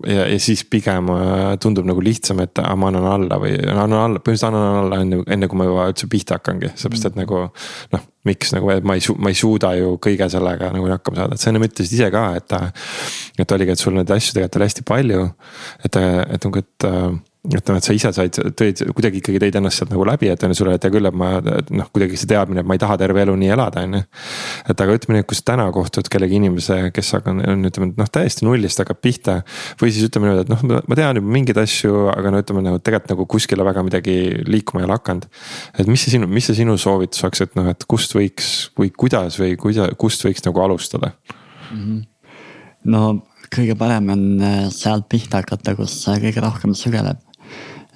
ja, 0.07 0.25
ja 0.29 0.39
siis 0.41 0.63
pigem 0.69 1.09
äh, 1.13 1.55
tundub 1.61 1.87
nagu 1.87 2.03
lihtsam, 2.03 2.41
et 2.43 2.59
ah, 2.61 2.73
ma 2.79 2.89
annan 2.91 3.07
alla 3.09 3.39
või 3.41 3.55
annan 3.59 3.97
alla, 3.99 4.21
põhimõtteliselt 4.23 4.49
annan 4.49 4.79
alla 4.83 5.01
enne, 5.03 5.19
enne 5.35 5.49
kui 5.51 5.59
ma 5.59 5.67
juba 5.69 5.89
üldse 5.91 6.09
pihta 6.11 6.39
hakkangi, 6.39 6.73
seepärast 6.79 7.11
et 7.11 7.19
nagu. 7.19 7.43
noh, 7.93 8.07
miks 8.27 8.53
nagu, 8.55 8.69
et 8.71 8.85
ma 8.87 8.95
ei, 8.95 9.03
ma 9.19 9.33
ei 9.33 9.35
suuda 9.35 9.73
ju 9.75 9.97
kõige 10.03 10.29
sellega 10.31 10.71
nagu 10.71 10.87
hakkama 10.93 11.19
saada, 11.19 11.35
et 11.35 11.43
sa 11.43 11.51
ennem 11.51 11.67
ütlesid 11.67 11.97
ise 11.99 12.09
ka, 12.13 12.23
et. 12.39 12.57
et 13.43 13.55
oligi, 13.57 13.75
et 13.75 13.81
sul 13.81 13.95
neid 13.97 14.11
asju 14.13 14.37
tegelikult 14.37 14.59
oli 14.59 14.69
hästi 14.69 14.87
palju, 14.87 15.27
et, 15.83 16.01
et 16.37 16.47
nagu, 16.47 16.63
et 16.63 16.89
et 17.43 17.67
noh, 17.67 17.75
et 17.75 17.83
sa 17.83 17.91
ise 17.91 18.07
said, 18.15 18.37
tõid 18.55 18.79
kuidagi 18.95 19.19
ikkagi 19.19 19.39
tõid 19.43 19.57
ennast 19.59 19.81
sealt 19.81 19.89
nagu 19.91 20.05
läbi, 20.07 20.29
et 20.31 20.43
on 20.47 20.53
ju 20.53 20.61
sulle, 20.61 20.77
et 20.77 20.85
hea 20.87 20.91
küll, 20.93 21.09
et 21.09 21.15
ma 21.19 21.41
noh, 21.43 21.89
kuidagi 21.91 22.15
see 22.15 22.29
teadmine, 22.31 22.61
et 22.63 22.69
ma 22.69 22.77
ei 22.77 22.79
taha 22.79 22.95
terve 23.01 23.19
elu 23.19 23.33
nii 23.41 23.49
elada, 23.51 23.81
on 23.83 23.97
ju. 23.97 24.03
et 24.71 24.83
aga 24.85 24.95
ütleme 24.95 25.19
et 25.19 25.27
kui 25.27 25.35
sa 25.35 25.43
täna 25.51 25.65
kohtud 25.75 26.07
kellegi 26.11 26.39
inimese, 26.39 26.77
kes 26.95 27.09
aga 27.19 27.33
on, 27.33 27.65
ütleme 27.67 27.89
noh, 27.97 28.11
täiesti 28.15 28.47
nullist 28.47 28.79
hakkab 28.79 29.01
pihta. 29.03 29.41
või 29.81 29.91
siis 29.91 30.07
ütleme 30.07 30.29
niimoodi, 30.29 30.45
et 30.45 30.53
noh, 30.53 30.85
ma 30.87 30.99
tean 30.99 31.19
juba 31.19 31.33
mingeid 31.35 31.59
asju, 31.65 32.05
aga 32.13 32.31
no 32.31 32.39
ütleme 32.45 32.63
nagu 32.63 32.79
tegelikult 32.79 33.11
nagu 33.11 33.27
kuskile 33.35 33.67
väga 33.67 33.83
midagi 33.89 34.15
liikuma 34.47 34.85
ei 34.85 34.87
ole 34.87 34.95
hakanud. 34.95 35.27
et 35.75 35.91
mis 35.91 36.07
see 36.07 36.15
sinu, 36.15 36.31
mis 36.31 36.47
see 36.47 36.61
sinu 36.61 36.77
soovitus 36.79 37.27
oleks, 37.27 37.43
et 37.43 37.59
noh, 37.59 37.67
et 37.75 37.83
kust 37.91 38.15
võiks 38.15 38.53
või 38.79 38.93
kuidas 38.95 39.35
või 39.41 39.59
kuida-, 39.59 39.91
kust 39.99 40.23
võiks 40.23 40.47
nagu 40.47 40.63
alustada 40.63 41.11
mm? 41.11 41.83
-hmm. 41.83 42.01
no 42.95 43.03
kõige 43.53 43.75
parem 43.77 44.09
on 44.15 44.25
äh, 44.39 44.57
sealt 44.71 45.11
pihta 45.11 45.43
hakata, 45.43 45.75
kus 45.75 45.99
kõige 46.07 46.39
rohkem 46.39 46.71
sügeleb 46.77 47.19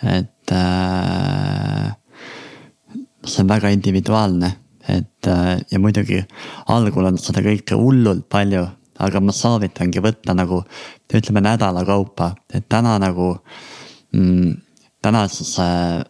et 0.03 0.51
äh, 0.53 1.91
see 3.25 3.43
on 3.43 3.49
väga 3.49 3.71
individuaalne, 3.73 4.51
et 4.87 5.27
äh, 5.27 5.57
ja 5.71 5.79
muidugi 5.79 6.21
algul 6.73 7.09
on 7.09 7.17
seda 7.21 7.43
kõike 7.45 7.77
hullult 7.79 8.27
palju, 8.29 8.65
aga 9.03 9.21
ma 9.21 9.33
soovitangi 9.35 10.01
võtta 10.03 10.35
nagu 10.37 10.61
ütleme 11.13 11.43
nädala 11.45 11.83
kaupa, 11.85 12.33
et 12.53 12.67
täna 12.69 12.97
nagu 13.01 13.35
mm,. 14.13 14.53
täna 15.01 15.25
siis 15.31 15.57
äh, 15.61 16.01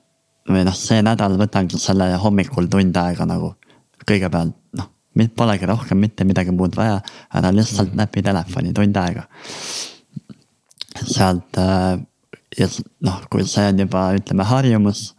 või 0.47 0.63
noh, 0.67 0.75
see 0.75 1.01
nädal 1.03 1.35
võtangi 1.39 1.79
selle 1.81 2.13
hommikul 2.21 2.69
tund 2.71 2.97
aega 2.97 3.27
nagu 3.27 3.53
kõigepealt 4.07 4.55
noh, 4.79 4.91
polegi 5.35 5.67
rohkem 5.67 5.99
mitte 5.99 6.25
midagi 6.27 6.53
muud 6.55 6.75
vaja, 6.77 7.01
ära 7.35 7.51
lihtsalt 7.51 7.91
mm. 7.91 8.03
näpi 8.03 8.23
telefoni 8.23 8.73
tund 8.75 8.99
aega. 9.01 9.27
sealt 10.97 11.59
äh, 11.61 11.97
ja 12.57 12.67
noh, 13.05 13.21
kui 13.31 13.45
see 13.47 13.67
on 13.69 13.83
juba 13.83 14.07
ütleme 14.17 14.47
harjumus 14.47 15.11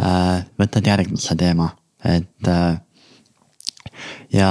äh,, 0.00 0.44
võtad 0.58 0.86
järgmise 0.90 1.36
teema, 1.38 1.70
et 2.04 2.50
äh, 2.50 2.80
ja 4.34 4.50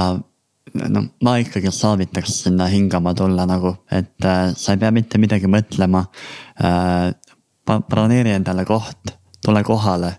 no 0.88 1.04
ma 1.24 1.36
ikkagi 1.42 1.72
soovitaks 1.74 2.42
sinna 2.44 2.68
hingama 2.72 3.14
tulla 3.18 3.46
nagu, 3.48 3.74
et 3.92 4.24
äh, 4.24 4.50
sa 4.56 4.74
ei 4.74 4.82
pea 4.82 4.92
mitte 4.94 5.20
midagi 5.20 5.50
mõtlema 5.50 6.04
äh,. 6.62 7.14
broneeri 7.68 8.32
endale 8.32 8.64
koht, 8.64 9.12
tule 9.44 9.60
kohale, 9.64 10.14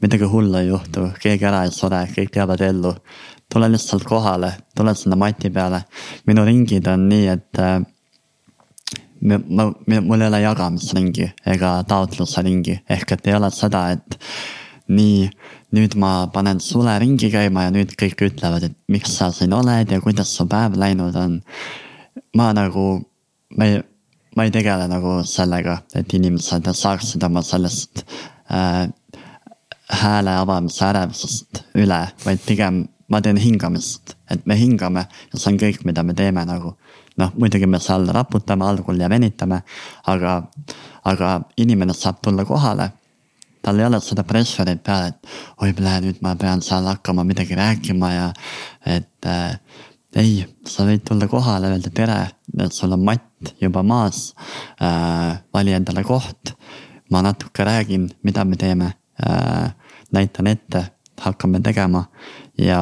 midagi 0.00 0.28
hullu 0.32 0.56
ei 0.62 0.70
juhtu, 0.70 1.10
keegi 1.20 1.44
ära 1.44 1.66
ei 1.66 1.72
sure, 1.74 2.06
kõik 2.14 2.38
jäävad 2.40 2.62
ellu. 2.64 2.94
tule 3.52 3.68
lihtsalt 3.70 4.04
kohale, 4.04 4.56
tule 4.76 4.94
sinna 4.94 5.16
mati 5.16 5.50
peale, 5.54 5.84
minu 6.26 6.44
ringid 6.44 6.88
on 6.90 7.04
nii, 7.08 7.28
et 7.30 7.60
äh, 7.62 7.82
ma, 9.20 9.38
ma, 9.48 9.66
mul 10.00 10.20
ei 10.20 10.28
ole 10.28 10.40
jagamisringi 10.42 11.30
ega 11.54 11.72
taotluse 11.88 12.44
ringi, 12.46 12.78
ehk 12.90 13.16
et 13.16 13.28
ei 13.30 13.36
ole 13.38 13.50
seda, 13.54 13.86
et 13.96 14.18
nii, 14.92 15.26
nüüd 15.76 15.96
ma 16.00 16.12
panen 16.32 16.60
sule 16.62 16.94
ringi 17.02 17.30
käima 17.32 17.66
ja 17.66 17.74
nüüd 17.74 17.96
kõik 17.98 18.26
ütlevad, 18.28 18.68
et 18.68 18.76
miks 18.92 19.16
sa 19.18 19.32
siin 19.34 19.54
oled 19.56 19.90
ja 19.92 20.00
kuidas 20.04 20.32
su 20.36 20.46
päev 20.50 20.78
läinud 20.78 21.16
on. 21.20 21.40
ma 22.36 22.50
nagu, 22.56 22.86
ma 23.56 23.66
ei, 23.68 23.80
ma 24.36 24.44
ei 24.44 24.52
tegele 24.52 24.86
nagu 24.88 25.18
sellega, 25.24 25.80
et 25.96 26.12
inimesed 26.14 26.68
saaksid 26.72 27.24
oma 27.24 27.42
sellest 27.44 28.04
äh, 28.52 28.86
hääle 30.02 30.34
avamise 30.36 30.84
ärevusest 30.84 31.62
üle, 31.78 32.02
vaid 32.24 32.44
pigem 32.46 32.84
ma 33.08 33.20
teen 33.22 33.38
hingamist, 33.38 34.16
et 34.30 34.46
me 34.46 34.56
hingame 34.58 35.06
ja 35.06 35.38
see 35.38 35.52
on 35.52 35.60
kõik, 35.60 35.84
mida 35.86 36.02
me 36.02 36.14
teeme 36.16 36.42
nagu 36.46 36.74
noh, 37.20 37.32
muidugi 37.38 37.66
me 37.66 37.80
seal 37.82 38.06
raputame 38.12 38.66
algul 38.66 39.00
ja 39.00 39.08
venitame, 39.08 39.62
aga, 40.12 40.36
aga 41.04 41.32
inimene 41.62 41.94
saab 41.94 42.22
tulla 42.22 42.44
kohale. 42.44 42.90
tal 43.66 43.80
ei 43.80 43.84
ole 43.84 43.98
seda 44.00 44.22
pressure'it 44.22 44.82
peal, 44.86 45.08
et 45.10 45.30
oi, 45.58 45.72
nüüd 45.74 46.20
ma 46.22 46.36
pean 46.38 46.60
seal 46.62 46.84
hakkama 46.86 47.24
midagi 47.26 47.56
rääkima 47.58 48.10
ja 48.12 48.26
et 48.86 49.26
äh, 49.26 49.58
ei, 50.14 50.44
sa 50.64 50.86
võid 50.86 51.02
tulla 51.02 51.26
kohale, 51.26 51.72
öelda 51.74 51.90
tere, 51.90 52.18
sul 52.70 52.94
on 52.94 53.02
matt 53.04 53.52
juba 53.60 53.82
maas 53.82 54.34
äh,. 54.80 55.42
vali 55.52 55.74
endale 55.74 56.04
koht, 56.06 56.54
ma 57.10 57.24
natuke 57.26 57.64
räägin, 57.66 58.06
mida 58.22 58.44
me 58.44 58.56
teeme 58.56 58.92
äh,, 59.18 59.74
näitan 60.12 60.46
ette, 60.46 60.86
hakkame 61.20 61.60
tegema 61.60 62.04
ja 62.58 62.80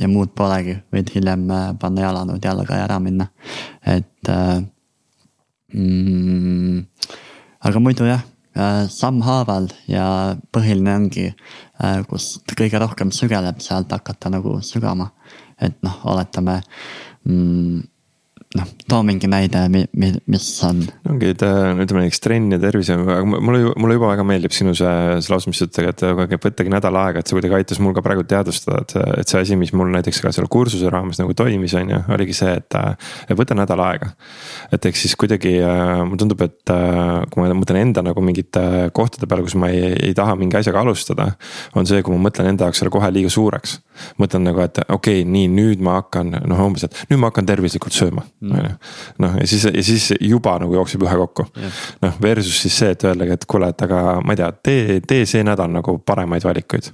ja 0.00 0.08
muud 0.10 0.32
polegi, 0.36 0.78
võid 0.94 1.12
hiljem 1.14 1.46
äh, 1.52 1.70
panna 1.80 2.08
jalanõud 2.08 2.44
jalga 2.44 2.80
ja 2.80 2.88
ära 2.88 3.00
minna, 3.02 3.30
et 3.86 4.32
äh,. 4.32 4.60
Mm, 5.70 6.80
aga 7.62 7.78
muidu 7.78 8.08
jah 8.08 8.24
äh,, 8.58 8.88
sammhaaval 8.90 9.68
ja 9.86 10.34
põhiline 10.50 10.96
ongi 10.98 11.28
äh,, 11.28 12.00
kus 12.10 12.40
kõige 12.58 12.80
rohkem 12.82 13.12
sügeleb, 13.14 13.60
sealt 13.62 13.92
hakata 13.94 14.32
nagu 14.34 14.56
sügama. 14.66 15.12
et 15.60 15.76
noh, 15.84 16.00
oletame 16.08 16.56
mm, 17.28 17.84
noh, 18.58 18.66
too 18.90 18.98
mingi 19.06 19.28
näide, 19.30 19.60
mis 19.70 20.46
on. 20.66 20.80
ongi, 21.06 21.28
et 21.36 21.42
äh, 21.46 21.68
ütleme 21.84 22.02
näiteks 22.02 22.22
trenn 22.24 22.50
ja 22.50 22.58
tervis, 22.58 22.88
aga 22.90 23.20
mulle, 23.22 23.70
mulle 23.78 23.94
juba 23.94 24.08
väga 24.10 24.24
meeldib 24.26 24.54
sinu 24.54 24.72
see, 24.74 24.94
see 25.22 25.30
lause, 25.30 25.46
mis 25.50 25.60
sa 25.60 25.68
ütled, 25.68 25.90
et 25.92 26.02
aga 26.08 26.38
võttagi 26.42 26.72
nädal 26.72 26.98
aega, 26.98 27.22
et 27.22 27.30
see 27.30 27.36
kuidagi 27.38 27.60
aitas 27.60 27.78
mul 27.82 27.94
ka 27.94 28.02
praegu 28.02 28.24
teadvustada, 28.26 28.82
et, 28.82 28.96
et 29.22 29.30
see 29.30 29.42
asi, 29.44 29.58
mis 29.60 29.70
mul 29.76 29.92
näiteks 29.94 30.18
ka 30.24 30.32
seal 30.34 30.50
kursuse 30.50 30.90
raames 30.90 31.22
nagu 31.22 31.36
toimis, 31.38 31.76
on 31.78 31.94
ju, 31.94 32.00
oligi 32.16 32.34
see, 32.40 32.56
et, 32.58 32.78
võta 33.38 33.54
nädal 33.54 33.84
aega. 33.86 34.10
et 34.74 34.90
eks 34.90 35.06
siis 35.06 35.14
kuidagi 35.20 35.54
äh, 35.62 36.00
mulle 36.02 36.18
tundub, 36.24 36.42
et 36.42 36.74
äh, 36.74 37.22
kui 37.30 37.44
ma 37.44 37.54
mõtlen 37.54 37.84
enda 37.84 38.02
nagu 38.06 38.24
mingite 38.24 38.90
kohtade 38.96 39.30
peale, 39.30 39.46
kus 39.46 39.54
ma 39.54 39.70
ei, 39.70 39.94
ei 40.10 40.16
taha 40.18 40.34
mingi 40.40 40.58
asjaga 40.58 40.82
alustada. 40.82 41.30
on 41.78 41.86
see, 41.86 42.02
kui 42.02 42.18
ma 42.18 42.26
mõtlen 42.26 42.50
enda 42.50 42.66
jaoks 42.66 42.82
selle 42.82 42.90
kohe 42.90 43.14
liiga 43.14 43.30
suureks. 43.30 43.78
Mõtlen 44.20 44.46
nagu, 44.48 44.62
et 44.64 44.82
okei 44.88 45.22
okay,, 45.22 45.28
nii 45.30 45.48
nüüd 45.52 45.84
ma 45.84 45.98
hakkan 46.00 46.34
noh, 46.40 46.64
umbes, 46.66 46.86
et 46.88 47.02
nüüd 47.10 47.20
ma 47.22 47.30
hakkan 47.32 47.48
tervislikult 47.48 47.96
sööma 47.96 48.26
Mm. 48.40 48.52
on 48.52 48.64
ju. 48.64 48.70
noh, 49.18 49.34
ja 49.40 49.46
siis, 49.46 49.64
ja 49.64 49.82
siis 49.84 50.12
juba 50.20 50.54
nagu 50.58 50.74
jookseb 50.74 51.02
ühe 51.04 51.16
kokku. 51.24 51.44
noh, 52.02 52.14
versus 52.22 52.62
siis 52.62 52.78
see, 52.78 52.90
et 52.94 53.04
öeldagi, 53.04 53.36
et 53.36 53.44
kuule, 53.46 53.68
et 53.68 53.82
aga 53.82 54.20
ma 54.24 54.32
ei 54.32 54.40
tea, 54.40 54.50
tee, 54.62 55.00
tee 55.06 55.26
see 55.28 55.44
nädal 55.44 55.70
nagu 55.72 55.98
paremaid 56.06 56.44
valikuid 56.44 56.92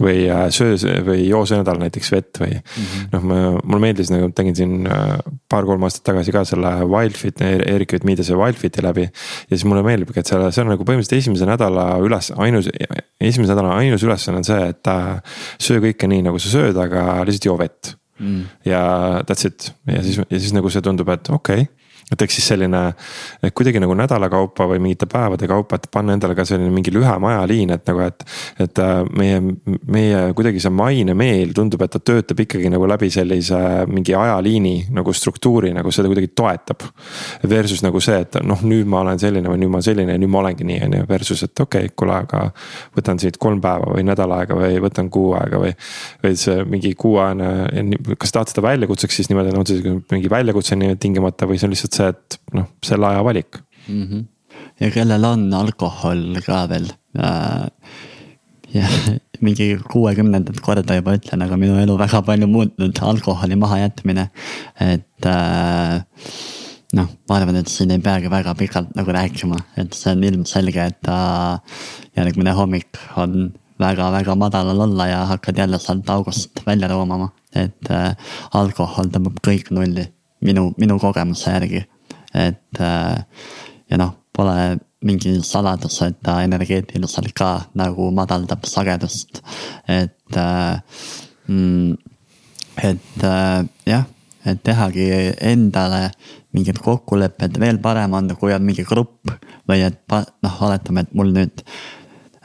või 0.00 0.24
äh, 0.32 0.46
söö 0.54 0.76
või 1.06 1.24
joo 1.28 1.42
see 1.48 1.60
nädal 1.60 1.80
näiteks 1.80 2.10
vett 2.14 2.40
või 2.40 2.54
mm 2.54 2.62
-hmm. 2.62 3.08
noh, 3.12 3.24
ma, 3.26 3.38
mulle 3.60 3.82
meeldis 3.84 4.12
nagu 4.12 4.30
tegin 4.36 4.56
siin 4.56 4.88
äh, 4.88 5.16
paar-kolm 5.50 5.84
aastat 5.86 6.06
tagasi 6.10 6.34
ka 6.34 6.44
selle 6.48 6.72
Wildfit, 6.88 7.42
Erik 7.44 7.92
Vitmiidese 7.96 8.36
Wildfiti 8.38 8.84
läbi. 8.84 9.06
ja 9.06 9.56
siis 9.56 9.64
mulle 9.68 9.82
meeldibki, 9.86 10.20
et 10.20 10.26
seal, 10.30 10.46
see 10.50 10.64
on 10.64 10.72
nagu 10.74 10.84
põhimõtteliselt 10.84 11.20
esimese 11.20 11.48
nädala 11.48 11.86
üles, 12.04 12.32
ainus, 12.36 12.70
esimese 13.20 13.54
nädala 13.54 13.76
ainus 13.80 14.04
ülesanne 14.06 14.42
on 14.42 14.48
see, 14.48 14.68
et 14.74 14.92
äh, 14.92 15.40
söö 15.60 15.82
kõike 15.86 16.08
nii, 16.10 16.22
nagu 16.28 16.38
sa 16.38 16.52
sööd, 16.52 16.78
aga 16.80 17.20
lihtsalt 17.24 17.50
joo 17.50 17.58
vett 17.60 17.94
mm.. 18.18 18.42
ja 18.64 18.82
that's 19.26 19.46
it 19.46 19.72
ja 19.86 20.02
siis, 20.02 20.20
ja 20.22 20.38
siis 20.38 20.56
nagu 20.56 20.70
see 20.72 20.82
tundub, 20.84 21.08
et 21.12 21.30
okei 21.30 21.66
okay 21.66 21.79
et 22.10 22.22
eks 22.24 22.38
siis 22.38 22.48
selline 22.52 22.82
kuidagi 23.54 23.80
nagu 23.82 23.94
nädala 23.94 24.28
kaupa 24.32 24.66
või 24.70 24.80
mingite 24.82 25.06
päevade 25.10 25.46
kaupa, 25.50 25.78
et 25.78 25.86
panna 25.92 26.16
endale 26.16 26.34
ka 26.38 26.44
selline 26.48 26.70
mingi 26.74 26.92
lühem 26.94 27.26
ajaliin, 27.30 27.74
et 27.76 27.86
nagu, 27.90 28.02
et. 28.06 28.24
et 28.60 28.82
äh, 28.82 29.02
meie, 29.16 29.40
meie 29.90 30.22
kuidagi 30.36 30.62
see 30.62 30.72
mainemeel 30.74 31.54
tundub, 31.56 31.82
et 31.84 31.94
ta 31.94 32.00
töötab 32.02 32.42
ikkagi 32.44 32.70
nagu 32.72 32.86
läbi 32.88 33.10
sellise 33.12 33.58
mingi 33.90 34.14
ajaliini 34.16 34.74
nagu 34.94 35.12
struktuuri 35.14 35.72
nagu 35.76 35.92
seda 35.94 36.10
kuidagi 36.10 36.32
toetab. 36.36 36.86
Versus 37.50 37.84
nagu 37.84 38.00
see, 38.02 38.18
et 38.24 38.40
noh, 38.46 38.62
nüüd 38.66 38.88
ma 38.90 39.02
olen 39.04 39.20
selline 39.20 39.50
või 39.50 39.62
nüüd 39.62 39.72
ma 39.72 39.82
selline 39.84 40.16
ja 40.16 40.20
nüüd 40.20 40.32
ma 40.32 40.42
olengi 40.42 40.66
nii, 40.66 40.80
on 40.86 40.98
ju, 40.98 41.08
versus, 41.10 41.44
et 41.46 41.64
okei 41.66 41.88
okay,, 41.88 41.94
kuule, 41.96 42.16
aga. 42.24 42.42
võtan 42.96 43.20
siit 43.22 43.38
kolm 43.40 43.60
päeva 43.62 43.92
või 43.94 44.04
nädal 44.06 44.32
aega 44.34 44.56
või 44.58 44.80
võtan 44.82 45.10
kuu 45.12 45.34
aega 45.38 45.60
või, 45.62 45.72
või 46.24 46.36
see 46.38 46.64
mingi 46.68 46.92
kuuajane, 46.98 48.00
kas 48.20 48.34
tahad 48.34 48.50
seda 48.50 48.64
väljakutseks 48.66 49.20
siis 49.20 49.30
niimoodi, 49.30 49.54
on 49.56 49.68
see 49.68 49.94
mingi 50.12 50.30
väljakutse 50.32 50.78
tingimata 51.00 51.48
või 51.48 51.60
see 51.60 51.68
on 51.68 51.74
lihtsalt 51.74 51.99
et 52.00 52.38
noh, 52.56 52.68
selle 52.84 53.06
aja 53.10 53.24
valik 53.26 53.60
mm. 53.88 54.04
-hmm. 54.04 54.24
ja 54.80 54.90
kellel 54.94 55.24
on 55.24 55.50
alkohol 55.54 56.40
ka 56.46 56.62
veel 56.70 56.88
äh,. 57.18 57.66
ja 58.74 58.86
mingi 59.44 59.72
kuuekümnendat 59.90 60.60
korda 60.60 60.96
juba 60.98 61.16
ütlen, 61.16 61.44
aga 61.44 61.56
minu 61.56 61.78
elu 61.80 61.96
väga 61.98 62.20
palju 62.22 62.46
muutnud, 62.50 62.98
alkoholi 63.12 63.56
mahajätmine, 63.56 64.26
et 64.84 65.26
äh, 65.26 66.02
noh, 66.98 67.08
ma 67.28 67.38
arvan, 67.38 67.60
et 67.60 67.72
siin 67.72 67.94
ei 67.94 68.02
peagi 68.04 68.30
väga 68.32 68.54
pikalt 68.58 68.92
nagu 68.98 69.14
rääkima, 69.16 69.58
et 69.80 69.96
see 69.96 70.12
on 70.12 70.24
ilmselge, 70.28 70.86
et 70.92 71.00
ta 71.06 71.18
järgmine 72.18 72.54
hommik 72.56 73.00
on 73.20 73.52
väga-väga 73.80 74.36
madalal 74.36 74.84
olla 74.86 75.06
ja 75.08 75.20
hakkad 75.30 75.58
jälle 75.58 75.78
sealt 75.80 76.10
august 76.10 76.60
välja 76.66 76.88
roomama. 76.88 77.30
et 77.50 77.88
äh, 77.90 78.14
alkohol 78.54 79.08
tõmbab 79.10 79.40
kõik 79.42 79.72
nulli, 79.74 80.04
minu, 80.40 80.70
minu 80.78 80.98
kogemuse 80.98 81.52
järgi 81.52 81.84
et 82.34 82.80
äh, 82.80 83.24
ja 83.90 83.98
noh, 83.98 84.14
pole 84.32 84.78
mingi 85.06 85.38
saladus, 85.44 85.96
et 86.04 86.20
ta 86.22 86.40
energeetiliselt 86.44 87.32
ka 87.36 87.50
nagu 87.78 88.10
madaldab 88.14 88.66
sagedust, 88.68 89.42
et 89.88 90.36
äh,. 90.36 90.80
Mm, 91.50 91.96
et 92.78 93.22
äh, 93.26 93.64
jah, 93.88 94.04
et 94.46 94.60
tehagi 94.62 95.08
endale 95.42 96.12
mingid 96.54 96.78
kokkulepped, 96.78 97.58
veel 97.58 97.80
parem 97.82 98.14
on, 98.14 98.30
kui 98.38 98.54
on 98.54 98.62
mingi 98.62 98.84
grupp 98.86 99.32
või 99.68 99.82
et 99.82 99.98
noh, 100.14 100.60
oletame, 100.62 101.02
et 101.02 101.16
mul 101.18 101.32
nüüd 101.34 101.64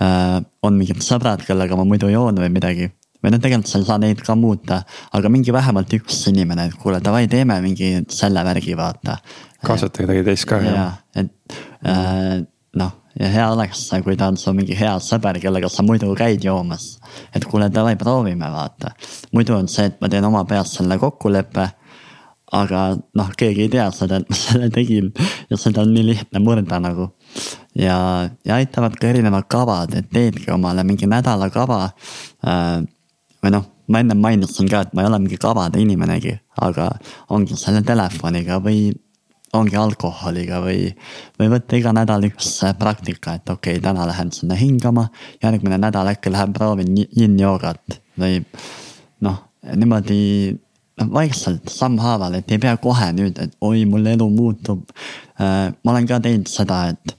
äh, 0.01 0.41
on 0.65 0.79
mingid 0.79 1.05
sõbrad, 1.05 1.45
kellega 1.45 1.77
ma 1.77 1.85
muidu 1.85 2.09
joon 2.09 2.41
või 2.41 2.49
midagi 2.57 2.89
või 3.25 3.33
noh, 3.33 3.41
tegelikult 3.41 3.71
sa 3.71 3.79
ei 3.81 3.87
saa 3.87 4.01
neid 4.01 4.21
ka 4.25 4.35
muuta, 4.37 4.83
aga 5.17 5.31
mingi 5.33 5.53
vähemalt 5.55 5.93
üks 5.97 6.19
inimene, 6.29 6.69
et 6.69 6.75
kuule, 6.81 6.99
davai, 7.03 7.25
teeme 7.31 7.57
mingi 7.63 7.95
selle 8.13 8.43
värgi, 8.45 8.75
vaata. 8.77 9.17
kaasata 9.65 10.03
kedagi 10.03 10.21
teist 10.27 10.45
ka. 10.49 10.61
ja, 10.61 10.85
et 11.17 11.57
äh, 11.89 12.43
noh, 12.77 12.91
ja 13.19 13.31
hea 13.33 13.47
oleks, 13.55 13.87
kui 14.05 14.17
ta 14.19 14.29
on 14.29 14.37
su 14.37 14.53
mingi 14.53 14.77
hea 14.77 14.93
sõber, 15.01 15.39
kellega 15.41 15.71
sa 15.73 15.85
muidu 15.87 16.13
käid 16.17 16.45
joomas. 16.45 16.99
et 17.33 17.49
kuule, 17.49 17.71
davai, 17.73 17.95
proovime, 17.97 18.51
vaata. 18.53 18.93
muidu 19.33 19.57
on 19.57 19.71
see, 19.71 19.89
et 19.89 19.97
ma 20.01 20.11
teen 20.11 20.29
oma 20.29 20.45
peas 20.45 20.77
selle 20.77 20.99
kokkuleppe 21.01 21.71
aga 22.53 22.81
noh, 23.17 23.29
keegi 23.37 23.65
ei 23.65 23.71
tea 23.73 23.85
seda, 23.95 24.19
et 24.21 24.29
ma 24.29 24.37
selle 24.37 24.69
tegin 24.73 25.11
ja 25.49 25.57
seda 25.59 25.83
on 25.83 25.93
nii 25.95 26.05
lihtne 26.11 26.41
murda 26.43 26.79
nagu. 26.83 27.09
ja, 27.75 27.97
ja 28.45 28.59
aitavad 28.59 28.97
ka 28.99 29.09
erinevad 29.09 29.47
kavad, 29.51 29.95
et 29.97 30.11
teedki 30.13 30.51
omale 30.53 30.85
mingi 30.87 31.09
nädalakava 31.09 31.81
äh, 31.89 32.83
või 33.45 33.53
noh, 33.53 33.65
ma 33.93 34.01
ennem 34.01 34.17
mainisin 34.17 34.69
ka, 34.71 34.81
et 34.85 34.93
ma 34.97 35.03
ei 35.03 35.09
ole 35.11 35.19
mingi 35.21 35.37
kavade 35.37 35.77
inimenegi, 35.81 36.33
aga 36.65 36.89
ongi 37.35 37.57
selle 37.59 37.83
telefoniga 37.85 38.57
või 38.63 38.89
ongi 39.55 39.77
alkoholiga 39.79 40.59
või, 40.63 40.89
või 41.39 41.51
võtta 41.53 41.77
iga 41.77 41.93
nädal 41.95 42.25
üks 42.27 42.49
praktika, 42.79 43.37
et 43.37 43.49
okei 43.53 43.77
okay,, 43.77 43.83
täna 43.83 44.07
lähen 44.09 44.33
sinna 44.35 44.57
hingama, 44.59 45.07
järgmine 45.43 45.77
nädal 45.79 46.09
äkki 46.11 46.33
lähen 46.33 46.55
proovin 46.57 46.97
yin-joogat 47.05 47.99
või 48.19 48.41
noh, 49.23 49.37
niimoodi 49.69 50.21
noh, 50.51 51.11
vaikselt 51.13 51.69
sammhaaval, 51.71 52.39
et 52.39 52.51
ei 52.51 52.61
pea 52.65 52.75
kohe 52.81 53.11
nüüd, 53.15 53.37
et 53.45 53.53
oi, 53.61 53.85
mul 53.89 54.09
elu 54.15 54.27
muutub. 54.33 54.89
Äh, 55.37 55.69
ma 55.71 55.93
olen 55.93 56.09
ka 56.09 56.19
teinud 56.23 56.49
seda, 56.51 56.87
et 56.95 57.15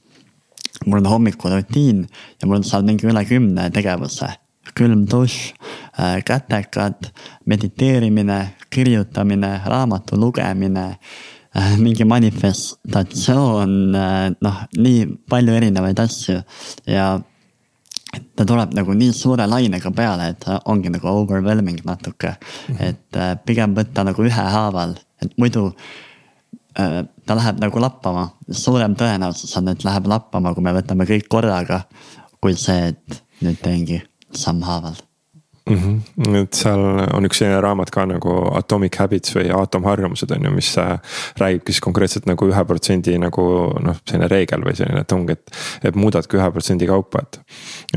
mul 0.85 1.01
on 1.05 1.13
hommikurutiin 1.15 2.03
ja 2.43 2.49
mul 2.49 2.59
on 2.61 2.67
seal 2.67 2.85
mingi 2.85 3.09
üle 3.09 3.23
kümne 3.29 3.71
tegevuse 3.73 4.35
külm 4.75 5.07
dušš, 5.07 5.55
äh, 5.99 6.23
kätekad, 6.25 7.11
mediteerimine, 7.45 8.55
kirjutamine, 8.71 9.61
raamatu 9.67 10.17
lugemine, 10.17 10.99
äh, 11.57 11.77
mingi 11.79 12.05
manifestatsioon, 12.05 13.95
äh, 13.95 14.31
noh, 14.41 14.61
nii 14.77 15.07
palju 15.29 15.55
erinevaid 15.55 16.01
asju 16.01 16.41
ja 16.87 17.21
ta 18.37 18.45
tuleb 18.45 18.73
nagu 18.75 18.95
nii 18.97 19.13
suure 19.13 19.47
lainega 19.47 19.91
peale, 19.91 20.29
et 20.33 20.45
ongi 20.65 20.91
nagu 20.91 21.09
overwhelming 21.09 21.85
natuke 21.85 22.37
mm. 22.37 22.77
-hmm. 22.77 22.83
et 22.89 23.45
pigem 23.45 23.75
võtta 23.75 24.05
nagu 24.05 24.23
ühehaaval, 24.23 24.97
et 25.23 25.39
muidu 25.39 25.73
ta 27.27 27.35
läheb 27.35 27.61
nagu 27.61 27.81
lappama, 27.81 28.29
suurem 28.51 28.95
tõenäosus 28.95 29.57
on, 29.57 29.69
et 29.69 29.85
läheb 29.85 30.07
lappama, 30.07 30.55
kui 30.55 30.63
me 30.63 30.73
võtame 30.73 31.05
kõik 31.05 31.29
korraga. 31.29 31.81
kui 32.41 32.55
see, 32.55 32.89
et 32.89 33.23
nüüd 33.41 33.57
teengi 33.63 34.03
Samhavel. 34.37 35.06
Mm. 35.71 35.77
-hmm. 35.77 36.37
et 36.43 36.55
seal 36.55 36.81
on 37.15 37.27
üks 37.27 37.41
selline 37.41 37.61
raamat 37.61 37.91
ka 37.91 38.07
nagu 38.07 38.35
Atomic 38.57 38.97
Habits 39.01 39.35
või 39.37 39.51
aatomharjumused 39.55 40.31
on 40.37 40.45
ju, 40.49 40.53
mis 40.55 40.71
äh, 40.79 40.99
räägibki 41.41 41.75
siis 41.75 41.83
konkreetselt 41.85 42.27
nagu 42.27 42.49
ühe 42.49 42.65
protsendi 42.65 43.17
nagu 43.19 43.47
noh, 43.83 43.99
selline 44.09 44.29
reegel 44.31 44.65
või 44.67 44.77
selline, 44.79 45.03
et 45.03 45.13
ongi, 45.13 45.37
et. 45.37 45.57
et 45.85 45.97
muudadki 45.97 46.39
ühe 46.39 46.51
protsendi 46.53 46.87
kaupa, 46.87 47.23
et, 47.23 47.41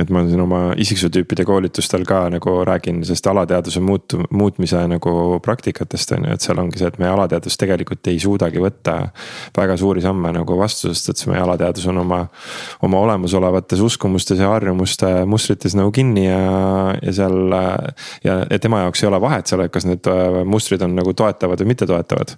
et 0.01 0.09
ma 0.09 0.23
siin 0.27 0.41
oma 0.41 0.61
isiksuse 0.77 1.11
tüüpide 1.13 1.45
koolitustel 1.45 2.05
ka 2.09 2.25
nagu 2.33 2.55
räägin 2.65 3.03
sellest 3.03 3.27
alateadvuse 3.27 3.79
muutu-, 3.79 4.23
muutmise 4.29 4.85
nagu 4.87 5.39
praktikatest 5.43 6.15
on 6.17 6.27
ju, 6.29 6.37
et 6.37 6.45
seal 6.45 6.59
ongi 6.61 6.81
see, 6.81 6.89
et 6.89 6.99
meie 7.01 7.11
alateadvus 7.13 7.57
tegelikult 7.57 8.07
ei 8.07 8.19
suudagi 8.19 8.61
võtta. 8.63 8.97
väga 9.57 9.77
suuri 9.77 10.01
samme 10.01 10.31
nagu 10.33 10.57
vastu, 10.57 10.93
sest 10.93 11.09
et 11.09 11.17
see 11.17 11.31
meie 11.31 11.41
alateadvus 11.41 11.85
on 11.91 11.97
oma, 11.97 12.19
oma 12.81 12.99
olemasolevates 12.99 13.79
uskumustes 13.79 14.39
ja 14.39 14.49
harjumuste 14.49 15.25
mustrites 15.25 15.75
nagu 15.75 15.91
kinni 15.91 16.25
ja, 16.25 16.39
ja 17.01 17.13
seal 17.13 17.58
ja, 18.23 18.35
ja 18.49 18.59
tema 18.59 18.83
jaoks 18.85 19.03
ei 19.03 19.09
ole 19.09 19.21
vahet 19.21 19.49
seal, 19.49 19.63
et 19.65 19.73
kas 19.73 19.87
need 19.89 20.09
äh, 20.11 20.41
mustrid 20.45 20.83
on 20.85 20.95
nagu 20.97 21.13
toetavad 21.13 21.63
või 21.63 21.73
mittetoetavad. 21.73 22.35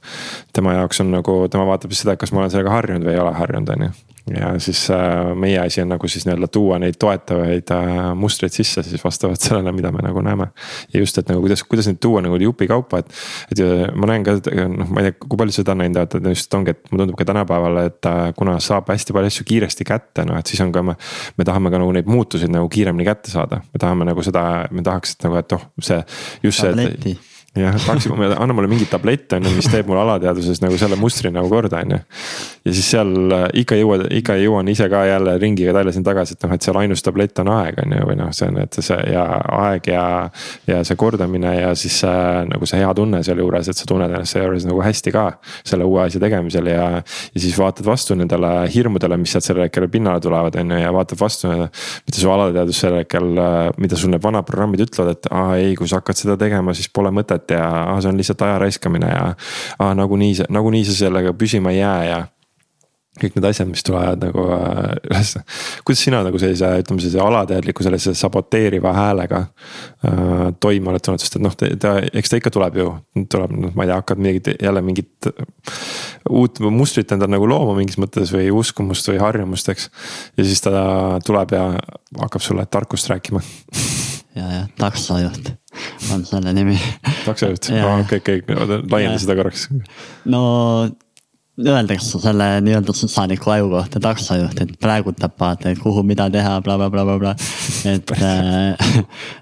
tema 0.54 0.78
jaoks 0.80 1.04
on 1.04 1.12
nagu, 1.18 1.42
tema 1.52 1.68
vaatab 1.70 1.94
siis 1.94 2.06
seda, 2.06 2.18
kas 2.20 2.34
ma 2.34 2.44
olen 2.44 2.54
sellega 2.54 2.74
harjunud 2.78 3.08
või 3.08 3.18
ei 3.18 3.24
ole 3.24 3.36
harjunud, 3.38 3.76
on 3.76 3.88
ju 3.88 4.11
ja 4.30 4.60
siis 4.60 4.90
äh, 4.90 5.36
meie 5.36 5.60
asi 5.60 5.82
on 5.82 5.90
nagu 5.90 6.08
siis 6.08 6.26
nii-öelda 6.28 6.48
tuua 6.54 6.78
neid 6.82 6.98
toetavaid 7.02 7.72
äh, 7.74 8.02
mustreid 8.16 8.54
sisse 8.54 8.84
siis 8.86 9.04
vastavalt 9.04 9.42
sellele, 9.42 9.72
mida 9.76 9.92
me 9.92 10.04
nagu 10.06 10.22
näeme. 10.22 10.48
ja 10.94 11.00
just, 11.00 11.18
et 11.18 11.30
nagu 11.30 11.42
kuidas, 11.42 11.64
kuidas 11.64 11.90
neid 11.90 12.00
tuua 12.02 12.22
nagu 12.22 12.38
jupikaupa, 12.42 13.02
et, 13.02 13.14
et 13.52 13.64
ma 13.96 14.12
näen 14.12 14.26
ka 14.28 14.38
noh, 14.70 14.92
ma 14.92 15.02
ei 15.02 15.10
tea, 15.10 15.18
kui 15.26 15.40
palju 15.42 15.56
seda 15.56 15.76
näinud 15.78 16.04
olete, 16.04 16.22
et 16.22 16.30
just 16.36 16.54
ongi, 16.58 16.76
et 16.76 16.92
mulle 16.92 17.08
tundub 17.08 17.20
ka 17.20 17.28
tänapäeval, 17.32 17.82
et 17.86 18.12
äh, 18.12 18.22
kuna 18.38 18.60
saab 18.64 18.94
hästi 18.94 19.18
palju 19.18 19.34
asju 19.34 19.48
kiiresti 19.50 19.88
kätte, 19.88 20.28
noh 20.28 20.40
et 20.40 20.54
siis 20.54 20.62
on 20.66 20.74
ka 20.76 20.86
me. 20.86 20.98
me 21.38 21.48
tahame 21.48 21.72
ka 21.74 21.82
nagu 21.82 21.92
neid 21.96 22.10
muutuseid 22.12 22.52
nagu 22.54 22.70
kiiremini 22.70 23.08
kätte 23.08 23.34
saada, 23.34 23.64
me 23.74 23.82
tahame 23.82 24.06
nagu 24.12 24.24
seda, 24.26 24.46
me 24.72 24.86
tahaks, 24.86 25.18
et 25.18 25.28
nagu, 25.28 25.42
et 25.42 25.58
oh, 25.58 25.68
see 25.82 26.02
just 26.44 26.62
see. 26.62 27.31
Jah, 27.56 27.76
tahaks, 27.76 28.08
anna 28.08 28.54
mulle 28.56 28.70
mingi 28.72 28.86
tablett 28.88 29.34
on 29.36 29.44
ju, 29.44 29.52
mis 29.58 29.68
teeb 29.68 29.90
mulle 29.90 30.06
alateadvuses 30.06 30.62
nagu 30.64 30.78
selle 30.80 30.96
mustri 31.00 31.28
nagu 31.36 31.50
korda, 31.52 31.82
on 31.84 31.96
ju. 31.98 32.00
ja 32.70 32.76
siis 32.78 32.92
seal 32.94 33.12
äh, 33.36 33.44
ikka 33.60 33.76
jõuad, 33.76 34.06
ikka 34.22 34.38
jõuan 34.40 34.70
ise 34.72 34.88
ka 34.92 35.02
jälle 35.10 35.34
ringiga 35.42 35.74
tagasi 35.76 36.04
tagasi, 36.06 36.38
et 36.38 36.46
noh, 36.46 36.54
et 36.56 36.64
seal 36.64 36.80
ainus 36.80 37.04
tablett 37.04 37.42
on 37.44 37.52
aeg, 37.52 37.82
on 37.84 37.96
ju, 37.98 38.06
või 38.08 38.16
noh, 38.22 38.30
see 38.36 38.48
on, 38.48 38.60
et 38.64 38.80
see 38.80 39.00
ja 39.12 39.26
aeg 39.58 39.90
ja. 39.92 40.06
ja 40.70 40.80
see 40.88 40.96
kordamine 41.00 41.52
ja 41.58 41.74
siis 41.76 42.00
see 42.06 42.46
nagu 42.48 42.70
see 42.70 42.80
hea 42.80 42.94
tunne 42.96 43.20
sealjuures, 43.28 43.68
et 43.68 43.82
sa 43.82 43.90
tunned 43.90 44.08
ennast 44.08 44.38
sealjuures 44.38 44.70
nagu 44.70 44.80
hästi 44.86 45.16
ka. 45.16 45.26
selle 45.68 45.86
uue 45.88 46.06
asja 46.06 46.22
tegemisel 46.24 46.72
ja, 46.72 46.88
ja 47.04 47.44
siis 47.44 47.60
vaatad 47.60 47.86
vastu 47.88 48.16
nendele 48.16 48.54
hirmudele, 48.72 49.20
mis 49.20 49.36
sealt 49.36 49.50
sellel 49.50 49.68
hetkel 49.68 49.90
pinnale 49.92 50.24
tulevad, 50.24 50.56
on 50.62 50.72
ju, 50.72 50.80
ja 50.86 50.96
vaatad 50.96 51.20
vastu. 51.20 51.52
mida 51.52 52.16
su 52.16 52.32
alateadvus 52.32 52.82
sel 52.86 53.02
hetkel, 53.02 53.30
äh, 53.36 53.60
mida 53.82 54.00
sul 54.00 54.16
need 54.16 54.24
vanad 54.24 54.48
programmid 54.48 54.86
ütlevad, 54.88 55.18
et 55.18 55.32
aa 55.36 55.60
ei, 55.60 55.76
kui 55.76 55.92
sa 55.92 56.00
hakkad 56.00 56.24
seda 56.24 56.40
tegema, 56.40 56.76
siis 56.78 56.88
pole 56.94 57.12
mõtet 57.12 57.41
mõtet 57.42 57.58
ja 57.58 57.66
ah, 57.96 58.02
see 58.02 58.12
on 58.12 58.20
lihtsalt 58.20 58.42
aja 58.46 58.60
raiskamine 58.62 59.10
ja 59.10 59.34
ah, 59.80 59.96
nagunii 59.96 60.36
see, 60.42 60.46
nagunii 60.50 60.86
sa 60.86 60.96
sellega 61.06 61.34
püsima 61.34 61.72
ei 61.72 61.82
jää 61.82 62.06
ja 62.10 62.22
kõik 63.22 63.36
need 63.36 63.46
asjad, 63.46 63.68
mis 63.68 63.84
tulevad 63.84 64.22
nagu 64.24 64.46
äh, 64.56 64.94
üles. 65.10 65.34
kuidas 65.84 66.02
sina 66.02 66.22
nagu 66.24 66.40
sellise, 66.40 66.70
ütleme 66.80 67.04
sellise 67.04 67.20
alateadliku 67.22 67.84
sellise 67.84 68.14
saboteeriva 68.16 68.94
häälega 68.96 69.42
äh, 70.08 70.46
toime 70.64 70.94
oled 70.94 71.04
tulnud, 71.04 71.22
sest 71.22 71.36
et 71.36 71.44
noh, 71.44 71.58
ta, 71.60 71.98
eks 72.08 72.32
ta 72.32 72.40
ikka 72.40 72.54
tuleb 72.56 72.80
ju, 72.80 72.94
tuleb, 73.30 73.52
noh, 73.52 73.74
ma 73.76 73.84
ei 73.84 73.92
tea, 73.92 74.00
hakkad 74.00 74.24
mingit 74.24 74.50
jälle 74.56 74.82
mingit. 74.86 75.30
uut 76.30 76.60
mustrit 76.72 77.12
endal 77.12 77.30
nagu 77.34 77.50
looma 77.50 77.76
mingis 77.78 78.00
mõttes 78.00 78.32
või 78.32 78.48
uskumust 78.56 79.12
või 79.12 79.20
harjumust, 79.20 79.70
eks. 79.70 79.92
ja 80.38 80.48
siis 80.48 80.64
ta 80.64 80.72
tuleb 81.26 81.52
ja 81.58 81.68
hakkab 82.24 82.42
sulle 82.42 82.66
tarkust 82.66 83.12
rääkima 83.12 83.44
ja, 84.36 84.46
ja 84.46 84.64
taksojuht 84.78 85.54
on 86.14 86.26
selle 86.26 86.54
nimi. 86.54 86.80
taksojuht, 87.26 87.72
okei, 87.72 88.18
okei, 88.18 88.42
laienda 88.92 89.20
seda 89.22 89.38
korraks. 89.40 89.70
no 90.26 90.42
öeldakse 91.60 92.20
selle 92.22 92.48
nii-öelda 92.66 92.94
sõsaniku 92.96 93.52
aju 93.54 93.70
kohta 93.76 94.02
taksojuht, 94.04 94.62
et 94.64 94.74
praegutab 94.82 95.36
vaata, 95.40 95.72
et 95.72 95.80
kuhu, 95.82 96.04
mida 96.08 96.30
teha 96.32 96.58
bla, 96.64 96.78
bla, 96.80 96.90
blablabla. 96.94 97.36
et 97.92 98.12
äh, 98.18 98.94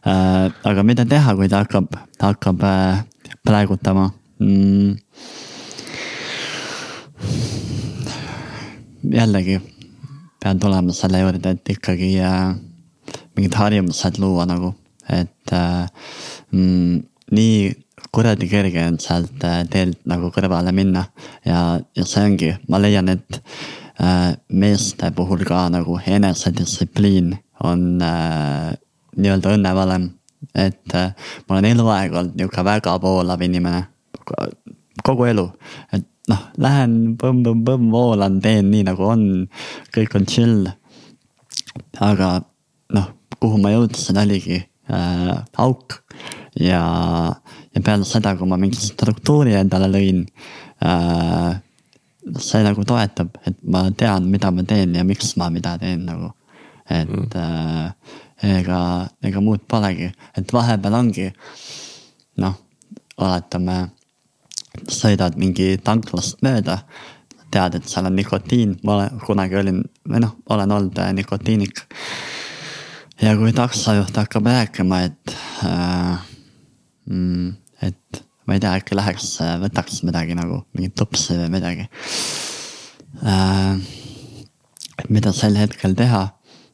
äh, 0.10 0.52
aga 0.72 0.84
mida 0.84 1.06
teha, 1.06 1.36
kui 1.38 1.50
ta 1.52 1.64
hakkab, 1.64 1.94
ta 2.18 2.34
hakkab 2.34 2.64
äh, 2.66 3.04
praegutama? 3.46 4.10
Mm.. 4.40 4.96
jällegi 9.10 9.60
pean 10.40 10.60
tulema 10.60 10.94
selle 10.96 11.20
juurde, 11.20 11.52
et 11.56 11.72
ikkagi 11.76 12.14
äh, 12.24 12.56
mingid 13.40 13.56
harjumused 13.56 14.20
luua 14.20 14.46
nagu, 14.50 14.74
et 15.08 15.54
äh, 15.56 15.88
mm, 16.52 17.00
nii 17.32 17.72
kuradi 18.12 18.50
kerge 18.52 18.84
on 18.84 19.00
sealt 19.00 19.44
äh, 19.48 19.64
teelt 19.72 20.02
nagu 20.10 20.32
kõrvale 20.36 20.74
minna 20.76 21.06
ja, 21.48 21.80
ja 21.96 22.06
see 22.06 22.26
ongi, 22.28 22.52
ma 22.68 22.82
leian, 22.82 23.08
et 23.16 23.40
äh, 24.02 24.36
meeste 24.52 25.12
puhul 25.16 25.46
ka 25.48 25.68
nagu 25.72 25.96
enesedistsipliin 26.04 27.32
on 27.64 28.04
äh, 28.04 28.76
nii-öelda 29.16 29.56
õnnevalem. 29.56 30.12
et 30.56 30.96
äh, 30.96 31.16
ma 31.48 31.56
olen 31.56 31.72
eluaeg 31.74 32.14
olnud 32.16 32.36
nihuke 32.40 32.64
väga 32.64 32.96
voolav 33.02 33.42
inimene, 33.44 33.86
kogu 35.04 35.28
elu, 35.28 35.46
et 35.96 36.08
noh, 36.30 36.44
lähen 36.62 37.16
põmm-põmm-põmm, 37.20 37.90
voolan, 37.94 38.40
teen 38.44 38.70
nii 38.72 38.86
nagu 38.88 39.08
on, 39.10 39.24
kõik 39.96 40.16
on 40.20 40.28
chill. 40.30 40.70
aga 42.00 42.30
noh, 42.96 43.08
kuhu 43.40 43.60
ma 43.62 43.72
jõudsin, 43.74 44.20
oligi 44.20 44.60
äh, 44.92 45.34
auk 45.64 46.00
ja, 46.60 46.84
ja 47.74 47.82
peale 47.84 48.08
seda, 48.08 48.36
kui 48.38 48.50
ma 48.50 48.60
mingi 48.60 48.80
struktuuri 48.82 49.56
endale 49.60 49.90
lõin 49.92 50.26
äh,. 50.84 51.60
see 52.40 52.62
nagu 52.62 52.84
toetab, 52.86 53.38
et 53.48 53.56
ma 53.64 53.88
tean, 53.98 54.28
mida 54.30 54.52
ma 54.52 54.64
teen 54.68 54.94
ja 54.94 55.06
miks 55.08 55.32
ma 55.40 55.48
mida 55.50 55.78
teen 55.82 56.04
nagu. 56.06 56.34
et 56.90 57.10
mm. 57.10 57.30
äh, 57.36 57.94
ega, 58.60 58.80
ega 59.24 59.42
muud 59.44 59.64
polegi, 59.68 60.10
et 60.38 60.54
vahepeal 60.54 60.98
ongi 61.00 61.30
noh, 62.40 62.56
oletame, 63.20 63.78
sõidad 64.88 65.36
mingi 65.40 65.78
tanklast 65.84 66.44
mööda 66.46 66.80
tead, 67.52 67.80
et 67.80 67.88
seal 67.90 68.08
on 68.08 68.16
nikotiin, 68.16 68.76
ma 68.86 68.96
olen, 68.96 69.22
kunagi 69.26 69.58
olin 69.60 69.82
või 70.08 70.22
noh, 70.24 70.36
olen 70.54 70.76
olnud 70.76 71.00
äh, 71.02 71.14
nikotiinik 71.18 71.84
ja 73.22 73.36
kui 73.38 73.54
taksojuht 73.56 74.16
hakkab 74.16 74.48
rääkima, 74.48 75.02
et 75.10 75.36
äh,, 75.68 76.20
mm, 77.10 77.54
et 77.86 78.22
ma 78.48 78.58
ei 78.58 78.64
tea, 78.64 78.76
äkki 78.80 78.98
läheks, 78.98 79.32
võtaks 79.64 80.02
midagi 80.08 80.38
nagu 80.38 80.64
mingit 80.76 80.96
tupsi 81.00 81.38
või 81.40 81.50
midagi 81.60 81.88
äh,. 83.24 83.80
mida 85.10 85.34
sel 85.36 85.56
hetkel 85.60 85.96
teha 86.00 86.26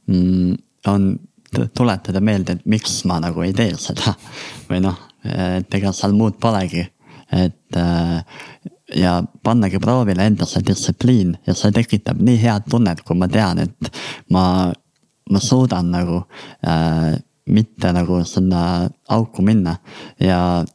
mm, 0.09 0.55
on 0.91 1.11
tuletada 1.75 2.21
meelde, 2.21 2.57
et 2.57 2.65
miks 2.69 3.03
ma 3.09 3.19
nagu 3.23 3.43
ei 3.45 3.53
tee 3.55 3.75
seda 3.79 4.15
või 4.69 4.81
noh, 4.85 4.97
et 5.25 5.79
ega 5.79 5.93
seal 5.95 6.15
muud 6.17 6.39
polegi, 6.41 6.85
et 7.33 7.79
äh, 7.79 8.17
ja 8.95 9.17
pannagi 9.43 9.79
proovile 9.81 10.25
enda 10.29 10.45
see 10.45 10.61
distsipliin 10.65 11.33
ja 11.47 11.55
see 11.57 11.73
tekitab 11.73 12.19
nii 12.21 12.37
head 12.41 12.67
tunnet, 12.69 13.01
kui 13.05 13.17
ma 13.17 13.27
tean, 13.31 13.63
et 13.65 13.95
ma 14.33 14.45
ma 15.31 15.39
suudan 15.39 15.91
nagu 15.91 16.23
äh, 16.67 17.15
mitte 17.47 17.91
nagu 17.93 18.23
sinna 18.25 18.89
auku 19.09 19.41
minna 19.41 19.77
ja 20.19 20.65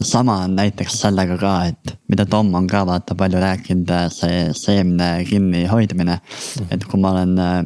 sama 0.00 0.42
on 0.44 0.56
näiteks 0.56 0.98
sellega 1.04 1.36
ka, 1.38 1.52
et 1.70 1.94
mida 2.08 2.26
Tom 2.26 2.52
on 2.54 2.66
ka 2.68 2.84
vaata 2.86 3.14
palju 3.16 3.40
rääkinud, 3.40 3.90
äh, 3.90 4.08
see 4.12 4.50
seemne 4.52 5.24
kinni 5.28 5.64
hoidmine. 5.70 6.20
et 6.70 6.84
kui 6.84 7.00
ma 7.00 7.12
olen 7.14 7.38
äh, 7.38 7.64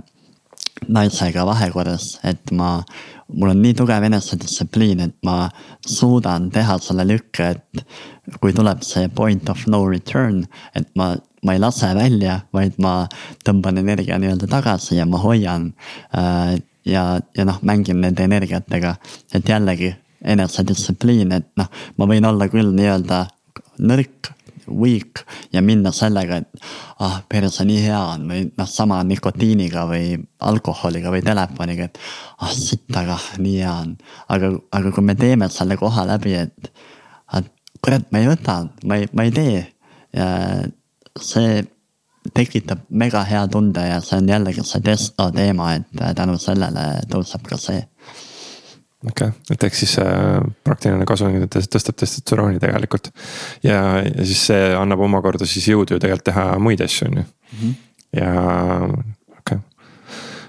naisega 0.89 1.47
vahekorras, 1.47 2.18
et 2.24 2.53
ma, 2.53 2.82
mul 3.35 3.53
on 3.53 3.62
nii 3.62 3.74
tugev 3.76 4.05
enesedistsipliin, 4.09 5.01
et 5.05 5.16
ma 5.26 5.49
suudan 5.87 6.49
teha 6.55 6.79
selle 6.83 7.05
lükke, 7.09 7.51
et 7.55 8.39
kui 8.41 8.55
tuleb 8.57 8.83
see 8.87 9.09
point 9.09 9.49
of 9.53 9.66
no 9.66 9.85
return, 9.89 10.45
et 10.74 10.89
ma 10.97 11.14
ma 11.47 11.55
ei 11.55 11.61
lase 11.62 11.91
välja, 11.95 12.41
vaid 12.53 12.79
ma 12.83 13.07
tõmban 13.47 13.79
energia 13.79 14.18
nii-öelda 14.18 14.49
tagasi 14.51 14.97
ja 14.99 15.07
ma 15.07 15.20
hoian 15.22 15.72
äh,. 16.16 16.59
ja, 16.89 17.20
ja 17.37 17.45
noh, 17.45 17.59
mängin 17.62 18.01
nende 18.01 18.24
energiatega, 18.24 18.95
et 19.35 19.49
jällegi 19.49 19.93
enesedistsipliin, 20.24 21.33
et 21.37 21.47
noh, 21.61 21.68
ma 21.97 22.09
võin 22.11 22.26
olla 22.26 22.49
küll 22.51 22.72
nii-öelda 22.74 23.26
nõrk 23.79 24.33
weak 24.71 25.25
ja 25.53 25.62
minna 25.64 25.93
sellega, 25.95 26.41
et 26.43 26.69
ah, 27.05 27.21
perse 27.29 27.64
nii 27.66 27.81
hea 27.87 28.01
on 28.14 28.29
või 28.31 28.45
noh, 28.51 28.69
sama 28.71 29.01
nikotiiniga 29.07 29.87
või 29.91 30.16
alkoholiga 30.51 31.12
või 31.14 31.25
telefoniga, 31.27 31.89
et 31.89 32.01
ah 32.45 32.55
sitt, 32.55 32.89
aga 32.97 33.19
nii 33.39 33.59
hea 33.62 33.75
on. 33.85 33.97
aga, 34.29 34.53
aga 34.79 34.95
kui 34.95 35.05
me 35.05 35.16
teeme 35.19 35.51
selle 35.53 35.79
koha 35.81 36.07
läbi, 36.09 36.37
et, 36.39 36.73
et 37.39 37.53
kurat, 37.83 38.07
ma 38.12 38.23
ei 38.23 38.31
võta, 38.31 38.61
ma 38.85 39.01
ei, 39.01 39.11
ma 39.12 39.29
ei 39.29 39.35
tee 39.35 39.66
see 41.21 41.64
tekitab 42.35 42.79
mega 42.91 43.23
hea 43.25 43.47
tunde 43.49 43.81
ja 43.81 44.01
see 44.05 44.19
on 44.21 44.29
jällegi 44.29 44.64
see 44.66 44.83
testo 44.85 45.31
teema, 45.35 45.73
et 45.79 46.03
tänu 46.16 46.37
sellele 46.41 46.85
tõuseb 47.11 47.47
ka 47.49 47.57
see. 47.61 47.85
Okei 49.07 49.28
okay., 49.28 49.55
et 49.55 49.66
ehk 49.68 49.78
siis 49.78 49.94
äh, 50.03 50.38
praktiline 50.66 51.07
kasu 51.09 51.30
tõstab 51.49 51.99
testosterooni 52.03 52.62
tegelikult. 52.62 53.12
ja, 53.62 53.82
ja 54.05 54.24
siis 54.24 54.49
see 54.51 54.72
annab 54.76 55.05
omakorda 55.07 55.46
siis 55.46 55.68
jõudu 55.70 55.96
ju 55.96 56.03
tegelikult 56.03 56.30
teha 56.32 56.49
muid 56.62 56.82
asju, 56.84 57.11
on 57.11 57.22
ju. 57.22 57.28
Mhm. 57.53 57.76
ja 58.18 58.32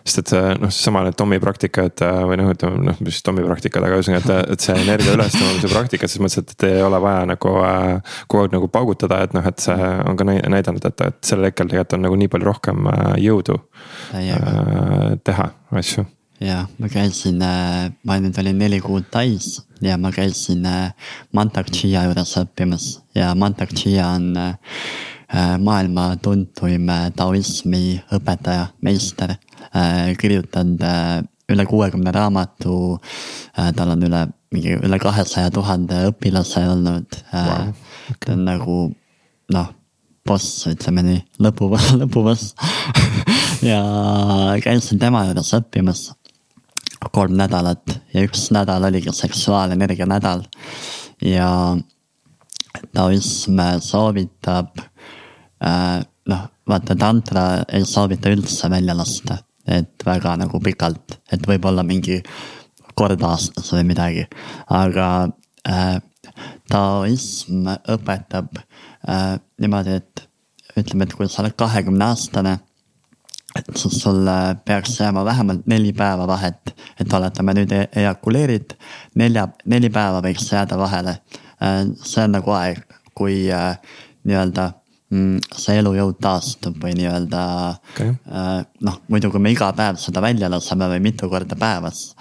sest 0.09 0.33
et 0.33 0.59
noh, 0.61 0.71
seesama 0.73 1.03
need 1.05 1.17
Tommy 1.19 1.39
praktikad 1.41 2.03
äh, 2.05 2.19
või 2.27 2.39
noh, 2.41 2.51
ütleme 2.53 2.81
noh, 2.89 2.99
mis 3.05 3.21
Tommy 3.25 3.43
praktikad, 3.45 3.85
aga 3.85 3.99
ühesõnaga, 3.99 4.39
et, 4.41 4.53
et 4.55 4.65
see 4.65 4.75
energia 4.81 5.15
ülestõmbamise 5.15 5.71
praktika 5.71 6.09
selles 6.09 6.23
mõttes, 6.25 6.55
et 6.55 6.67
ei 6.69 6.83
ole 6.85 7.01
vaja 7.03 7.25
nagu 7.29 7.55
äh, 7.63 8.13
kogu 8.27 8.45
aeg 8.45 8.55
nagu 8.55 8.69
paugutada, 8.73 9.21
et 9.25 9.35
noh, 9.37 9.49
et 9.49 9.65
see 9.65 9.89
on 10.09 10.19
ka 10.19 10.27
näidanud, 10.29 10.85
et, 10.91 11.07
et 11.09 11.19
sellel 11.25 11.51
hetkel 11.51 11.69
tegelikult 11.71 11.97
on 11.99 12.07
nagu 12.07 12.21
nii 12.21 12.31
palju 12.35 12.49
rohkem 12.49 12.93
äh, 12.93 13.11
jõudu 13.25 13.59
äh, 14.15 15.19
teha 15.25 15.51
asju 15.81 16.07
ja 16.39 16.61
ma 16.79 16.89
käisin, 16.91 17.39
ma 17.39 18.19
nüüd 18.19 18.37
olin 18.39 18.57
neli 18.59 18.79
kuud 18.83 19.09
täis 19.11 19.59
ja 19.81 19.97
ma 19.97 20.11
käisin 20.15 20.63
Mantak 21.35 21.71
Chia 21.71 22.05
juures 22.07 22.37
õppimas. 22.39 22.99
Ja 23.15 23.33
Mantak 23.35 23.75
Chia 23.75 24.07
on 24.15 24.31
maailma 25.59 26.15
tuntuim 26.23 26.87
taoismi 27.15 27.99
õpetaja, 28.15 28.71
meister 28.81 29.35
Äh, 29.69 30.15
kirjutanud 30.17 30.81
äh, 30.81 31.21
üle 31.49 31.65
kuuekümne 31.69 32.11
raamatu. 32.11 32.97
Äh, 33.53 33.69
tal 33.77 33.93
on 33.93 34.05
üle, 34.05 34.23
mingi 34.53 34.73
üle 34.79 34.97
kahesaja 35.01 35.51
tuhande 35.53 36.07
õpilase 36.09 36.63
olnud 36.71 37.19
wow.. 37.29 37.69
ta 38.17 38.33
on 38.33 38.47
nagu 38.47 38.77
noh, 39.53 39.67
boss, 40.25 40.63
ütleme 40.71 41.03
nii, 41.05 41.19
lõpu, 41.45 41.69
lõpuboss 42.01 42.55
ja 43.69 43.83
käisin 44.63 45.01
tema 45.01 45.27
juures 45.27 45.53
õppimas 45.59 46.07
kolm 47.11 47.37
nädalat 47.39 47.95
ja 48.13 48.23
üks 48.27 48.49
nädal 48.55 48.83
oligi 48.89 49.13
seksuaalenergia 49.15 50.05
nädal. 50.09 50.43
ja 51.21 51.77
taoism 52.93 53.59
soovitab 53.83 54.79
äh,, 55.63 55.99
noh, 56.29 56.45
vaata 56.67 56.95
tantra 56.95 57.45
ei 57.73 57.85
soovita 57.85 58.31
üldse 58.31 58.69
välja 58.69 58.95
lasta, 58.97 59.39
et 59.67 60.05
väga 60.05 60.35
nagu 60.39 60.61
pikalt, 60.63 61.19
et 61.31 61.47
võib-olla 61.47 61.83
mingi 61.83 62.21
kord 62.95 63.21
aastas 63.23 63.71
või 63.73 63.85
midagi, 63.91 64.25
aga 64.75 65.09
äh, 65.67 65.99
taoism 66.69 67.67
õpetab 67.95 68.59
äh, 68.59 69.37
niimoodi, 69.61 69.99
et 69.99 70.25
ütleme, 70.79 71.07
et 71.07 71.15
kui 71.15 71.29
sa 71.29 71.43
oled 71.43 71.55
kahekümne 71.59 72.11
aastane, 72.11 72.59
et 73.57 73.69
siis 73.77 74.01
sul 74.01 74.27
peaks 74.65 74.99
jääma 74.99 75.23
vähemalt 75.25 75.67
neli 75.67 75.93
päeva 75.93 76.27
vahet, 76.27 76.73
et 76.99 77.13
oletame 77.13 77.55
nüüd 77.57 77.71
e-, 77.73 77.87
ejakuleerid, 78.03 78.75
nelja, 79.19 79.47
neli 79.65 79.89
päeva 79.93 80.21
võiks 80.25 80.51
jääda 80.53 80.77
vahele. 80.77 81.17
Äh, 81.63 81.81
see 82.03 82.25
on 82.27 82.37
nagu 82.37 82.53
aeg, 82.55 82.83
kui 83.17 83.47
äh, 83.53 83.73
nii-öelda 84.29 84.67
mm, 85.11 85.49
see 85.57 85.79
elujõud 85.81 86.19
taastub 86.21 86.77
või 86.83 86.93
nii-öelda 86.99 87.41
okay. 87.73 88.13
Äh, 88.29 88.53
noh, 88.85 89.01
muidu 89.09 89.31
kui 89.33 89.41
me 89.43 89.53
iga 89.55 89.71
päev 89.75 89.99
seda 90.01 90.23
välja 90.23 90.51
laseme 90.51 90.91
või 90.93 91.01
mitu 91.09 91.31
korda 91.31 91.57
päevas, 91.59 92.11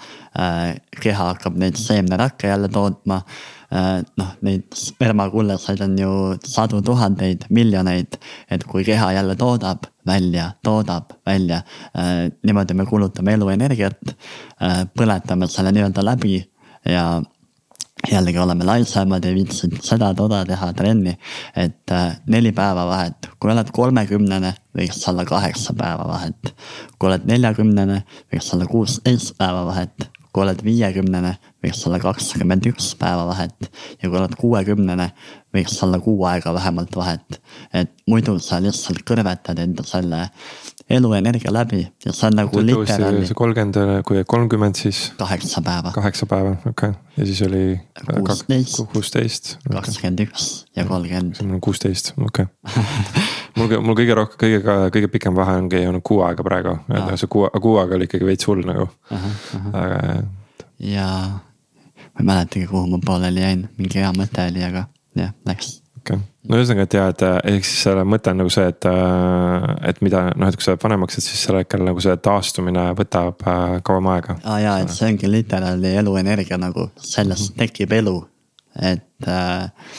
keha 1.01 1.31
hakkab 1.31 1.55
neid 1.57 1.77
seemnerakke 1.79 2.51
jälle 2.51 2.67
tootma 2.69 3.23
noh, 3.71 4.29
neid 4.41 4.73
spermakullesaid 4.73 5.81
on 5.85 5.97
ju 5.99 6.11
sadu 6.45 6.81
tuhandeid, 6.85 7.45
miljoneid. 7.53 8.17
et 8.49 8.63
kui 8.63 8.83
keha 8.83 9.11
jälle 9.13 9.35
toodab 9.35 9.85
välja, 10.05 10.51
toodab 10.63 11.13
välja, 11.25 11.61
äh, 11.97 12.31
niimoodi 12.43 12.73
me 12.73 12.85
kulutame 12.85 13.33
eluenergiat, 13.33 14.15
äh, 14.61 14.85
põletame 14.97 15.47
selle 15.47 15.71
nii-öelda 15.71 16.05
läbi 16.05 16.39
ja 16.85 17.21
jällegi 18.11 18.39
oleme 18.39 18.65
laisemad, 18.65 19.25
ei 19.25 19.35
viitsi 19.35 19.67
seda-toda 19.83 20.45
teha, 20.47 20.73
trenni. 20.73 21.17
et 21.55 21.91
neli 22.27 22.51
päeva 22.55 22.85
vahet, 22.87 23.27
kui 23.39 23.51
oled 23.51 23.69
kolmekümnene, 23.75 24.53
võiks 24.77 25.03
olla 25.11 25.25
kaheksa 25.25 25.75
päeva 25.77 26.07
vahet. 26.07 26.55
kui 26.97 27.11
oled 27.11 27.27
neljakümnene, 27.27 28.03
võiks 28.33 28.53
olla 28.55 28.65
kuusteist 28.65 29.37
päeva 29.37 29.65
vahet 29.65 30.09
kui 30.33 30.43
oled 30.43 30.61
viiekümnene, 30.65 31.33
võiks 31.63 31.81
olla 31.89 31.99
kakskümmend 32.03 32.67
üks 32.69 32.91
päeva 32.99 33.25
vahet 33.29 33.69
ja 33.99 34.09
kui 34.09 34.17
oled 34.19 34.35
kuuekümnene, 34.39 35.09
võiks 35.55 35.77
olla 35.85 35.99
kuu 36.03 36.21
aega 36.29 36.53
vähemalt 36.53 36.95
vahet. 36.95 37.39
et 37.73 37.91
muidu 38.07 38.37
sa 38.39 38.61
lihtsalt 38.61 39.01
kõrvetad 39.07 39.59
enda 39.59 39.85
selle 39.87 40.27
eluenergia 40.89 41.53
läbi 41.53 41.81
ja 42.05 42.13
see 42.13 42.29
on 42.29 42.37
nagu 42.39 42.61
literaali. 42.61 43.25
see 43.29 43.37
kolmkümmend, 43.37 44.03
kui 44.05 44.23
kolmkümmend, 44.25 44.77
siis. 44.77 45.09
kaheksa 45.17 45.65
päeva. 45.65 45.93
kaheksa 45.95 46.29
päeva, 46.29 46.55
okei 46.65 46.93
okay., 46.93 46.93
ja 47.17 47.25
siis 47.25 47.41
oli. 47.49 47.65
kuusteist. 48.13 48.81
kuusteist. 48.93 49.53
kakskümmend 49.69 50.25
üks 50.27 50.49
ja 50.77 50.85
kolmkümmend. 50.89 51.41
kuusteist, 51.65 52.13
okei. 52.21 52.49
mul, 53.57 53.75
mul 53.85 53.97
kõige 53.97 54.17
rohkem, 54.19 54.39
kõige, 54.43 54.77
kõige 54.95 55.11
pikem 55.15 55.35
vahe 55.37 55.57
ongi 55.63 55.83
olnud 55.89 56.05
kuu 56.05 56.21
aega 56.27 56.45
praegu, 56.45 56.77
see 57.15 57.31
kuu, 57.31 57.47
kuu 57.61 57.77
aega 57.81 57.97
oli 57.97 58.09
ikkagi 58.09 58.27
veits 58.27 58.49
hull 58.49 58.65
nagu. 58.67 58.89
aga. 59.73 59.99
ja 60.79 61.09
ma 61.29 62.23
ei 62.23 62.31
mäletagi, 62.31 62.67
kuhu 62.69 62.87
ma 62.91 63.01
pooleli 63.05 63.45
jäin, 63.45 63.67
mingi 63.77 64.01
hea 64.01 64.11
mõte 64.15 64.49
oli, 64.51 64.65
aga 64.65 64.87
jah, 65.17 65.35
läks 65.47 65.79
okei 65.99 66.15
okay., 66.15 66.25
no 66.49 66.59
ühesõnaga, 66.59 66.85
et 66.87 66.97
jah, 66.97 67.09
et 67.13 67.23
ehk 67.53 67.67
siis 67.67 67.83
selle 67.85 68.03
mõte 68.07 68.31
on 68.33 68.41
nagu 68.41 68.51
see, 68.53 68.65
et, 68.71 68.87
et 69.91 70.01
mida 70.05 70.25
noh, 70.33 70.49
et 70.49 70.57
kui 70.57 70.65
sa 70.65 70.73
oled 70.73 70.83
vanemaks, 70.83 71.19
et 71.19 71.25
siis 71.25 71.43
sel 71.45 71.59
hetkel 71.59 71.83
nagu 71.85 72.03
see 72.03 72.15
taastumine 72.25 72.89
võtab 72.97 73.43
äh, 73.45 73.77
kauem 73.85 74.09
aega. 74.13 74.39
aa 74.43 74.59
jaa, 74.63 74.77
et 74.83 74.93
see 74.95 75.09
ongi 75.11 75.31
literaali 75.31 75.95
eluenergia 76.01 76.59
nagu, 76.61 76.89
sellest 76.97 77.51
mhm. 77.51 77.59
tekib 77.63 77.95
elu, 77.99 78.15
et 78.91 79.29
äh, 79.29 79.97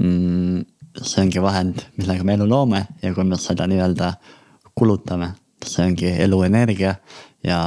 mm, 0.00 0.64
see 1.02 1.22
ongi 1.24 1.42
vahend, 1.42 1.84
millega 1.98 2.24
me 2.26 2.34
elu 2.38 2.48
loome 2.48 2.84
ja 3.02 3.14
kui 3.14 3.24
me 3.24 3.38
seda 3.40 3.66
nii-öelda 3.70 4.12
kulutame, 4.74 5.32
see 5.64 5.84
ongi 5.86 6.14
eluenergia 6.24 6.94
ja 7.46 7.60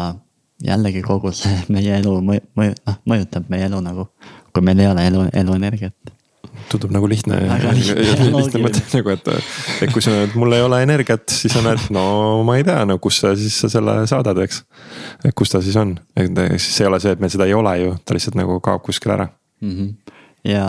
jällegi 0.64 1.04
kogu 1.06 1.32
see 1.36 1.54
meie 1.74 2.00
elu 2.00 2.18
mõju, 2.32 2.48
mõju, 2.60 2.76
noh 2.88 3.00
mõjutab 3.10 3.48
meie 3.54 3.70
elu 3.70 3.80
nagu, 3.86 4.10
kui 4.54 4.66
meil 4.66 4.84
ei 4.84 4.92
ole 4.92 5.08
elu, 5.12 5.30
eluenergiat 5.44 6.14
tundub 6.70 6.94
nagu 6.94 7.08
lihtne, 7.10 7.38
lihtne 7.74 8.62
mõte 8.62 8.82
nagu, 8.94 9.14
et, 9.14 9.30
et 9.84 9.94
kui 9.94 10.04
sa, 10.04 10.14
et 10.26 10.36
mul 10.40 10.56
ei 10.56 10.64
ole 10.64 10.80
energiat, 10.86 11.26
siis 11.34 11.56
on, 11.60 11.70
et 11.74 11.88
no 11.94 12.06
ma 12.48 12.58
ei 12.60 12.66
tea, 12.68 12.84
no 12.90 12.98
kus 13.04 13.22
sa 13.24 13.34
siis 13.40 13.56
sa 13.64 13.70
selle 13.72 13.96
saadad, 14.10 14.40
eks. 14.46 14.64
et 15.26 15.34
kus 15.38 15.54
ta 15.54 15.62
siis 15.64 15.78
on, 15.80 15.96
et 16.20 16.44
siis 16.58 16.82
ei 16.82 16.90
ole 16.90 17.00
see, 17.04 17.16
et 17.16 17.24
meil 17.24 17.34
seda 17.34 17.48
ei 17.50 17.56
ole 17.58 17.74
ju, 17.82 17.96
ta 18.04 18.18
lihtsalt 18.18 18.38
nagu 18.40 18.60
kaob 18.64 18.84
kuskile 18.86 19.18
ära 19.18 19.28
mm. 19.64 19.74
-hmm. 19.74 20.16
ja 20.54 20.66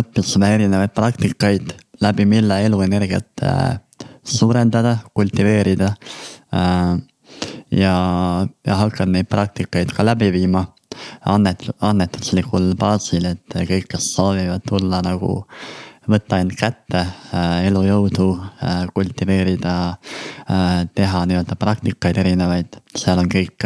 õppisime 0.00 0.52
erinevaid 0.58 0.94
praktikaid, 0.96 1.74
läbi 2.04 2.26
mille 2.28 2.60
eluenergiat 2.66 3.44
äh, 3.46 3.78
suurendada, 4.24 4.98
kultiveerida 5.14 5.94
äh,. 6.54 6.94
ja, 7.70 7.94
ja 8.66 8.76
hakkan 8.82 9.12
neid 9.12 9.28
praktikaid 9.30 9.92
ka 9.94 10.06
läbi 10.06 10.30
viima 10.34 10.66
annet-, 11.26 11.70
annetuslikul 11.80 12.74
baasil, 12.78 13.26
et 13.32 13.56
kõik, 13.56 13.88
kes 13.94 14.12
soovivad 14.14 14.64
tulla 14.68 15.02
nagu 15.04 15.40
võtta 16.10 16.38
end 16.42 16.52
kätte, 16.58 17.00
äh, 17.32 17.64
elujõudu 17.70 18.28
kultiveerida, 18.94 19.74
teha 20.94 21.20
nii-öelda 21.26 21.56
praktikaid 21.56 22.18
erinevaid, 22.20 22.76
seal 22.92 23.22
on 23.22 23.30
kõik 23.32 23.64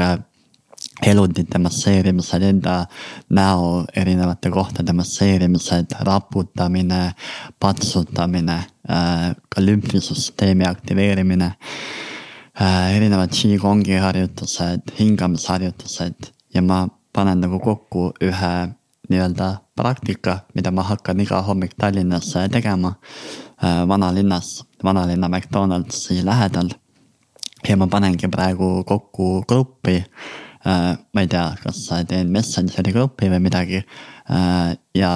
elundite 1.07 1.59
masseerimised, 1.59 2.43
enda 2.43 2.87
näo 3.31 3.85
erinevate 3.97 4.51
kohtade 4.51 4.93
masseerimised, 4.93 5.95
raputamine, 6.01 7.13
patsutamine, 7.61 8.59
ka 9.49 9.63
lümfisüsteemi 9.63 10.67
aktiveerimine. 10.67 11.53
erinevad 12.95 13.31
Qigongi 13.31 14.01
harjutused, 14.03 14.91
hingamisharjutused 14.99 16.33
ja 16.55 16.63
ma 16.63 16.89
panen 17.13 17.41
nagu 17.41 17.61
kokku 17.63 18.13
ühe 18.23 18.55
nii-öelda 19.09 19.49
praktika, 19.77 20.39
mida 20.55 20.71
ma 20.71 20.83
hakkan 20.83 21.21
iga 21.21 21.41
hommik 21.43 21.77
Tallinnas 21.79 22.35
äh, 22.37 22.49
tegema. 22.51 22.95
Äh, 23.65 23.89
vanalinnas, 23.89 24.65
vanalinna 24.85 25.29
McDonaldsi 25.29 26.25
lähedal. 26.25 26.71
ja 27.69 27.77
ma 27.77 27.87
panengi 27.87 28.29
praegu 28.29 28.85
kokku 28.85 29.45
gruppi. 29.49 30.05
Äh, 30.67 30.93
ma 31.15 31.25
ei 31.25 31.31
tea, 31.31 31.47
kas 31.63 31.81
teen 32.11 32.33
Messengeri 32.35 32.95
grupi 32.95 33.31
või 33.31 33.43
midagi 33.45 33.83
ja 34.95 35.11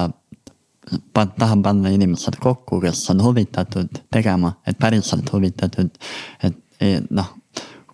tahan 1.13 1.61
panna 1.63 1.91
inimesed 1.93 2.39
kokku, 2.41 2.79
kes 2.81 3.03
on 3.13 3.21
huvitatud 3.23 4.01
tegema, 4.11 4.55
et 4.67 4.79
päriselt 4.79 5.29
huvitatud. 5.31 5.91
et 6.43 7.11
noh, 7.13 7.29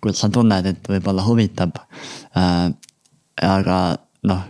kui 0.00 0.14
sa 0.16 0.30
tunned, 0.32 0.66
et 0.66 0.88
võib-olla 0.88 1.22
huvitab 1.26 1.76
aga 3.42 3.78
noh, 4.28 4.44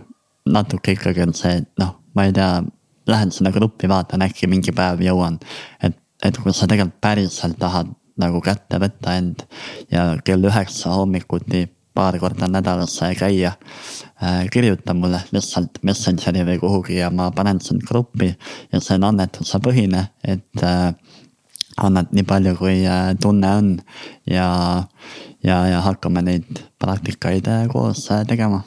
natuke 0.51 0.95
ikkagi 0.95 1.23
on 1.25 1.33
see, 1.37 1.61
et 1.61 1.69
noh, 1.81 1.95
ma 2.17 2.27
ei 2.27 2.35
tea, 2.35 2.61
lähen 3.09 3.31
sinna 3.33 3.51
gruppi, 3.55 3.89
vaatan, 3.89 4.23
äkki 4.25 4.49
mingi 4.51 4.73
päev 4.75 5.01
jõuan. 5.03 5.39
et, 5.83 5.97
et 6.23 6.37
kui 6.37 6.53
sa 6.53 6.67
tegelikult 6.69 7.01
päriselt 7.01 7.59
tahad 7.59 7.91
nagu 8.21 8.41
kätte 8.43 8.77
võtta 8.81 9.15
end 9.17 9.45
ja 9.91 10.17
kell 10.25 10.43
üheksa 10.45 10.93
hommikuti 10.93 11.65
paar 11.93 12.17
korda 12.19 12.47
nädalas 12.47 12.99
käia 13.19 13.53
äh,. 14.23 14.47
kirjuta 14.51 14.93
mulle 14.93 15.21
lihtsalt 15.31 15.81
Messengeri 15.83 16.45
või 16.47 16.59
kuhugi 16.59 16.97
ja 16.99 17.09
ma 17.09 17.31
panen 17.31 17.61
sind 17.61 17.83
gruppi 17.87 18.31
ja 18.71 18.79
see 18.79 18.95
on 18.95 19.09
annetuse 19.11 19.59
põhine, 19.59 20.07
et 20.23 20.63
äh, 20.63 20.93
annad 21.77 22.11
nii 22.11 22.23
palju, 22.23 22.55
kui 22.55 22.81
äh, 22.87 23.13
tunne 23.21 23.55
on 23.57 23.71
ja, 24.25 24.47
ja, 25.43 25.61
ja 25.67 25.81
hakkame 25.81 26.21
neid 26.21 26.63
praktikaid 26.79 27.47
äh, 27.47 27.67
koos 27.71 28.07
äh, 28.11 28.25
tegema 28.27 28.63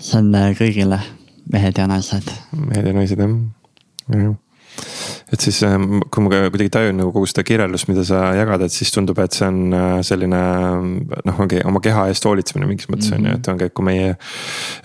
see 0.00 0.18
on 0.18 0.34
äh, 0.34 0.52
kõigile, 0.58 1.00
mehed 1.52 1.78
ja 1.78 1.86
naised. 1.90 2.30
mehed 2.56 2.86
ja 2.86 2.94
naised 2.96 3.20
jah, 3.20 3.34
jah 4.10 4.38
et 5.32 5.44
siis 5.44 5.60
ähm, 5.62 6.00
kui 6.10 6.24
ma 6.24 6.30
kuidagi 6.50 6.72
tajun 6.74 6.96
nagu 6.98 7.12
kogu 7.14 7.28
seda 7.30 7.44
kirjeldust, 7.46 7.86
mida 7.90 8.02
sa 8.06 8.32
jagad, 8.34 8.64
et 8.66 8.74
siis 8.74 8.90
tundub, 8.94 9.18
et 9.22 9.36
see 9.36 9.46
on 9.46 9.76
äh, 9.76 9.92
selline 10.06 10.40
noh, 11.28 11.42
ongi 11.44 11.60
oma 11.66 11.82
keha 11.84 12.08
eest 12.10 12.26
hoolitsemine 12.26 12.66
mingis 12.66 12.90
mõttes 12.90 13.12
on 13.14 13.28
ju, 13.28 13.34
et 13.38 13.50
ongi, 13.52 13.68
et 13.70 13.76
kui 13.76 13.86
meie. 13.86 14.16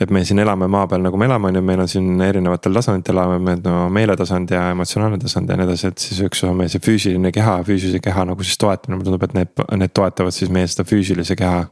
et 0.02 0.14
me 0.14 0.22
siin 0.28 0.42
elame 0.44 0.70
maa 0.72 0.86
peal 0.92 1.02
nagu 1.06 1.18
me 1.18 1.30
elame, 1.30 1.50
on 1.50 1.58
ju, 1.60 1.64
meil 1.66 1.82
on 1.86 1.90
siin 1.90 2.22
erinevatel 2.28 2.78
tasanditel 2.78 3.18
elame, 3.18 3.58
no 3.66 3.88
meeletasand 3.94 4.54
ja 4.54 4.68
emotsionaalne 4.76 5.20
tasand 5.24 5.50
ja 5.50 5.58
nii 5.58 5.70
edasi, 5.70 5.90
et 5.90 6.06
siis 6.06 6.22
üks 6.28 6.46
on 6.46 6.56
meil 6.62 6.70
see 6.74 6.84
füüsiline 6.84 7.34
keha, 7.36 7.58
füüsilise 7.66 8.04
keha 8.06 8.28
nagu 8.30 8.46
siis 8.46 8.62
toetamine, 8.62 9.00
mulle 9.00 9.10
tundub, 9.10 9.26
et 9.26 9.36
need, 9.40 9.66
need 9.82 9.98
toetavad 9.98 10.36
siis 10.36 10.54
meie 10.54 10.70
seda 10.70 10.86
füüsilise 10.88 11.38
keha 11.40 11.66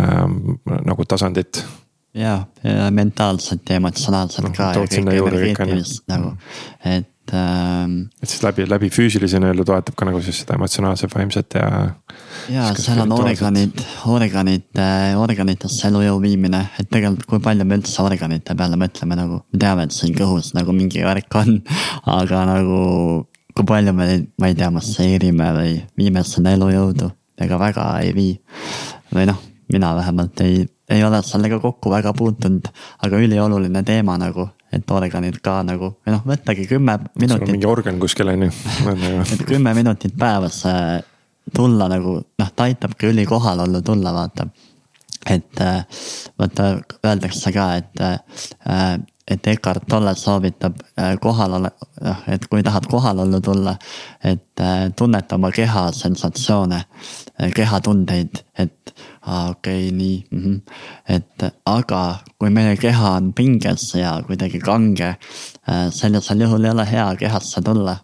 ähm, 0.00 0.40
nagu 0.88 1.04
tasandit. 1.04 1.64
Ja, 2.16 2.40
ja 2.64 2.88
mentaalselt 2.90 3.68
ja 3.70 3.76
emotsionaalselt 3.78 4.50
ka 4.56 4.72
kõike 4.74 5.04
energeetilist 5.04 6.08
nagu, 6.10 6.32
et 6.82 7.06
ähm,. 7.36 7.96
et 8.22 8.28
siis 8.30 8.42
läbi, 8.44 8.66
läbi 8.68 8.90
füüsilise 8.92 9.40
nii-öelda 9.42 9.66
toetab 9.68 9.96
ka 9.98 10.08
nagu 10.08 10.20
siis 10.24 10.42
seda 10.42 10.56
emotsionaalset, 10.58 11.14
vaimset 11.14 11.56
ja. 11.58 11.70
ja 12.52 12.68
seal 12.78 13.02
on 13.04 13.14
organid, 13.16 13.82
organid, 14.10 14.82
organitesse 15.20 15.88
elujõu 15.90 16.20
viimine, 16.22 16.62
et 16.80 16.90
tegelikult 16.90 17.28
kui 17.30 17.42
palju 17.44 17.66
me 17.66 17.80
üldse 17.80 18.02
organite 18.04 18.56
peale 18.56 18.78
mõtleme 18.80 19.18
nagu. 19.18 19.42
me 19.52 19.62
teame, 19.64 19.86
et 19.88 19.96
siin 19.96 20.14
kõhus 20.16 20.52
nagu 20.58 20.74
mingi 20.76 21.04
värk 21.06 21.40
on, 21.42 21.60
aga 22.20 22.44
nagu 22.54 22.80
kui 23.54 23.66
palju 23.66 23.94
me 23.96 24.08
neid, 24.08 24.28
ma 24.40 24.50
ei 24.50 24.58
tea, 24.58 24.70
masseerime 24.74 25.50
või 25.56 25.74
viime 25.98 26.24
sinna 26.26 26.54
elujõudu, 26.56 27.10
ega 27.40 27.58
väga 27.60 27.86
ei 28.04 28.14
vii. 28.16 28.34
või 29.14 29.26
noh, 29.30 29.40
mina 29.72 29.94
vähemalt 29.96 30.40
ei, 30.44 30.64
ei 30.90 31.04
ole 31.04 31.22
sellega 31.26 31.58
kokku 31.62 31.90
väga 31.90 32.12
puutunud, 32.16 32.70
aga 33.04 33.20
ülioluline 33.26 33.82
teema 33.86 34.16
nagu 34.20 34.48
et 34.72 34.90
organid 34.94 35.38
ka 35.42 35.60
nagu 35.66 35.92
või 35.98 36.14
noh, 36.14 36.24
võttagi 36.26 36.66
kümme 36.70 36.96
minutit. 37.18 37.50
mingi 37.50 37.68
organ 37.68 37.98
kuskil 38.02 38.30
on 38.32 38.46
ju 38.46 38.50
et 39.34 39.44
kümme 39.48 39.74
minutit 39.74 40.14
päevas 40.18 40.62
äh, 40.70 40.98
tulla 41.54 41.88
nagu 41.90 42.18
noh, 42.20 42.50
ta 42.54 42.68
aitabki 42.68 43.10
üli 43.10 43.26
kohal 43.26 43.64
olla 43.66 43.82
tulla, 43.82 44.12
vaata. 44.14 44.46
et 45.26 45.60
äh, 45.60 46.04
vaata 46.38 46.68
öeldakse 47.06 47.52
ka, 47.52 47.70
et, 47.80 48.04
äh, 48.04 48.98
et 49.30 49.46
Eckart 49.46 49.86
Tolle 49.88 50.14
soovitab 50.18 50.78
kohal 51.22 51.58
ole, 51.58 51.70
noh, 52.02 52.22
et 52.28 52.46
kui 52.50 52.62
tahad 52.66 52.86
kohal 52.90 53.26
olla 53.26 53.40
tulla, 53.40 53.76
et 54.24 54.49
tunneta 54.96 55.38
oma 55.38 55.50
keha 55.54 55.86
sensatsioone, 55.96 56.82
kehatundeid, 57.54 58.42
et 58.58 58.80
okei 59.26 59.88
okay,, 59.88 59.96
nii 59.96 60.26
mm. 60.30 60.42
-hmm. 60.42 60.60
et 61.08 61.52
aga 61.66 62.16
kui 62.38 62.50
meie 62.50 62.76
keha 62.76 63.10
on 63.10 63.32
pinges 63.32 63.94
ja 63.94 64.22
kuidagi 64.26 64.58
kange, 64.58 65.08
äh, 65.08 65.90
sellisel 65.92 66.40
juhul 66.40 66.64
ei 66.64 66.70
ole 66.70 66.86
hea 66.90 67.16
kehasse 67.16 67.60
tulla, 67.62 67.96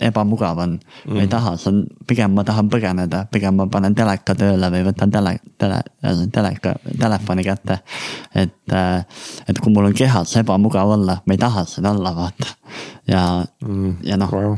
ebamugav 0.00 0.58
on 0.58 0.70
mm. 0.70 1.12
-hmm. 1.12 1.20
ei 1.20 1.28
taha, 1.28 1.56
see 1.56 1.72
on, 1.72 1.86
pigem 2.06 2.30
ma 2.30 2.44
tahan 2.44 2.70
põgeneda, 2.70 3.26
pigem 3.32 3.54
ma 3.54 3.66
panen 3.66 3.94
teleka 3.94 4.34
tööle 4.34 4.70
või 4.70 4.84
võtan 4.90 5.10
tele, 5.10 5.38
tele, 5.58 5.82
teleka, 6.32 6.74
telefoni 7.00 7.44
kätte. 7.44 7.78
et, 8.34 8.72
äh, 8.72 9.04
et 9.48 9.58
kui 9.58 9.72
mul 9.72 9.84
on 9.84 9.94
kehas 9.94 10.36
ebamugav 10.36 10.88
olla, 10.88 11.22
ma 11.26 11.34
ei 11.34 11.38
taha 11.38 11.64
siin 11.64 11.86
olla, 11.86 12.16
vaata. 12.16 12.46
ja 13.06 13.44
mm,, 13.66 13.96
ja 14.02 14.16
noh 14.16 14.32
wow., 14.32 14.56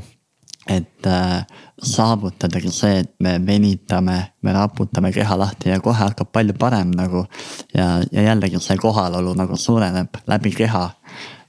et 0.66 1.06
äh, 1.06 1.44
saavutadagi 1.82 2.72
see, 2.74 3.00
et 3.04 3.12
me 3.20 3.36
venitame, 3.46 4.16
me 4.42 4.52
raputame 4.52 5.12
keha 5.14 5.38
lahti 5.38 5.70
ja 5.70 5.80
kohe 5.80 5.98
hakkab 5.98 6.32
palju 6.32 6.56
parem 6.58 6.90
nagu. 6.90 7.26
ja, 7.74 8.02
ja 8.12 8.22
jällegi 8.30 8.60
see 8.60 8.76
kohalolu 8.76 9.34
nagu 9.38 9.56
suureneb 9.56 10.22
läbi 10.26 10.50
keha. 10.50 10.90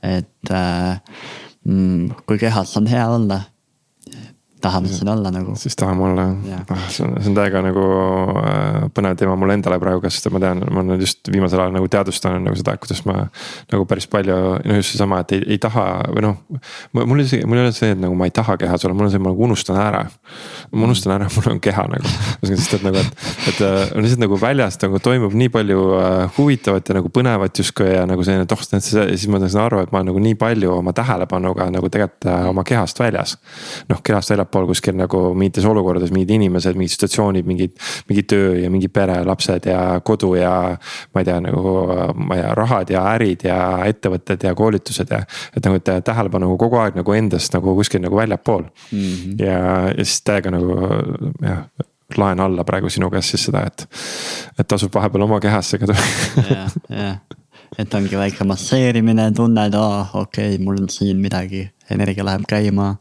et 0.03 0.51
äh, 0.51 0.99
mm, 1.65 2.09
kui 2.27 2.37
kehas 2.37 2.77
on 2.77 2.87
hea 2.87 3.07
olla 3.09 3.41
tahame 4.61 4.87
siin 4.87 5.09
olla 5.09 5.31
nagu. 5.31 5.55
siis 5.55 5.75
tahame 5.75 6.03
olla 6.03 6.23
jah, 6.45 6.61
ah, 6.69 6.85
see 6.89 7.05
on, 7.05 7.13
see 7.21 7.29
on 7.29 7.35
täiega 7.37 7.61
nagu 7.61 7.83
äh, 8.41 8.87
põnev 8.95 9.17
teema 9.19 9.35
mulle 9.37 9.57
endale 9.57 9.77
praegu, 9.81 10.01
sest 10.09 10.29
ma 10.33 10.41
tean, 10.41 10.63
ma 10.73 10.81
olen 10.81 11.01
just 11.01 11.29
viimasel 11.31 11.61
ajal 11.61 11.75
nagu 11.75 11.89
teadvustanud 11.93 12.45
nagu 12.47 12.57
seda, 12.57 12.73
kuidas 12.81 13.03
ma. 13.05 13.27
nagu 13.71 13.85
päris 13.89 14.07
palju, 14.09 14.37
no 14.65 14.77
just 14.79 14.95
seesama, 14.95 15.21
et 15.21 15.35
ei, 15.37 15.43
ei 15.55 15.59
taha 15.61 15.85
või 16.13 16.25
noh. 16.25 16.39
mul 16.97 17.21
isegi, 17.21 17.45
mul 17.45 17.61
ei 17.61 17.67
ole 17.67 17.75
see, 17.75 17.91
et 17.93 18.01
nagu 18.01 18.17
ma 18.17 18.29
ei 18.29 18.33
taha 18.33 18.57
kehas 18.57 18.85
olla, 18.87 18.97
mul 18.97 19.09
on 19.09 19.13
see, 19.13 19.21
ma 19.21 19.33
nagu 19.33 19.45
unustan 19.49 19.77
ära. 19.81 20.03
ma 20.71 20.89
unustan 20.89 21.15
ära, 21.19 21.29
mul 21.35 21.51
on 21.53 21.61
keha 21.67 21.85
nagu, 21.93 22.15
sest 22.49 22.77
et 22.79 22.87
nagu, 22.87 23.03
et, 23.03 23.29
et 23.53 23.61
äh, 23.67 23.93
lihtsalt 24.01 24.25
nagu 24.25 24.41
väljast 24.41 24.87
nagu 24.87 25.01
toimub 25.03 25.37
nii 25.37 25.53
palju 25.53 25.85
äh, 26.01 26.17
huvitavat 26.39 26.89
ja 26.89 26.97
nagu 26.97 27.13
põnevat 27.13 27.61
justkui 27.61 27.91
ja 27.93 28.07
nagu 28.09 28.25
selline, 28.25 28.49
et 28.49 28.57
oh, 28.57 28.65
siis 28.65 29.29
ma 29.29 29.43
saan 29.45 29.67
aru, 29.67 29.83
et 29.85 29.93
ma 29.93 30.01
olen 30.01 30.11
nagu 30.13 30.25
nii 30.25 30.39
palju 30.39 30.73
oma 30.79 30.95
tähelepanuga 30.97 31.69
nagu 31.73 31.93
tegelikult 31.93 32.31
oma 32.49 32.65
kehast 32.65 32.99
väljas. 32.99 33.37
noh, 33.89 34.01
kehast 34.03 34.33
väljas 34.33 34.46
väljapool 34.47 34.67
kuskil 34.67 34.95
nagu 34.97 35.33
mingites 35.35 35.65
olukordades 35.65 36.11
mingid 36.11 36.31
inimesed, 36.37 36.75
mingid 36.75 36.93
situatsioonid, 36.95 37.45
mingid. 37.45 37.75
mingi 38.09 38.23
töö 38.23 38.55
ja 38.61 38.69
mingi 38.69 38.87
pere, 38.87 39.23
lapsed 39.25 39.65
ja 39.65 39.99
kodu 40.03 40.35
ja 40.35 40.77
ma 41.13 41.21
ei 41.21 41.25
tea 41.25 41.39
nagu, 41.41 41.73
ma 42.15 42.35
ei 42.35 42.41
tea, 42.41 42.53
rahad 42.55 42.89
ja 42.89 43.03
ärid 43.15 43.43
ja 43.47 43.57
ettevõtted 43.85 44.43
ja 44.43 44.53
koolitused 44.55 45.11
ja. 45.11 45.23
et 45.55 45.65
nagu, 45.65 45.77
et 45.77 46.05
tähelepanu 46.05 46.57
kogu 46.57 46.77
aeg 46.77 46.95
nagu 46.95 47.13
endast 47.13 47.53
nagu 47.53 47.75
kuskil 47.75 48.01
nagu 48.01 48.15
väljapool 48.15 48.63
mm. 48.63 48.99
-hmm. 48.99 49.43
ja, 49.43 49.59
ja 49.97 50.03
siis 50.05 50.21
täiega 50.23 50.51
nagu 50.51 50.77
jah 51.41 51.65
laen 52.17 52.39
alla 52.39 52.63
praegu 52.63 52.89
sinu 52.89 53.09
käest 53.11 53.33
siis 53.33 53.49
seda, 53.49 53.65
et, 53.67 53.83
et 54.59 54.67
tasub 54.67 54.93
vahepeal 54.93 55.25
oma 55.25 55.39
kehasse 55.43 55.77
ka 55.77 55.89
tulla. 55.89 56.45
jah, 56.49 56.71
jah, 56.89 57.17
et 57.77 57.93
ongi 57.93 58.15
väike 58.17 58.47
masseerimine, 58.47 59.31
tunned, 59.35 59.75
aa 59.75 60.05
okei 60.13 60.55
okay,, 60.55 60.63
mul 60.63 60.79
on 60.81 60.89
siin 60.89 61.19
midagi, 61.19 61.67
energia 61.91 62.25
läheb 62.25 62.47
käima 62.47 62.95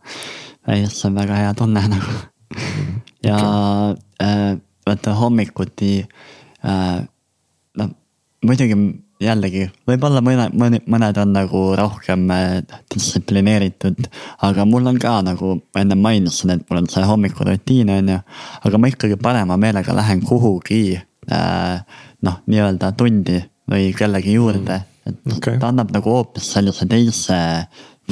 ei, 0.68 0.86
see 0.90 1.08
on 1.10 1.18
väga 1.18 1.40
hea 1.42 1.54
tunne 1.54 1.82
nagu. 1.94 2.16
ja 3.24 3.38
äh, 4.22 4.56
vaata 4.86 5.14
hommikuti 5.14 6.06
äh,, 6.64 7.02
noh 7.76 7.90
muidugi 8.46 8.76
jällegi, 9.22 9.64
võib-olla 9.88 10.20
mõne, 10.24 10.46
mõne, 10.52 10.80
mõned 10.92 11.18
on 11.20 11.32
nagu 11.32 11.60
rohkem 11.78 12.26
äh, 12.34 12.58
distsiplineeritud. 12.92 14.08
aga 14.44 14.66
mul 14.68 14.86
on 14.92 14.98
ka 15.00 15.14
nagu, 15.24 15.56
ma 15.74 15.84
enne 15.84 15.96
mainisin, 15.96 16.52
et 16.52 16.64
mul 16.68 16.82
on 16.82 16.88
see 16.92 17.04
hommikurutiin 17.06 17.92
on 17.94 18.12
ju. 18.12 18.18
aga 18.68 18.78
ma 18.78 18.90
ikkagi 18.92 19.16
parema 19.22 19.56
meelega 19.56 19.96
lähen 19.96 20.20
kuhugi 20.24 20.98
äh, 21.32 21.80
noh, 22.22 22.42
nii-öelda 22.46 22.92
tundi 22.92 23.40
või 23.70 23.92
kellegi 23.96 24.36
juurde. 24.36 24.82
et 25.06 25.36
okay. 25.36 25.58
ta 25.58 25.70
annab 25.72 25.94
nagu 25.96 26.12
hoopis 26.12 26.52
sellise 26.52 26.86
teise 26.90 27.38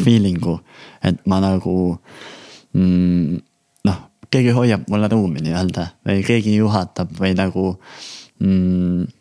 feeling'u, 0.00 0.58
et 1.04 1.20
ma 1.28 1.42
nagu 1.44 1.76
äh, 1.92 2.33
mm, 2.74 3.42
noh, 3.88 3.98
keegi 4.30 4.54
hoiab 4.56 4.88
mulle 4.92 5.10
ruumi 5.12 5.42
nii-öelda 5.44 5.88
või 6.06 6.24
keegi 6.26 6.56
juhatab 6.60 7.12
või 7.20 7.34
nagu 7.38 7.74
mm,. 8.40 9.12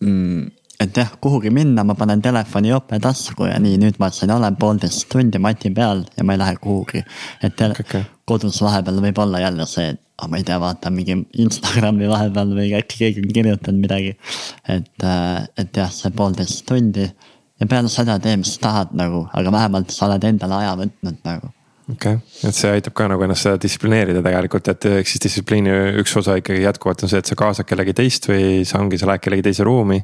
Mm, 0.00 0.46
et 0.80 0.96
jah, 0.96 1.10
kuhugi 1.20 1.50
minna, 1.52 1.84
ma 1.84 1.92
panen 1.98 2.22
telefoni 2.24 2.70
jope 2.70 2.96
tasku 3.04 3.44
ja 3.50 3.58
nii, 3.60 3.76
nüüd 3.82 3.98
ma 4.00 4.08
siin 4.14 4.32
olen 4.32 4.56
poolteist 4.56 5.04
tundi 5.12 5.40
mati 5.42 5.68
peal 5.76 6.06
ja 6.16 6.24
ma 6.24 6.36
ei 6.36 6.40
lähe 6.40 6.54
kuhugi. 6.62 7.02
et 7.44 7.60
okay. 7.66 8.06
kodus 8.24 8.62
vahepeal 8.64 9.02
võib 9.04 9.20
olla 9.20 9.42
jälle 9.42 9.66
see, 9.68 9.90
et 9.92 10.00
oh, 10.22 10.30
ma 10.32 10.40
ei 10.40 10.46
tea, 10.48 10.56
vaatan 10.62 10.96
mingi 10.96 11.18
Instagrami 11.44 12.08
vahepeal 12.08 12.56
või 12.56 12.72
äkki 12.80 13.02
keegi 13.04 13.26
on 13.26 13.36
kirjutanud 13.36 13.84
midagi. 13.84 14.16
et, 14.68 15.04
äh, 15.04 15.44
et 15.60 15.76
jah, 15.76 15.92
see 15.92 16.16
poolteist 16.16 16.64
tundi 16.68 17.04
ja 17.04 17.68
peale 17.68 17.92
seda 17.92 18.16
tee, 18.18 18.38
mis 18.40 18.56
tahad 18.58 18.96
nagu, 18.96 19.26
aga 19.36 19.52
vähemalt 19.52 19.92
sa 19.92 20.08
oled 20.08 20.24
endale 20.32 20.62
aja 20.62 20.76
võtnud 20.80 21.24
nagu 21.28 21.52
okei 21.92 22.16
okay., 22.16 22.48
et 22.48 22.56
see 22.56 22.72
aitab 22.72 22.94
ka 22.96 23.06
nagu 23.10 23.24
ennast 23.26 23.48
distsiplineerida 23.62 24.22
tegelikult, 24.24 24.70
et 24.72 24.88
ehk 24.90 25.10
siis 25.10 25.22
distsipliini 25.26 25.74
üks 26.02 26.16
osa 26.20 26.36
ikkagi 26.40 26.64
jätkuvalt 26.64 27.04
on 27.06 27.12
see, 27.12 27.22
et 27.22 27.30
sa 27.30 27.38
kaasad 27.38 27.68
kellegi 27.68 27.94
teist 28.00 28.28
või 28.30 28.64
sa 28.68 28.80
ongi, 28.80 29.00
sa 29.00 29.10
lähed 29.10 29.24
kellegi 29.24 29.46
teise 29.50 29.66
ruumi. 29.66 30.00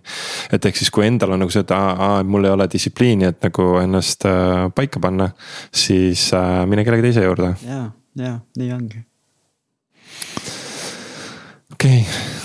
et 0.53 0.71
ehk 0.71 0.79
siis, 0.79 0.93
kui 0.95 1.07
endal 1.07 1.37
on 1.37 1.45
nagu 1.45 1.55
see, 1.55 1.65
et 1.67 1.75
aa, 1.77 2.23
mul 2.25 2.49
ei 2.49 2.55
ole 2.55 2.69
distsipliini, 2.73 3.31
et 3.33 3.43
nagu 3.49 3.69
ennast 3.83 4.27
äh, 4.29 4.67
paika 4.75 5.03
panna, 5.03 5.31
siis 5.75 6.29
äh, 6.37 6.65
mine 6.69 6.85
kellegi 6.87 7.11
teise 7.11 7.27
juurde. 7.27 7.55
ja, 7.67 7.85
ja 8.21 8.39
nii 8.57 8.73
ongi. 8.77 9.05
okei 11.77 12.03
okay 12.03 12.45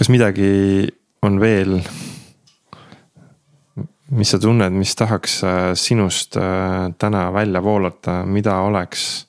kas 0.00 0.08
midagi 0.08 0.88
on 1.20 1.34
veel 1.42 1.74
mis 4.10 4.30
sa 4.32 4.38
tunned, 4.42 4.74
mis 4.74 4.94
tahaks 4.98 5.40
äh, 5.44 5.58
sinust 5.78 6.36
äh, 6.36 6.90
täna 6.98 7.28
välja 7.32 7.62
voolata, 7.62 8.22
mida 8.26 8.56
oleks 8.66 9.26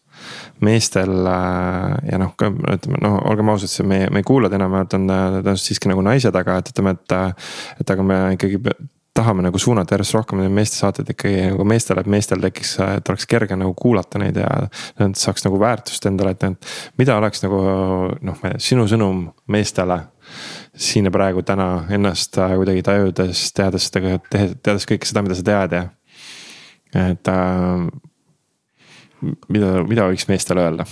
meestel 0.62 1.26
äh, 1.28 1.98
ja 2.12 2.22
noh, 2.22 2.34
ütleme 2.38 3.02
noh, 3.02 3.20
olgem 3.30 3.52
ausad, 3.54 3.72
see 3.72 3.86
meie, 3.88 4.10
meie 4.14 4.26
kuulajad 4.26 4.58
enamjaolt 4.58 4.98
on 4.98 5.06
tõenäoliselt 5.12 5.68
siiski 5.68 5.92
nagu 5.92 6.06
naised, 6.06 6.36
aga 6.38 6.58
et 6.62 6.74
ütleme, 6.74 6.98
et. 6.98 7.46
et 7.82 7.94
aga 7.94 8.06
me 8.06 8.24
ikkagi 8.38 8.62
tahame 9.12 9.44
nagu 9.44 9.60
suunata 9.60 9.98
järjest 9.98 10.16
rohkem 10.16 10.40
neid 10.40 10.54
meeste 10.56 10.78
saateid 10.80 11.10
ikkagi 11.12 11.50
nagu 11.50 11.66
meestele, 11.68 12.00
et 12.00 12.10
meestel 12.12 12.40
tekiks, 12.40 12.78
et 12.86 13.10
oleks 13.12 13.28
kerge 13.28 13.58
nagu 13.60 13.74
kuulata 13.76 14.22
neid 14.22 14.40
ja. 14.40 14.48
Nad 15.02 15.18
saaks 15.20 15.44
nagu 15.44 15.60
väärtust 15.60 16.06
endale, 16.08 16.32
et 16.32 16.70
mida 17.00 17.18
oleks 17.20 17.44
nagu 17.44 17.60
noh, 18.16 18.46
sinu 18.64 18.88
sõnum 18.88 19.26
meestele 19.52 20.00
siin 20.78 21.06
ja 21.06 21.12
praegu 21.12 21.44
täna 21.44 21.84
ennast 21.92 22.38
äh, 22.40 22.56
kuidagi 22.56 22.84
tajudes, 22.86 23.54
teades 23.56 23.88
seda, 23.90 24.20
teades 24.32 24.86
kõike 24.88 25.06
seda, 25.08 25.22
mida 25.26 25.36
sa 25.36 25.44
tead 25.46 25.72
ja. 25.76 25.84
et 27.12 27.28
äh, 27.32 27.88
mida, 29.52 29.84
mida 29.88 30.08
võiks 30.10 30.28
meestele 30.32 30.62
öelda? 30.68 30.86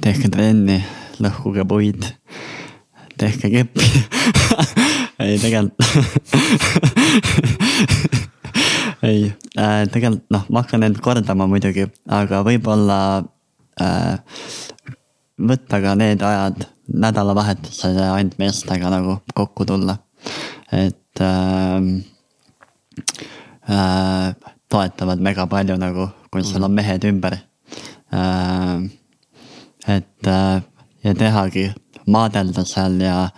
tehke 0.00 0.28
trenni, 0.32 0.78
lõhkuge 1.20 1.64
puid, 1.68 2.02
tehke 3.20 3.50
keppi 3.52 3.86
ei, 5.24 5.34
tegelikult 5.40 5.80
ei 9.08 9.20
äh,, 9.56 9.84
tegelikult 9.92 10.26
noh, 10.32 10.44
ma 10.48 10.58
hakkan 10.64 10.82
end 10.88 10.98
kordama 11.04 11.44
muidugi, 11.48 11.84
aga 12.12 12.36
võib-olla 12.44 12.98
äh, 13.80 14.16
võtta 15.40 15.80
ka 15.80 15.96
need 15.96 16.20
ajad 16.24 16.68
nädalavahetusel 16.94 17.98
ainult 18.10 18.38
meestega 18.38 18.90
nagu 18.90 19.18
kokku 19.34 19.64
tulla. 19.64 19.96
et 20.72 21.20
äh, 21.20 21.82
äh, 23.70 24.34
toetavad 24.68 25.20
mega 25.20 25.46
palju 25.46 25.76
nagu, 25.76 26.08
kui 26.30 26.44
sul 26.44 26.62
on 26.62 26.72
mehed 26.72 27.04
ümber 27.04 27.38
äh,. 28.14 28.90
et 29.88 30.26
äh, 30.26 30.62
ja 31.04 31.14
tehagi, 31.14 31.70
maadelda 32.06 32.64
seal 32.68 33.00
ja 33.00 33.28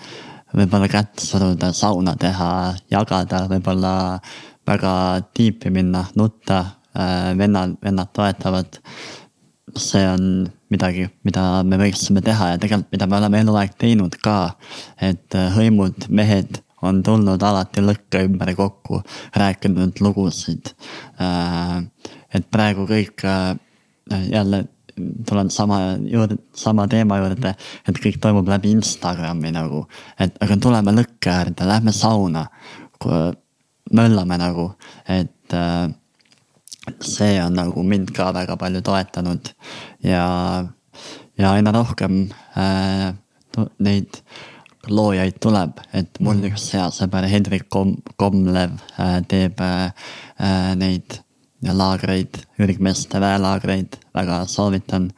võib-olla 0.52 0.88
kätt 0.90 1.22
suruda, 1.22 1.72
sauna 1.72 2.16
teha, 2.20 2.74
jagada, 2.90 3.46
võib-olla 3.48 3.94
väga 4.68 4.94
tiipi 5.34 5.70
minna, 5.72 6.04
nutta 6.18 6.58
äh,, 6.96 7.32
vennad, 7.38 7.78
vennad 7.82 8.12
toetavad. 8.12 8.80
See 9.78 10.04
on 10.06 10.50
midagi, 10.72 11.06
mida 11.26 11.62
me 11.66 11.78
võiksime 11.80 12.22
teha 12.24 12.52
ja 12.54 12.60
tegelikult, 12.60 12.92
mida 12.94 13.08
me 13.08 13.18
oleme 13.18 13.40
eluaeg 13.44 13.74
teinud 13.80 14.16
ka. 14.22 14.54
et 15.00 15.36
äh, 15.38 15.48
hõimud, 15.56 16.08
mehed 16.08 16.60
on 16.82 17.02
tulnud 17.06 17.42
alati 17.46 17.84
lõkke 17.84 18.24
ümber 18.26 18.52
kokku, 18.58 19.02
rääkinud 19.38 20.00
lugusid. 20.02 20.72
Äh, 21.22 21.82
et 22.34 22.48
praegu 22.50 22.86
kõik 22.88 23.24
äh, 23.28 23.54
jälle 24.30 24.64
tulen 25.28 25.48
sama 25.50 25.96
juurde, 26.04 26.36
sama 26.56 26.84
teema 26.88 27.16
juurde, 27.22 27.54
et 27.88 28.00
kõik 28.02 28.18
toimub 28.20 28.48
läbi 28.48 28.74
Instagrami 28.76 29.52
nagu. 29.54 29.86
et 30.20 30.36
aga 30.44 30.56
tuleme 30.60 30.92
lõkke 30.92 31.32
äärde, 31.32 31.64
lähme 31.64 31.94
sauna, 31.96 32.44
möllame 33.92 34.36
nagu, 34.38 34.66
et 35.08 35.54
see 37.00 37.40
on 37.42 37.54
nagu 37.54 37.82
mind 37.86 38.10
ka 38.14 38.32
väga 38.34 38.56
palju 38.58 38.82
toetanud 38.82 39.52
ja, 40.02 40.24
ja 41.38 41.52
aina 41.52 41.72
rohkem 41.74 42.24
äh, 42.58 43.12
neid 43.78 44.22
loojaid 44.90 45.38
tuleb, 45.38 45.78
et 45.94 46.18
mul 46.18 46.40
mhm. 46.40 46.50
üks 46.50 46.72
hea 46.74 46.88
sõber 46.94 47.28
Hendrik 47.30 47.68
Kom-, 47.70 48.00
Komlev 48.18 48.80
äh, 48.98 49.20
teeb 49.30 49.60
äh, 49.62 49.92
äh 50.42 50.72
neid 50.78 51.20
laagreid, 51.62 52.40
ürgmeeste 52.58 53.20
väelaagreid, 53.22 53.94
väga 54.14 54.40
soovitan. 54.50 55.12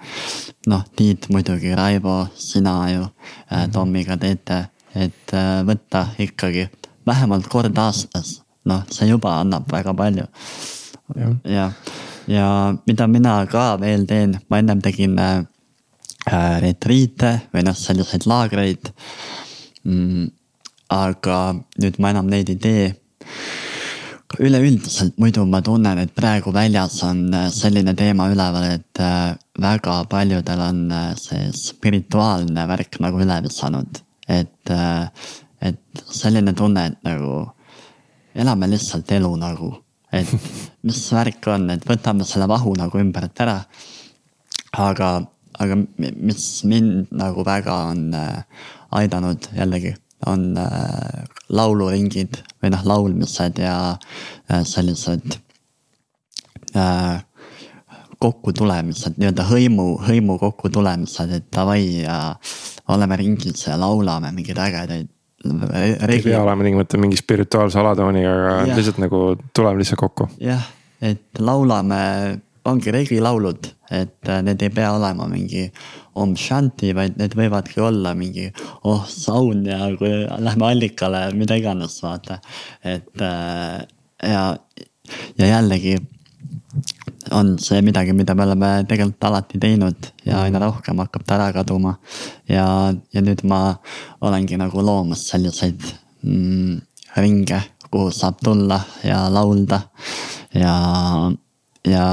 noh, 0.66 0.84
Tiit 0.96 1.30
muidugi, 1.32 1.72
Raivo, 1.74 2.26
sina 2.36 2.90
ju 2.92 3.02
äh, 3.02 3.62
mhm. 3.62 3.72
Tommiga 3.72 4.16
teete, 4.20 4.66
et 4.94 5.32
äh, 5.32 5.64
võtta 5.64 6.06
ikkagi 6.18 6.68
vähemalt 7.06 7.48
kord 7.48 7.78
aastas, 7.78 8.42
noh, 8.64 8.84
see 8.90 9.08
juba 9.08 9.38
annab 9.40 9.70
väga 9.72 9.94
palju. 9.96 10.28
Ja, 11.44 11.70
ja 12.26 12.46
mida 12.86 13.06
mina 13.06 13.38
ka 13.50 13.74
veel 13.80 14.06
teen, 14.08 14.38
ma 14.48 14.60
ennem 14.62 14.80
tegin 14.84 15.18
äh, 15.20 15.44
retriite 16.64 17.36
või 17.52 17.64
noh, 17.66 17.76
selliseid 17.76 18.26
laagreid 18.28 18.90
mm,. 19.84 20.28
aga 20.94 21.38
nüüd 21.80 21.98
ma 22.00 22.12
enam 22.14 22.30
neid 22.30 22.52
ei 22.52 22.60
tee. 22.60 22.84
üleüldiselt 24.34 25.18
muidu 25.22 25.44
ma 25.46 25.60
tunnen, 25.62 25.98
et 26.02 26.14
praegu 26.14 26.52
väljas 26.52 26.96
on 27.06 27.28
äh, 27.34 27.50
selline 27.54 27.94
teema 27.94 28.26
üleval, 28.32 28.64
et 28.80 29.00
äh, 29.00 29.36
väga 29.60 30.00
paljudel 30.10 30.60
on 30.60 30.80
äh, 30.90 31.12
see 31.20 31.52
spirituaalne 31.54 32.66
värk 32.66 32.98
nagu 33.04 33.20
üle 33.22 33.38
visanud. 33.44 34.00
et, 34.28 34.70
et 35.60 36.04
selline 36.08 36.54
tunne, 36.56 36.86
et 36.86 37.02
nagu 37.04 37.44
elame 38.34 38.70
lihtsalt 38.72 39.12
elu 39.12 39.30
nagu, 39.36 39.68
et 40.14 40.30
mis 40.86 41.02
värk 41.12 41.50
on, 41.52 41.68
et 41.74 41.84
võtame 41.88 42.26
selle 42.28 42.48
vahu 42.50 42.74
nagu 42.78 43.00
ümbert 43.00 43.40
ära. 43.44 43.58
aga, 44.78 45.10
aga 45.58 45.76
mis 45.98 46.46
mind 46.64 47.12
nagu 47.14 47.44
väga 47.46 47.74
on 47.90 48.08
aidanud 48.94 49.48
jällegi, 49.56 49.94
on 50.26 50.54
äh, 50.58 51.24
lauluringid 51.52 52.38
või 52.62 52.72
noh, 52.72 52.84
laulmised 52.86 53.60
ja 53.60 53.76
äh, 53.94 54.62
sellised 54.66 55.38
äh, 56.76 57.22
kokkutulemised, 58.24 59.18
nii-öelda 59.18 59.44
hõimu, 59.50 59.88
hõimu 60.06 60.38
kokkutulemised, 60.40 61.34
et 61.34 61.50
davai 61.52 62.04
ja 62.04 62.18
oleme 62.94 63.18
ringis 63.20 63.66
ja 63.66 63.76
laulame 63.80 64.30
mingeid 64.32 64.60
ägedaid 64.64 65.10
ei 65.44 66.22
pea 66.22 66.40
olema 66.42 66.64
tingimata 66.64 67.00
mingi 67.00 67.18
spirituaalse 67.20 67.78
alatooniga, 67.80 68.32
aga 68.54 68.76
lihtsalt 68.78 69.00
nagu 69.02 69.20
tuleme 69.56 69.80
lihtsalt 69.82 70.00
kokku. 70.00 70.28
jah, 70.42 70.64
et 71.04 71.40
laulame, 71.42 72.00
ongi 72.64 72.94
regilaulud, 72.94 73.68
et 73.92 74.30
äh, 74.32 74.40
need 74.46 74.62
ei 74.64 74.72
pea 74.74 74.94
olema 74.96 75.28
mingi 75.30 75.66
Om 76.14 76.36
Shanti, 76.38 76.92
vaid 76.94 77.18
need 77.18 77.34
võivadki 77.34 77.82
olla 77.82 78.12
mingi 78.14 78.46
oh 78.86 79.02
saun 79.10 79.64
ja 79.66 79.88
kui 79.98 80.12
lähme 80.46 80.68
allikale, 80.70 81.26
mida 81.34 81.58
iganes, 81.58 81.98
vaata. 82.04 82.38
et 82.84 83.24
äh, 83.24 83.82
ja, 84.22 84.44
ja 85.38 85.48
jällegi 85.56 85.98
on 87.30 87.58
see 87.58 87.80
midagi, 87.82 88.12
mida 88.12 88.34
me 88.34 88.44
oleme 88.44 88.70
tegelikult 88.88 89.24
alati 89.24 89.58
teinud 89.60 90.10
ja 90.26 90.42
aina 90.44 90.60
rohkem 90.62 90.98
hakkab 91.02 91.24
ta 91.26 91.38
ära 91.38 91.52
kaduma. 91.52 91.96
ja, 92.48 92.92
ja 93.12 93.20
nüüd 93.20 93.44
ma 93.48 93.76
olengi 94.20 94.58
nagu 94.60 94.82
loomas 94.82 95.26
selliseid 95.30 95.80
mm, 96.22 96.80
ringe, 97.16 97.60
kuhu 97.90 98.10
saab 98.12 98.40
tulla 98.44 98.80
ja 99.04 99.24
laulda 99.30 99.80
ja, 100.54 100.74
ja 101.86 102.06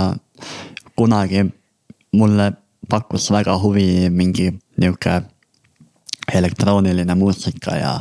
kunagi 0.95 1.45
mulle 2.13 2.51
pakkus 2.89 3.31
väga 3.31 3.57
huvi 3.57 4.09
mingi 4.09 4.51
nihuke 4.77 5.21
elektrooniline 6.33 7.15
muusika 7.15 7.75
ja 7.75 7.93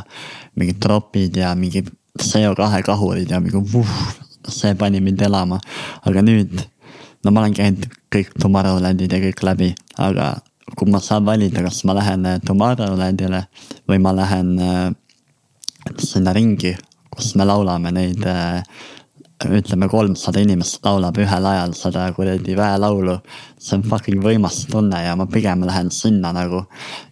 mingid 0.55 0.79
tropid 0.79 1.37
ja 1.37 1.55
mingid 1.55 1.89
CO2 2.19 2.83
kahurid 2.85 3.31
ja 3.31 3.39
mingi 3.39 3.59
vuh, 3.73 3.95
see 4.47 4.75
pani 4.75 5.01
mind 5.01 5.21
elama. 5.21 5.59
aga 6.05 6.21
nüüd, 6.21 6.61
no 7.23 7.31
ma 7.31 7.43
olen 7.43 7.57
käinud 7.57 7.89
kõik 8.11 8.33
Tomorrowlandid 8.41 9.11
ja 9.11 9.19
kõik 9.23 9.43
läbi, 9.45 9.73
aga 9.97 10.33
kui 10.75 10.91
ma 10.91 11.01
saan 11.03 11.25
valida, 11.25 11.63
kas 11.65 11.83
ma 11.87 11.95
lähen 11.97 12.27
Tomorrowlandile 12.45 13.45
või 13.89 13.99
ma 13.99 14.15
lähen 14.15 14.55
äh, 14.59 14.89
sinna 15.99 16.33
ringi, 16.33 16.75
kus 17.11 17.35
me 17.35 17.45
laulame 17.47 17.91
neid 17.95 18.25
äh, 18.27 18.61
ütleme, 19.49 19.87
kolmsada 19.89 20.41
inimest 20.43 20.83
laulab 20.85 21.17
ühel 21.21 21.45
ajal 21.49 21.73
seda 21.77 22.05
kuradi 22.13 22.55
väelaulu. 22.57 23.17
see 23.57 23.77
on 23.77 23.83
fucking 23.83 24.21
võimas 24.23 24.65
tunne 24.69 25.01
ja 25.03 25.15
ma 25.15 25.25
pigem 25.25 25.63
lähen 25.65 25.91
sinna 25.91 26.31
nagu. 26.33 26.65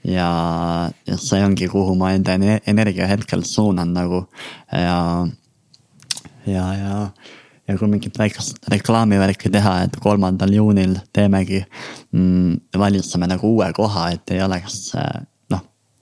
ja, 0.04 0.90
ja 1.08 1.18
see 1.18 1.44
ongi, 1.44 1.68
kuhu 1.68 1.96
ma 1.96 2.14
enda 2.14 2.38
energia 2.66 3.08
hetkel 3.08 3.44
suunan 3.44 3.94
nagu 3.94 4.26
ja, 4.72 5.28
ja, 6.54 6.66
ja 6.78 6.96
ja 7.70 7.76
kui 7.78 7.86
mingit 7.86 8.16
väikest 8.18 8.66
reklaamivärki 8.74 9.52
teha, 9.54 9.76
et 9.86 9.98
kolmandal 10.02 10.50
juunil 10.56 10.96
teemegi 11.14 11.60
mm,, 11.62 12.80
valisime 12.82 13.30
nagu 13.30 13.52
uue 13.54 13.68
koha, 13.78 14.08
et 14.16 14.34
ei 14.34 14.42
oleks 14.42 14.88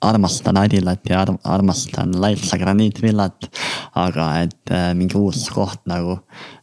armastan 0.01 0.57
Adilat 0.57 1.09
ja 1.09 1.21
arm, 1.21 1.37
armastan 1.43 2.21
Laitsa 2.21 2.57
graniitvillat. 2.57 3.49
aga 3.95 4.25
et 4.43 4.71
äh, 4.71 4.93
mingi 4.93 5.17
uus 5.17 5.49
koht 5.49 5.81
nagu 5.89 6.19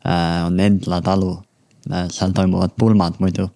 äh, 0.07 0.47
on 0.47 0.61
Endla 0.61 1.01
talu 1.03 1.39
äh,. 1.91 2.09
seal 2.11 2.33
toimuvad 2.33 2.71
pulmad 2.79 3.15
muidu. 3.19 3.51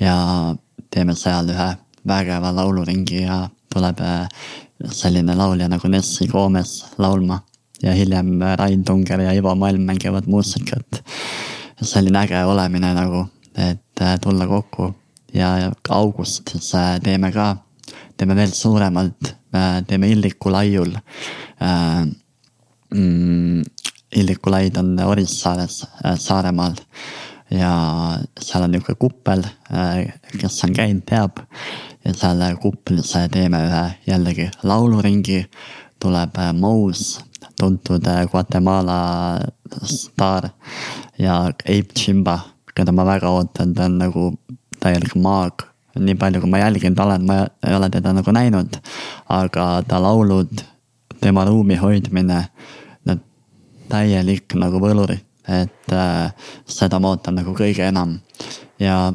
ja 0.00 0.54
teeme 0.90 1.14
seal 1.14 1.48
ühe 1.48 1.76
vägeva 2.06 2.54
lauluringi 2.54 3.22
ja 3.22 3.48
tuleb 3.72 4.00
äh, 4.00 4.28
selline 4.90 5.34
laulja 5.36 5.68
nagu 5.68 5.88
Nessi 5.88 6.28
Koomes 6.28 6.84
laulma. 6.98 7.40
Ja 7.82 7.92
hiljem 7.92 8.42
äh, 8.42 8.56
Rain 8.58 8.84
Tunger 8.84 9.20
ja 9.20 9.32
Ivo 9.32 9.54
Malm 9.54 9.80
mängivad 9.80 10.26
muusikat. 10.26 11.02
selline 11.82 12.18
äge 12.22 12.44
olemine 12.44 12.94
nagu, 12.94 13.26
et 13.56 14.00
äh, 14.00 14.18
tulla 14.20 14.46
kokku 14.46 14.94
ja 15.34 15.72
augustis 15.88 16.72
teeme 17.02 17.32
ka 17.32 17.56
teeme 18.16 18.36
veel 18.36 18.52
suuremalt, 18.54 19.34
teeme 19.86 20.08
Illiku 20.08 20.52
laiul. 20.52 20.94
Äh, 21.62 22.06
mm, 22.94 23.62
Illiku 24.16 24.50
laid 24.50 24.76
on 24.76 24.98
Orissaares, 25.04 25.82
Saaremaal 26.18 26.76
ja 27.50 27.70
seal 28.40 28.64
on 28.64 28.72
niisugune 28.72 28.98
kuppel, 28.98 29.42
kes 30.38 30.62
on 30.64 30.72
käinud, 30.74 31.02
teab. 31.06 31.42
ja 32.04 32.14
seal 32.14 32.42
kuplis 32.62 33.12
teeme 33.32 33.60
ühe 33.66 33.84
jällegi 34.06 34.48
lauluringi, 34.62 35.44
tuleb 36.00 36.38
Mous, 36.58 37.18
tuntud 37.60 38.06
Guatemala 38.30 38.98
staar 39.82 40.50
ja 41.18 41.44
Ape 41.46 41.94
Chimba, 41.94 42.38
keda 42.74 42.92
ma 42.92 43.06
väga 43.06 43.30
ootan, 43.30 43.74
ta 43.74 43.86
on 43.86 43.98
nagu 43.98 44.32
täielik 44.82 45.14
maag 45.16 45.66
nii 45.94 46.16
palju, 46.18 46.42
kui 46.42 46.50
ma 46.50 46.58
jälginud 46.58 46.98
olen, 46.98 47.26
ma 47.26 47.36
ei 47.66 47.74
ole 47.74 47.90
teda 47.90 48.12
nagu 48.12 48.32
näinud. 48.34 48.78
aga 49.28 49.82
ta 49.88 50.00
laulud, 50.02 50.64
tema 51.20 51.44
ruumi 51.44 51.76
hoidmine, 51.78 52.40
need 53.06 53.22
täielik 53.88 54.56
nagu 54.58 54.80
võluri, 54.82 55.20
et 55.48 55.92
äh, 55.94 56.32
seda 56.66 56.98
ma 56.98 57.14
ootan 57.14 57.38
nagu 57.38 57.54
kõige 57.54 57.86
enam. 57.86 58.18
ja 58.78 59.12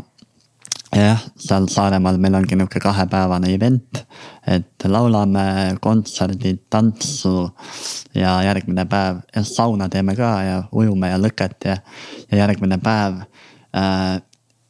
jah, 0.95 1.21
seal 1.37 1.67
Saaremaal 1.69 2.17
meil 2.21 2.37
ongi 2.39 2.57
nihuke 2.57 2.79
kahepäevane 2.81 3.51
event, 3.53 4.01
et 4.47 4.85
laulame, 4.89 5.75
kontserdid, 5.81 6.63
tantsu 6.69 7.49
ja 8.17 8.39
järgmine 8.47 8.85
päev 8.89 9.21
ja 9.35 9.43
sauna 9.45 9.89
teeme 9.89 10.15
ka 10.17 10.31
ja 10.45 10.63
ujume 10.73 11.11
ja 11.11 11.19
lõket 11.21 11.69
ja, 11.69 11.77
ja 12.31 12.41
järgmine 12.43 12.79
päev 12.81 13.21
äh, 13.77 14.17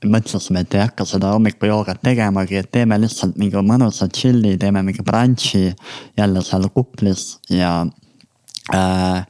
mõtlesime, 0.06 0.64
et 0.64 0.76
ei 0.76 0.84
hakka 0.84 1.06
seda 1.08 1.34
hommikujoogat 1.36 2.02
tegemagi, 2.04 2.60
et 2.60 2.72
teeme 2.72 3.00
lihtsalt 3.00 3.40
mingi 3.40 3.60
mõnusa 3.64 4.08
chill'i, 4.12 4.58
teeme 4.60 4.84
mingi 4.84 5.04
brunch'i 5.04 5.70
jälle 6.18 6.44
seal 6.44 6.70
kuplis 6.74 7.38
ja 7.52 7.86
äh,. 8.76 9.26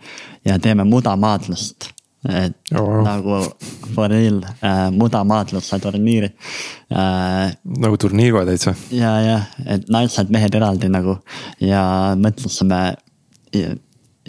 ja 0.45 0.59
teeme 0.59 0.83
mudamaadlust 0.83 1.91
et 2.27 2.55
wow. 2.75 3.01
nagu 3.05 3.35
for 3.95 4.11
real 4.11 4.41
äh, 4.43 4.89
mudamaadluse 4.91 5.79
turniiri 5.79 6.27
äh,. 6.91 7.53
nagu 7.63 7.97
turniiriga 7.97 8.43
täitsa. 8.49 8.75
ja, 8.91 9.13
jah, 9.23 9.45
et 9.65 9.87
naised-mehed 9.87 10.55
eraldi 10.59 10.91
nagu 10.91 11.19
ja 11.63 12.15
mõtlesime. 12.19 12.81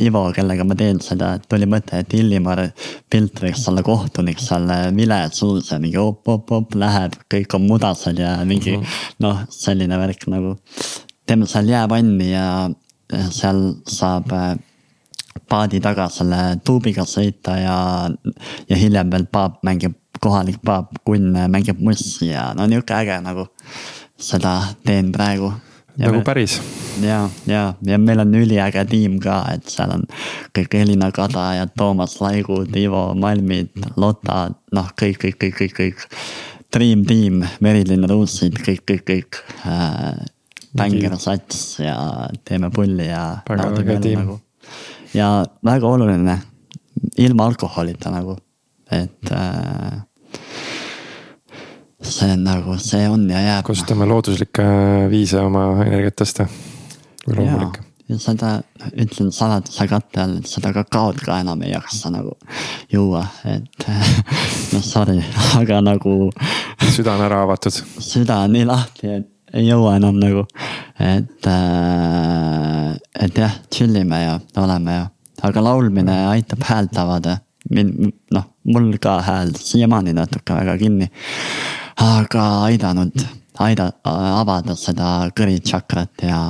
Ivo, 0.01 0.21
kellega 0.33 0.65
ma 0.65 0.73
teen 0.79 0.97
seda, 1.05 1.35
tuli 1.45 1.67
mõte, 1.69 1.99
et 2.01 2.15
Illimar 2.17 2.63
Pilt 3.11 3.43
võiks 3.43 3.67
olla 3.69 3.83
kohtunik 3.85 4.39
seal 4.41 4.71
vilesuus 4.97 5.75
ja 5.75 5.77
mingi 5.83 5.99
op-op-op 6.01 6.73
läheb, 6.81 7.19
kõik 7.29 7.57
on 7.59 7.67
mudased 7.69 8.23
ja 8.23 8.39
mingi 8.49 8.79
mm 8.79 8.81
-hmm. 8.87 9.19
noh, 9.27 9.43
selline 9.53 9.99
värk 10.01 10.25
nagu. 10.33 10.57
teeme 11.27 11.47
seal 11.47 11.69
jäävanni 11.69 12.31
ja 12.31 12.71
seal 13.31 13.61
saab 13.87 14.33
äh, 14.33 14.57
paadi 15.51 15.81
taga 15.83 16.09
selle 16.13 16.59
tuubiga 16.67 17.05
sõita 17.09 17.57
ja, 17.59 17.79
ja 18.71 18.79
hiljem 18.79 19.11
veel 19.13 19.27
paap 19.31 19.61
mängib, 19.67 19.97
kohalik 20.23 20.61
paap, 20.67 20.95
kunn 21.07 21.35
mängib 21.53 21.81
mussi 21.83 22.31
ja 22.33 22.51
no 22.57 22.67
nihuke 22.71 22.95
äge 22.97 23.19
nagu. 23.25 23.49
seda 24.21 24.75
teen 24.85 25.13
praegu. 25.13 25.49
nagu 25.97 26.19
me, 26.19 26.25
päris. 26.25 26.59
ja, 27.01 27.23
ja, 27.47 27.63
ja 27.83 27.99
meil 27.99 28.21
on 28.21 28.35
üliäge 28.37 28.85
tiim 28.91 29.17
ka, 29.21 29.43
et 29.55 29.71
seal 29.71 29.95
on 29.95 30.05
kõik 30.57 30.77
Elina 30.77 31.11
Kada 31.11 31.47
ja 31.57 31.67
Toomas 31.67 32.19
Laigud, 32.21 32.77
Ivo 32.77 33.15
Malmid, 33.15 33.73
Lotta, 33.97 34.51
noh, 34.73 34.93
kõik, 35.01 35.23
kõik, 35.25 35.39
kõik, 35.41 35.57
kõik, 35.63 35.75
kõik. 35.79 36.05
Dream 36.71 37.03
Team, 37.09 37.41
Merilin 37.65 38.07
Ruusid, 38.07 38.61
kõik, 38.61 38.85
kõik, 38.87 39.07
kõik 39.09 39.41
äh,. 39.65 40.29
Bänger 40.71 41.17
sats 41.19 41.81
ja 41.81 41.97
teeme 42.47 42.69
pulli 42.71 43.09
ja. 43.09 43.41
väga 43.49 43.73
äge 43.81 43.97
tiim 44.05 44.21
nagu 44.23 44.37
ja 45.15 45.45
väga 45.65 45.89
oluline, 45.89 46.39
ilma 47.19 47.47
alkoholita 47.51 48.13
nagu, 48.13 48.37
et 48.91 49.33
äh, 49.33 50.01
see 52.03 52.33
on 52.33 52.45
nagu, 52.45 52.79
see 52.79 53.09
on 53.09 53.29
ja 53.31 53.41
jääb. 53.41 53.65
kasutame 53.67 54.09
looduslikke 54.09 54.65
viise 55.11 55.41
oma 55.43 55.85
energiat 55.85 56.21
tõsta. 56.23 56.47
või 57.27 57.41
loomulikke. 57.41 57.85
ja 58.09 58.19
seda 58.19 58.53
ütlen 58.93 59.33
saladuse 59.33 59.87
katte 59.89 60.23
all, 60.23 60.39
seda 60.49 60.73
kakaod 60.75 61.21
ka 61.25 61.41
enam 61.45 61.63
ei 61.63 61.75
jaksa 61.75 62.11
nagu 62.11 62.37
juua, 62.93 63.27
et 63.45 63.89
noh, 64.73 64.85
sorry, 64.85 65.21
aga 65.59 65.81
nagu. 65.85 66.31
süda 66.91 67.17
on 67.17 67.27
ära 67.27 67.43
avatud. 67.47 67.83
süda 67.99 68.45
on 68.47 68.57
nii 68.57 68.67
lahti, 68.69 69.19
et 69.21 69.29
ei 69.55 69.67
jõua 69.67 69.97
enam 69.99 70.19
nagu, 70.21 70.45
et 71.01 71.49
äh,, 71.51 72.93
et 73.21 73.39
jah, 73.39 73.57
chill 73.73 73.97
ime 74.01 74.21
ja 74.23 74.37
oleme 74.63 74.97
ja, 74.97 75.07
aga 75.47 75.65
laulmine 75.65 76.17
aitab 76.33 76.65
häält 76.69 76.99
avada. 76.99 77.39
mind, 77.71 78.13
noh, 78.33 78.47
mul 78.65 78.95
ka 78.99 79.19
hääl 79.23 79.53
siiamaani 79.59 80.15
natuke 80.17 80.55
väga 80.55 80.79
kinni. 80.79 81.11
aga 82.01 82.47
aidanud, 82.71 83.27
aida-, 83.59 83.93
avada 84.05 84.77
seda 84.77 85.29
kõritšakrat 85.37 86.25
ja. 86.29 86.41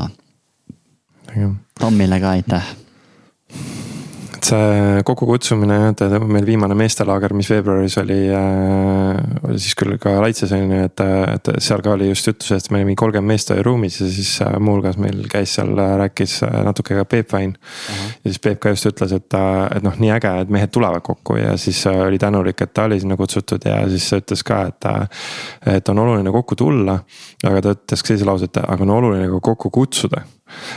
Tommile 1.80 2.20
ka 2.20 2.30
aitäh 2.36 2.64
et 4.40 4.48
see 4.48 5.02
kokkukutsumine, 5.06 5.78
tead 5.98 6.14
meil 6.24 6.46
viimane 6.48 6.76
meestelaager, 6.78 7.34
mis 7.36 7.50
veebruaris 7.52 7.96
oli 8.00 8.18
äh,, 8.32 9.18
oli 9.46 9.60
siis 9.60 9.76
küll 9.78 9.98
ka 10.00 10.14
Laitses 10.22 10.54
on 10.56 10.72
ju, 10.72 10.80
et, 10.88 11.02
et 11.34 11.50
seal 11.60 11.82
ka 11.84 11.92
oli 11.94 12.08
just 12.08 12.30
juttu 12.30 12.48
sellest, 12.48 12.70
me 12.72 12.80
olime 12.80 12.96
kolmkümmend 12.98 13.34
meest 13.34 13.52
oli 13.52 13.64
ruumis 13.66 14.00
ja 14.00 14.08
siis 14.08 14.32
äh, 14.44 14.56
muuhulgas 14.62 14.96
meil 15.02 15.26
käis 15.30 15.54
seal, 15.58 15.74
äh, 15.76 15.92
rääkis 16.04 16.38
natuke 16.64 16.96
ka 16.96 17.04
Peep 17.04 17.32
Vain 17.32 17.52
uh. 17.52 17.60
-huh. 17.60 18.08
ja 18.24 18.32
siis 18.32 18.40
Peep 18.40 18.60
ka 18.64 18.72
just 18.72 18.88
ütles, 18.88 19.12
et, 19.16 19.38
et 19.76 19.84
noh, 19.84 20.00
nii 20.00 20.14
äge, 20.16 20.34
et 20.44 20.52
mehed 20.56 20.72
tulevad 20.72 21.04
kokku 21.04 21.36
ja 21.36 21.56
siis 21.60 21.84
oli 21.86 22.18
tänulik, 22.18 22.60
et 22.60 22.74
ta 22.74 22.88
oli 22.88 23.00
sinna 23.00 23.16
kutsutud 23.16 23.64
ja 23.64 23.82
siis 23.88 24.12
ütles 24.16 24.44
ka, 24.44 24.62
et. 24.66 24.90
et 25.66 25.88
on 25.88 25.98
oluline 25.98 26.30
kokku 26.32 26.56
tulla, 26.56 26.98
aga 27.44 27.60
ta 27.62 27.72
ütles 27.76 28.02
ka 28.02 28.12
sellise 28.12 28.26
lause, 28.26 28.48
et 28.48 28.56
aga 28.56 28.82
on 28.82 28.90
oluline 28.90 29.28
ka 29.28 29.40
kokku 29.40 29.70
kutsuda 29.70 30.22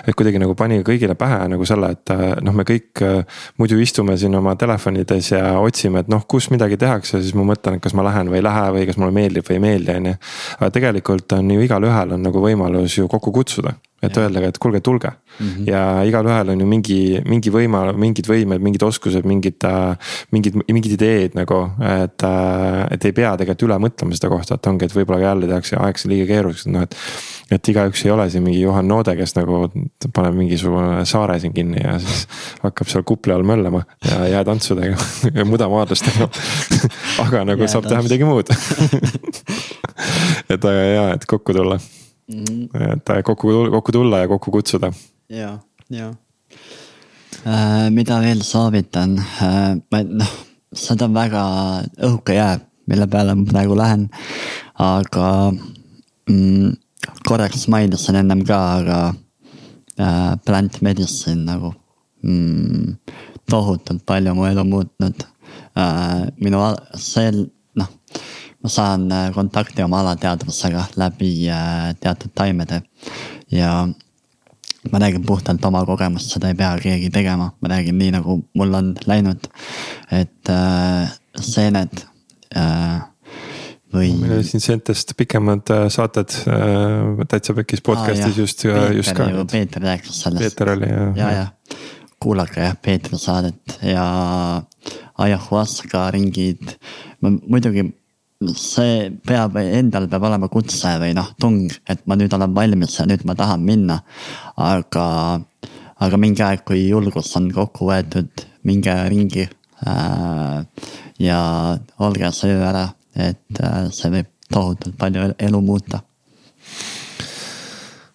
et 0.08 0.16
kuidagi 0.18 0.42
nagu 0.42 0.56
pani 0.60 0.82
kõigile 0.86 1.16
pähe 1.20 1.44
nagu 1.52 1.68
selle, 1.70 1.94
et 1.98 2.14
äh, 2.14 2.26
noh, 2.46 2.56
me 2.58 2.66
kõik 2.68 3.04
äh, 3.06 3.40
muidu 3.62 3.80
istume 3.84 4.18
siin 4.20 4.36
oma 4.40 4.56
telefonides 4.60 5.32
ja 5.34 5.56
otsime, 5.62 6.04
et 6.04 6.12
noh, 6.12 6.26
kus 6.30 6.50
midagi 6.54 6.80
tehakse, 6.82 7.22
siis 7.22 7.38
ma 7.38 7.46
mõtlen, 7.54 7.78
et 7.78 7.86
kas 7.86 7.96
ma 7.98 8.06
lähen 8.08 8.32
või 8.32 8.42
ei 8.42 8.48
lähe 8.48 8.68
või 8.78 8.86
kas 8.90 9.00
mulle 9.02 9.16
meeldib 9.16 9.48
või 9.50 9.60
ei 9.60 9.66
meeldi, 9.68 9.98
on 9.98 10.12
ju. 10.12 10.20
aga 10.60 10.74
tegelikult 10.80 11.40
on 11.40 11.56
ju 11.56 11.66
igalühel 11.66 12.18
on 12.18 12.30
nagu 12.30 12.44
võimalus 12.44 13.00
ju 13.00 13.10
kokku 13.12 13.34
kutsuda 13.36 13.78
et 14.04 14.18
öelda 14.20 14.44
ka, 14.44 14.52
et 14.52 14.60
kuulge, 14.62 14.82
tulge 14.84 15.10
mm. 15.10 15.48
-hmm. 15.48 15.68
ja 15.70 16.04
igalühel 16.08 16.50
on 16.54 16.60
ju 16.60 16.68
mingi, 16.68 17.00
mingi 17.26 17.52
võima-, 17.54 17.94
mingid 17.98 18.28
võimed, 18.30 18.64
mingid 18.64 18.84
oskused, 18.84 19.26
mingid, 19.26 19.64
mingid, 20.32 20.60
mingid 20.68 20.98
ideed 20.98 21.38
nagu. 21.40 21.62
et, 21.80 22.26
et 22.92 23.06
ei 23.06 23.14
pea 23.14 23.36
tegelikult 23.38 23.68
üle 23.70 23.80
mõtlema 23.88 24.18
seda 24.18 24.30
kohta, 24.34 24.56
et 24.56 24.68
ongi, 24.68 24.86
et 24.86 24.96
võib-olla 24.96 25.22
jälle 25.24 25.48
tehakse 25.48 25.80
aeg 25.80 26.04
liiga 26.10 26.28
keeruliseks, 26.34 26.68
noh 26.74 26.84
et. 26.88 26.98
et 27.54 27.70
igaüks 27.70 28.06
ei 28.06 28.12
ole 28.12 28.30
siin 28.30 28.44
mingi 28.44 28.62
Juhan 28.62 28.88
Noode, 28.88 29.16
kes 29.16 29.36
nagu 29.36 29.68
paneb 30.14 30.36
mingisugune 30.36 31.06
saare 31.06 31.40
siin 31.40 31.54
kinni 31.54 31.82
ja 31.84 31.98
siis 32.02 32.28
hakkab 32.64 32.90
seal 32.90 33.04
kupli 33.08 33.34
all 33.34 33.46
möllama 33.48 33.84
ja 34.10 34.28
jäätantsudega 34.38 34.98
ja 35.38 35.46
mudamaadlustega 35.46 36.30
aga 37.26 37.44
nagu 37.52 37.68
saab 37.68 37.88
teha 37.88 38.02
midagi 38.06 38.28
muud 38.28 38.50
et 40.54 40.64
aga 40.64 40.80
hea, 40.80 41.10
et 41.18 41.28
kokku 41.30 41.56
tulla 41.56 41.80
mm. 42.28 42.44
-hmm. 42.44 42.94
et 42.94 43.26
kokku, 43.26 43.48
kokku 43.72 43.92
tulla 43.92 44.20
ja 44.20 44.28
kokku 44.28 44.52
kutsuda. 44.52 44.94
ja, 45.30 45.60
ja 45.90 46.14
äh,. 47.46 47.90
mida 47.90 48.20
veel 48.22 48.42
soovitan 48.42 49.18
äh,, 49.20 49.76
ma 49.92 50.04
noh, 50.04 50.34
seda 50.74 51.08
väga 51.14 51.44
õhuke 52.02 52.38
jääb, 52.38 52.62
mille 52.88 53.08
peale 53.08 53.36
ma 53.36 53.46
praegu 53.46 53.78
lähen. 53.78 54.10
aga 54.80 55.54
mm, 56.30 56.72
korraks 57.28 57.68
mainisin 57.68 58.16
ennem 58.16 58.46
ka, 58.46 58.60
aga 58.78 59.00
äh, 60.00 60.34
plant 60.46 60.82
medicine 60.82 61.46
nagu 61.46 61.74
mm, 62.24 62.96
tohutult 63.50 64.06
palju 64.06 64.36
mu 64.36 64.46
elu 64.46 64.64
muutnud 64.64 65.28
äh,. 65.78 66.28
minu 66.40 66.64
see 66.96 67.32
noh 67.76 67.90
ma 68.64 68.70
saan 68.70 69.12
äh, 69.12 69.28
kontakti 69.36 69.84
oma 69.84 70.02
alateadvusega 70.04 70.86
läbi 70.96 71.50
äh, 71.52 71.94
teatud 72.00 72.32
taimede 72.36 72.82
ja 73.52 73.88
ma 74.92 75.00
räägin 75.00 75.26
puhtalt 75.26 75.66
oma 75.66 75.86
kogemust, 75.86 76.34
seda 76.34 76.52
ei 76.52 76.58
pea 76.60 76.74
keegi 76.82 77.10
tegema, 77.14 77.52
ma 77.62 77.72
räägin 77.72 77.98
nii, 78.00 78.12
nagu 78.18 78.38
mul 78.54 78.74
on 78.74 78.94
läinud. 79.08 79.48
et 80.12 80.50
äh, 80.50 81.12
seened 81.40 82.04
äh, 82.56 83.02
või. 83.94 84.12
meil 84.20 84.38
oli 84.40 84.48
siin 84.48 84.64
seentest 84.64 85.16
pikemad 85.18 85.72
äh, 85.74 85.88
saated 85.94 86.36
äh, 86.48 87.26
Täitsa 87.28 87.56
Pekis 87.58 87.82
podcast'is 87.82 88.34
ah, 88.34 88.40
just, 88.40 88.66
just 88.98 89.16
ka. 89.18 89.30
Peeter 89.52 89.82
rääkis 89.82 90.22
sellest. 90.26 90.44
Peeter 90.44 90.76
oli 90.76 90.90
jah. 90.90 91.18
ja, 91.18 91.32
ja 91.32 91.48
kuulake 92.24 92.64
jah 92.64 92.78
Peetri 92.82 93.20
saadet 93.20 93.80
ja 93.84 94.06
ayahuasca 95.18 96.12
ringid. 96.12 96.78
muidugi 97.22 97.90
see 98.58 99.10
peab, 99.28 99.58
endal 99.62 100.08
peab 100.12 100.28
olema 100.30 100.50
kutse 100.52 100.96
või 101.02 101.14
noh, 101.18 101.32
tung, 101.40 101.72
et 101.90 102.04
ma 102.10 102.18
nüüd 102.20 102.34
olen 102.36 102.54
valmis 102.56 103.00
ja 103.00 103.08
nüüd 103.10 103.26
ma 103.28 103.36
tahan 103.40 103.64
minna. 103.66 104.00
aga, 104.58 105.06
aga 106.06 106.20
mingi 106.22 106.44
aeg, 106.46 106.64
kui 106.68 106.86
julgus 106.88 107.34
on 107.40 107.50
kokku 107.54 107.90
võetud, 107.92 108.46
minge 108.68 108.96
ringi 109.10 109.48
äh,. 109.88 110.60
ja 111.20 111.40
olge 112.00 112.32
see 112.36 112.56
ära, 112.58 112.88
et 113.16 113.64
äh, 113.64 113.90
see 113.92 114.14
võib 114.14 114.32
tohutult 114.54 114.98
palju 115.00 115.34
elu 115.40 115.62
muuta. 115.62 116.04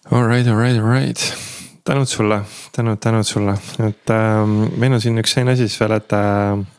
Alright, 0.09 0.47
alright, 0.47 0.79
alright 0.79 1.47
tänud 1.89 2.09
sulle, 2.09 2.43
tänud, 2.75 2.99
tänud 3.01 3.25
sulle, 3.25 3.55
et 3.81 4.11
äh, 4.13 4.43
meil 4.77 4.93
on 4.93 5.01
siin 5.01 5.17
üks 5.17 5.33
selline 5.33 5.55
asi 5.57 5.65
siis 5.65 5.79
veel, 5.81 5.97
et 5.97 6.13
Äh, 6.13 6.78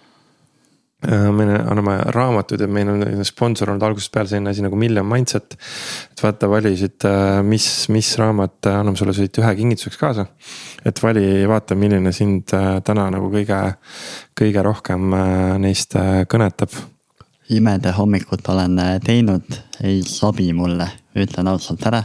me 1.09 1.45
anname 1.57 1.97
raamatuid 2.13 2.61
ja 2.61 2.69
meil 2.69 2.91
on 2.93 3.25
sponsor 3.25 3.73
olnud 3.73 3.85
algusest 3.87 4.13
peale 4.13 4.29
selline 4.29 4.53
asi 4.53 4.65
nagu 4.65 4.77
Million 4.77 5.07
Mindset. 5.09 5.57
et 6.13 6.23
vaata, 6.23 6.49
vali 6.51 6.75
siit, 6.77 7.05
äh, 7.09 7.41
mis, 7.47 7.89
mis 7.89 8.11
raamat 8.21 8.69
äh, 8.69 8.81
anname 8.83 9.01
sulle 9.01 9.15
siit 9.17 9.39
ühe 9.41 9.55
kingituseks 9.57 9.97
kaasa. 10.01 10.27
et 10.85 11.03
vali, 11.03 11.25
vaata, 11.49 11.75
milline 11.75 12.13
sind 12.13 12.53
täna 12.85 13.09
nagu 13.15 13.31
kõige, 13.33 13.61
kõige 14.37 14.65
rohkem 14.67 15.17
neist 15.65 15.97
kõnetab. 16.29 16.77
imede 17.51 17.97
hommikut 17.97 18.49
olen 18.53 18.77
teinud, 19.05 19.57
ei 19.83 20.03
sobi 20.07 20.53
mulle, 20.53 20.87
ütlen 21.17 21.49
ausalt 21.49 21.87
ära, 21.89 22.05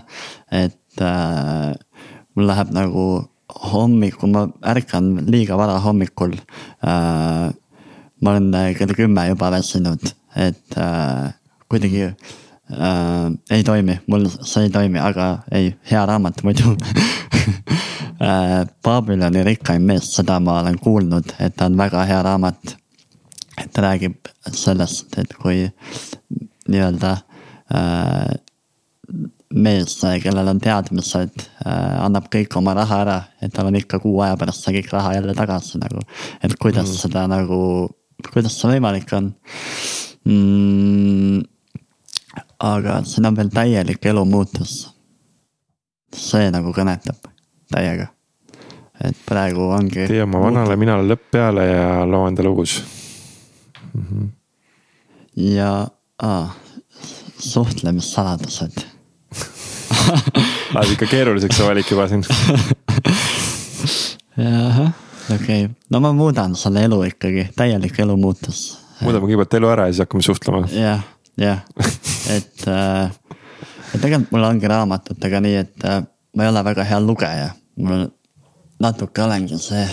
et 0.52 1.04
äh, 1.04 1.76
mul 2.36 2.48
läheb 2.48 2.72
nagu 2.72 3.06
hommikul, 3.74 4.32
ma 4.32 4.48
ärkan 4.72 5.28
liiga 5.28 5.60
vara 5.60 5.80
hommikul 5.84 6.40
äh,. 6.84 7.52
Ma 8.26 8.34
olen 8.34 8.76
kell 8.78 8.94
kümme 8.98 9.28
juba 9.30 9.52
väsinud, 9.54 10.02
et 10.36 10.78
äh, 10.82 11.34
kuidagi 11.70 12.08
äh, 12.10 13.30
ei 13.54 13.64
toimi, 13.64 14.00
mul 14.10 14.26
see 14.36 14.66
ei 14.66 14.74
toimi, 14.74 15.00
aga 15.02 15.28
ei, 15.54 15.76
hea 15.92 16.06
raamat 16.10 16.42
muidu 16.48 16.74
äh, 18.26 18.64
Babyloni 18.84 19.44
rikkaim 19.46 19.86
mees, 19.92 20.10
seda 20.18 20.40
ma 20.42 20.60
olen 20.64 20.80
kuulnud, 20.82 21.36
et 21.40 21.56
ta 21.58 21.70
on 21.70 21.78
väga 21.78 22.08
hea 22.10 22.24
raamat. 22.26 22.76
et 23.62 23.72
ta 23.72 23.86
räägib 23.86 24.34
sellest, 24.52 25.18
et 25.22 25.38
kui 25.40 25.70
nii-öelda 26.68 27.12
äh, 27.72 28.34
mees, 29.56 30.00
kellel 30.24 30.50
on 30.52 30.60
teadmised 30.62 31.46
äh,, 31.66 31.98
annab 32.04 32.28
kõik 32.34 32.56
oma 32.60 32.74
raha 32.78 33.02
ära, 33.04 33.18
et 33.44 33.54
tal 33.56 33.70
on 33.70 33.78
ikka 33.80 34.00
kuu 34.04 34.18
aja 34.26 34.38
pärast 34.40 34.66
see 34.66 34.80
kõik 34.80 34.92
raha 34.94 35.14
jälle 35.16 35.36
tagasi 35.38 35.80
nagu. 35.82 36.02
et 36.44 36.56
kuidas 36.60 36.90
mm. 36.90 36.98
seda 37.06 37.26
nagu, 37.32 37.60
kuidas 38.32 38.58
see 38.60 38.76
võimalik 38.76 39.12
on 39.18 39.32
mm,? 40.26 41.44
aga 42.66 43.00
siin 43.08 43.30
on 43.30 43.38
veel 43.38 43.52
täielik 43.54 44.06
elumuutus. 44.12 44.76
see 46.16 46.50
nagu 46.52 46.74
kõnetab 46.76 47.30
täiega. 47.72 48.08
et 49.04 49.18
praegu 49.28 49.70
ongi. 49.76 50.08
tee 50.08 50.24
oma 50.24 50.42
vanale 50.44 50.78
minale 50.80 51.08
lõpp 51.08 51.32
peale 51.32 51.68
ja 51.70 51.88
loo 52.10 52.28
endale 52.28 52.50
uus 52.50 52.82
mm. 53.94 54.04
-hmm. 54.10 54.30
ja 55.54 55.88
ah, 56.24 56.56
suhtlemissaladused 57.40 58.86
Läheb 60.76 60.92
ikka 60.96 61.08
keeruliseks 61.10 61.58
see 61.58 61.66
valik 61.68 61.90
juba 61.92 62.08
siin. 62.12 62.24
jah, 64.38 64.92
okei 65.34 65.66
okay., 65.66 65.76
no 65.90 66.02
ma 66.04 66.12
muudan 66.14 66.56
selle 66.60 66.86
elu 66.86 67.02
ikkagi, 67.10 67.50
täielik 67.58 68.00
elumuutus. 68.00 68.64
muudame 69.02 69.28
kõigepealt 69.28 69.58
elu 69.60 69.72
ära 69.72 69.88
ja 69.88 69.94
siis 69.94 70.04
hakkame 70.06 70.26
suhtlema. 70.26 70.66
jah, 70.74 71.06
jah, 71.42 71.64
et 72.36 72.68
äh,, 72.68 73.12
et 73.94 74.02
tegelikult 74.02 74.34
mul 74.36 74.50
ongi 74.50 74.72
raamatutega 74.72 75.42
nii, 75.46 75.56
et 75.64 75.88
äh, 75.88 76.04
ma 76.36 76.46
ei 76.46 76.52
ole 76.52 76.66
väga 76.70 76.86
hea 76.92 77.00
lugeja, 77.04 77.50
mul 77.82 78.08
natuke 78.84 79.24
olengi 79.24 79.60
see 79.62 79.88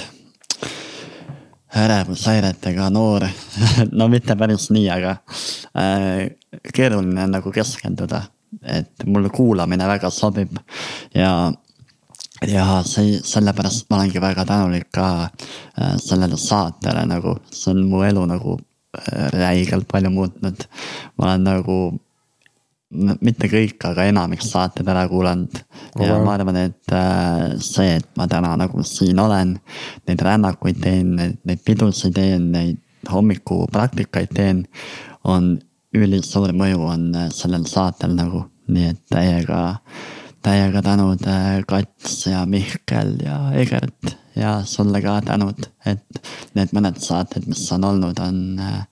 ärevushäiretega 1.83 2.91
noor 2.93 3.25
no 3.99 4.09
mitte 4.13 4.37
päris 4.37 4.69
nii, 4.75 4.87
aga 4.93 5.17
äh, 5.79 6.29
keeruline 6.75 7.25
on 7.25 7.37
nagu 7.39 7.53
keskenduda 7.55 8.27
et 8.63 9.05
mulle 9.07 9.31
kuulamine 9.33 9.87
väga 9.89 10.11
sobib 10.13 10.59
ja 11.15 11.53
ja 12.49 12.67
see, 12.87 13.19
sellepärast 13.25 13.89
ma 13.91 14.01
olengi 14.01 14.21
väga 14.23 14.45
tänulik 14.49 14.91
ka 14.95 15.09
äh, 15.25 15.97
sellele 16.03 16.39
saatele 16.41 17.05
nagu, 17.09 17.37
see 17.51 17.73
on 17.75 17.85
mu 17.91 18.03
elu 18.07 18.25
nagu 18.31 18.57
äh, 18.59 19.29
räigelt 19.35 19.89
palju 19.89 20.11
muutnud. 20.11 20.65
ma 21.17 21.27
olen 21.27 21.45
nagu, 21.47 21.79
mitte 22.93 23.49
kõik, 23.49 23.79
aga 23.89 24.05
enamik 24.11 24.43
saateid 24.45 24.89
ära 24.93 25.07
kuulanud. 25.09 25.59
Oh, 25.97 26.05
ja 26.05 26.19
ma 26.23 26.37
arvan, 26.37 26.59
et 26.69 26.95
äh, 26.97 27.59
see, 27.63 27.99
et 28.01 28.09
ma 28.21 28.29
täna 28.29 28.55
nagu 28.61 28.85
siin 28.87 29.21
olen, 29.23 29.57
neid 30.09 30.25
rännakuid 30.29 30.81
teen, 30.83 31.15
neid 31.17 31.63
pidusid 31.65 32.17
teen, 32.17 32.51
neid 32.53 32.81
hommikupraktikaid 33.11 34.35
teen, 34.37 34.67
on 35.25 35.55
ülisuur 35.97 36.53
mõju 36.57 36.83
on 36.89 37.09
äh, 37.17 37.31
sellel 37.35 37.65
saatel 37.71 38.17
nagu, 38.17 38.47
nii 38.73 38.91
et 38.93 39.01
täiega, 39.13 39.63
täiega 40.43 40.83
tänud 40.83 41.27
äh, 41.27 41.61
Kats 41.69 42.27
ja 42.27 42.47
Mihkel 42.47 43.17
ja 43.25 43.39
Egert 43.55 44.17
ja 44.37 44.63
sulle 44.65 45.03
ka 45.03 45.21
tänud, 45.27 45.69
et 45.87 46.23
need 46.57 46.73
mõned 46.75 46.99
saated, 47.03 47.47
mis 47.51 47.65
on 47.75 47.85
olnud, 47.85 48.19
on 48.23 48.43
äh, 48.61 48.83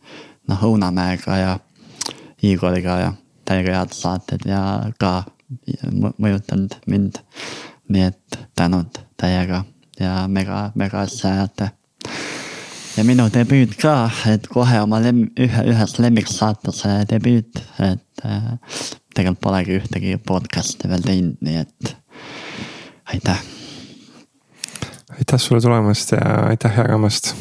noh, 0.49 0.63
Õunamäega 0.71 1.41
ja 1.41 1.59
Igoriga 2.43 2.99
ja 3.01 3.11
täiega 3.49 3.81
head 3.81 3.97
saated 3.97 4.47
ja 4.49 4.63
ka 5.01 5.25
mõjutanud 6.19 6.79
mind. 6.87 7.19
nii 7.91 8.05
et 8.07 8.37
tänud 8.55 9.01
täiega 9.19 9.65
ja 9.99 10.29
mega, 10.31 10.71
mega 10.79 11.01
asja 11.03 11.33
ajate 11.33 11.73
ja 12.97 13.05
minu 13.05 13.27
debüüt 13.33 13.75
ka, 13.81 14.11
et 14.31 14.47
kohe 14.51 14.79
oma 14.83 15.01
lem-, 15.03 15.27
ühe, 15.41 15.65
ühes 15.73 15.97
lemmiksaatuse 15.99 17.01
debüüt, 17.11 17.63
et 17.83 18.25
äh, 18.25 18.53
tegelikult 19.15 19.43
polegi 19.45 19.79
ühtegi 19.81 20.19
podcast'i 20.27 20.91
veel 20.91 21.03
teinud, 21.05 21.39
nii 21.45 21.63
et 21.63 21.95
aitäh. 23.15 23.43
aitäh 25.19 25.41
sulle 25.41 25.61
tulemast 25.61 26.13
ja 26.13 26.23
aitäh 26.49 26.79
jagamast, 26.79 27.35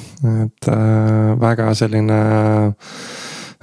et 0.43 0.67
äh, 0.67 1.39
väga 1.39 1.73
selline 1.77 2.19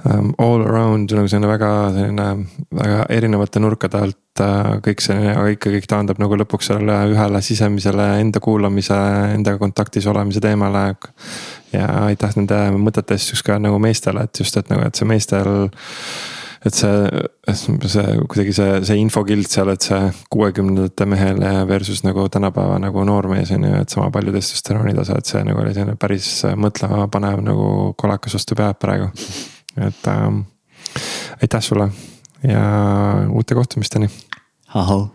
um, 0.05 0.33
all 0.37 0.63
around 0.65 1.11
nagu 1.11 1.27
selline 1.27 1.49
väga 1.51 1.71
selline 1.95 2.27
väga 2.79 3.05
erinevate 3.17 3.61
nurkade 3.61 3.99
alt 3.99 4.43
äh, 4.43 4.71
kõik 4.85 5.03
selline, 5.03 5.33
aga 5.35 5.51
ikkagi 5.55 5.81
kõik 5.81 5.89
taandub 5.91 6.23
nagu 6.23 6.39
lõpuks 6.39 6.71
sellele 6.71 6.97
ühele 7.13 7.41
sisemisele 7.43 8.07
enda 8.21 8.41
kuulamise, 8.43 8.97
endaga 9.35 9.61
kontaktis 9.61 10.07
olemise 10.07 10.43
teemale 10.43 10.87
ja 11.75 11.91
aitäh 12.07 12.39
nende 12.39 12.63
mõtete 12.79 13.17
eest 13.17 13.35
just 13.35 13.45
ka 13.47 13.59
nagu 13.61 13.79
meestele, 13.83 14.23
et 14.23 14.43
just, 14.43 14.57
et 14.57 14.71
nagu, 14.71 14.87
et 14.87 14.95
see 14.95 15.09
meestel. 15.09 15.69
Et 16.65 16.73
see, 16.73 17.23
see 17.53 18.15
kuidagi 18.25 18.53
see, 18.55 18.77
see 18.87 18.99
infokild 19.01 19.49
seal, 19.51 19.71
et 19.73 19.85
see 19.85 19.99
kuuekümnendate 20.33 21.07
mehel 21.09 21.41
versus 21.69 22.03
nagu 22.05 22.27
tänapäeva 22.33 22.79
nagu 22.81 23.03
noormees 23.07 23.51
on 23.55 23.67
ju, 23.67 23.73
et 23.81 23.93
sama 23.93 24.09
palju 24.13 24.33
testosterooni 24.35 24.95
tase, 24.97 25.17
et 25.19 25.33
see 25.33 25.43
nagu 25.47 25.61
oli 25.63 25.75
selline 25.75 25.97
päris 25.99 26.31
mõtlema 26.57 27.07
panev 27.13 27.43
nagu 27.45 27.69
kolakas 27.99 28.39
vastu 28.39 28.57
pead 28.57 28.79
praegu. 28.81 29.11
et 29.77 30.07
ähm, 30.09 30.41
aitäh 31.41 31.61
sulle 31.61 31.91
ja 32.43 32.63
uute 33.29 33.55
kohtumisteni. 33.55 34.09
ahau 34.73 35.07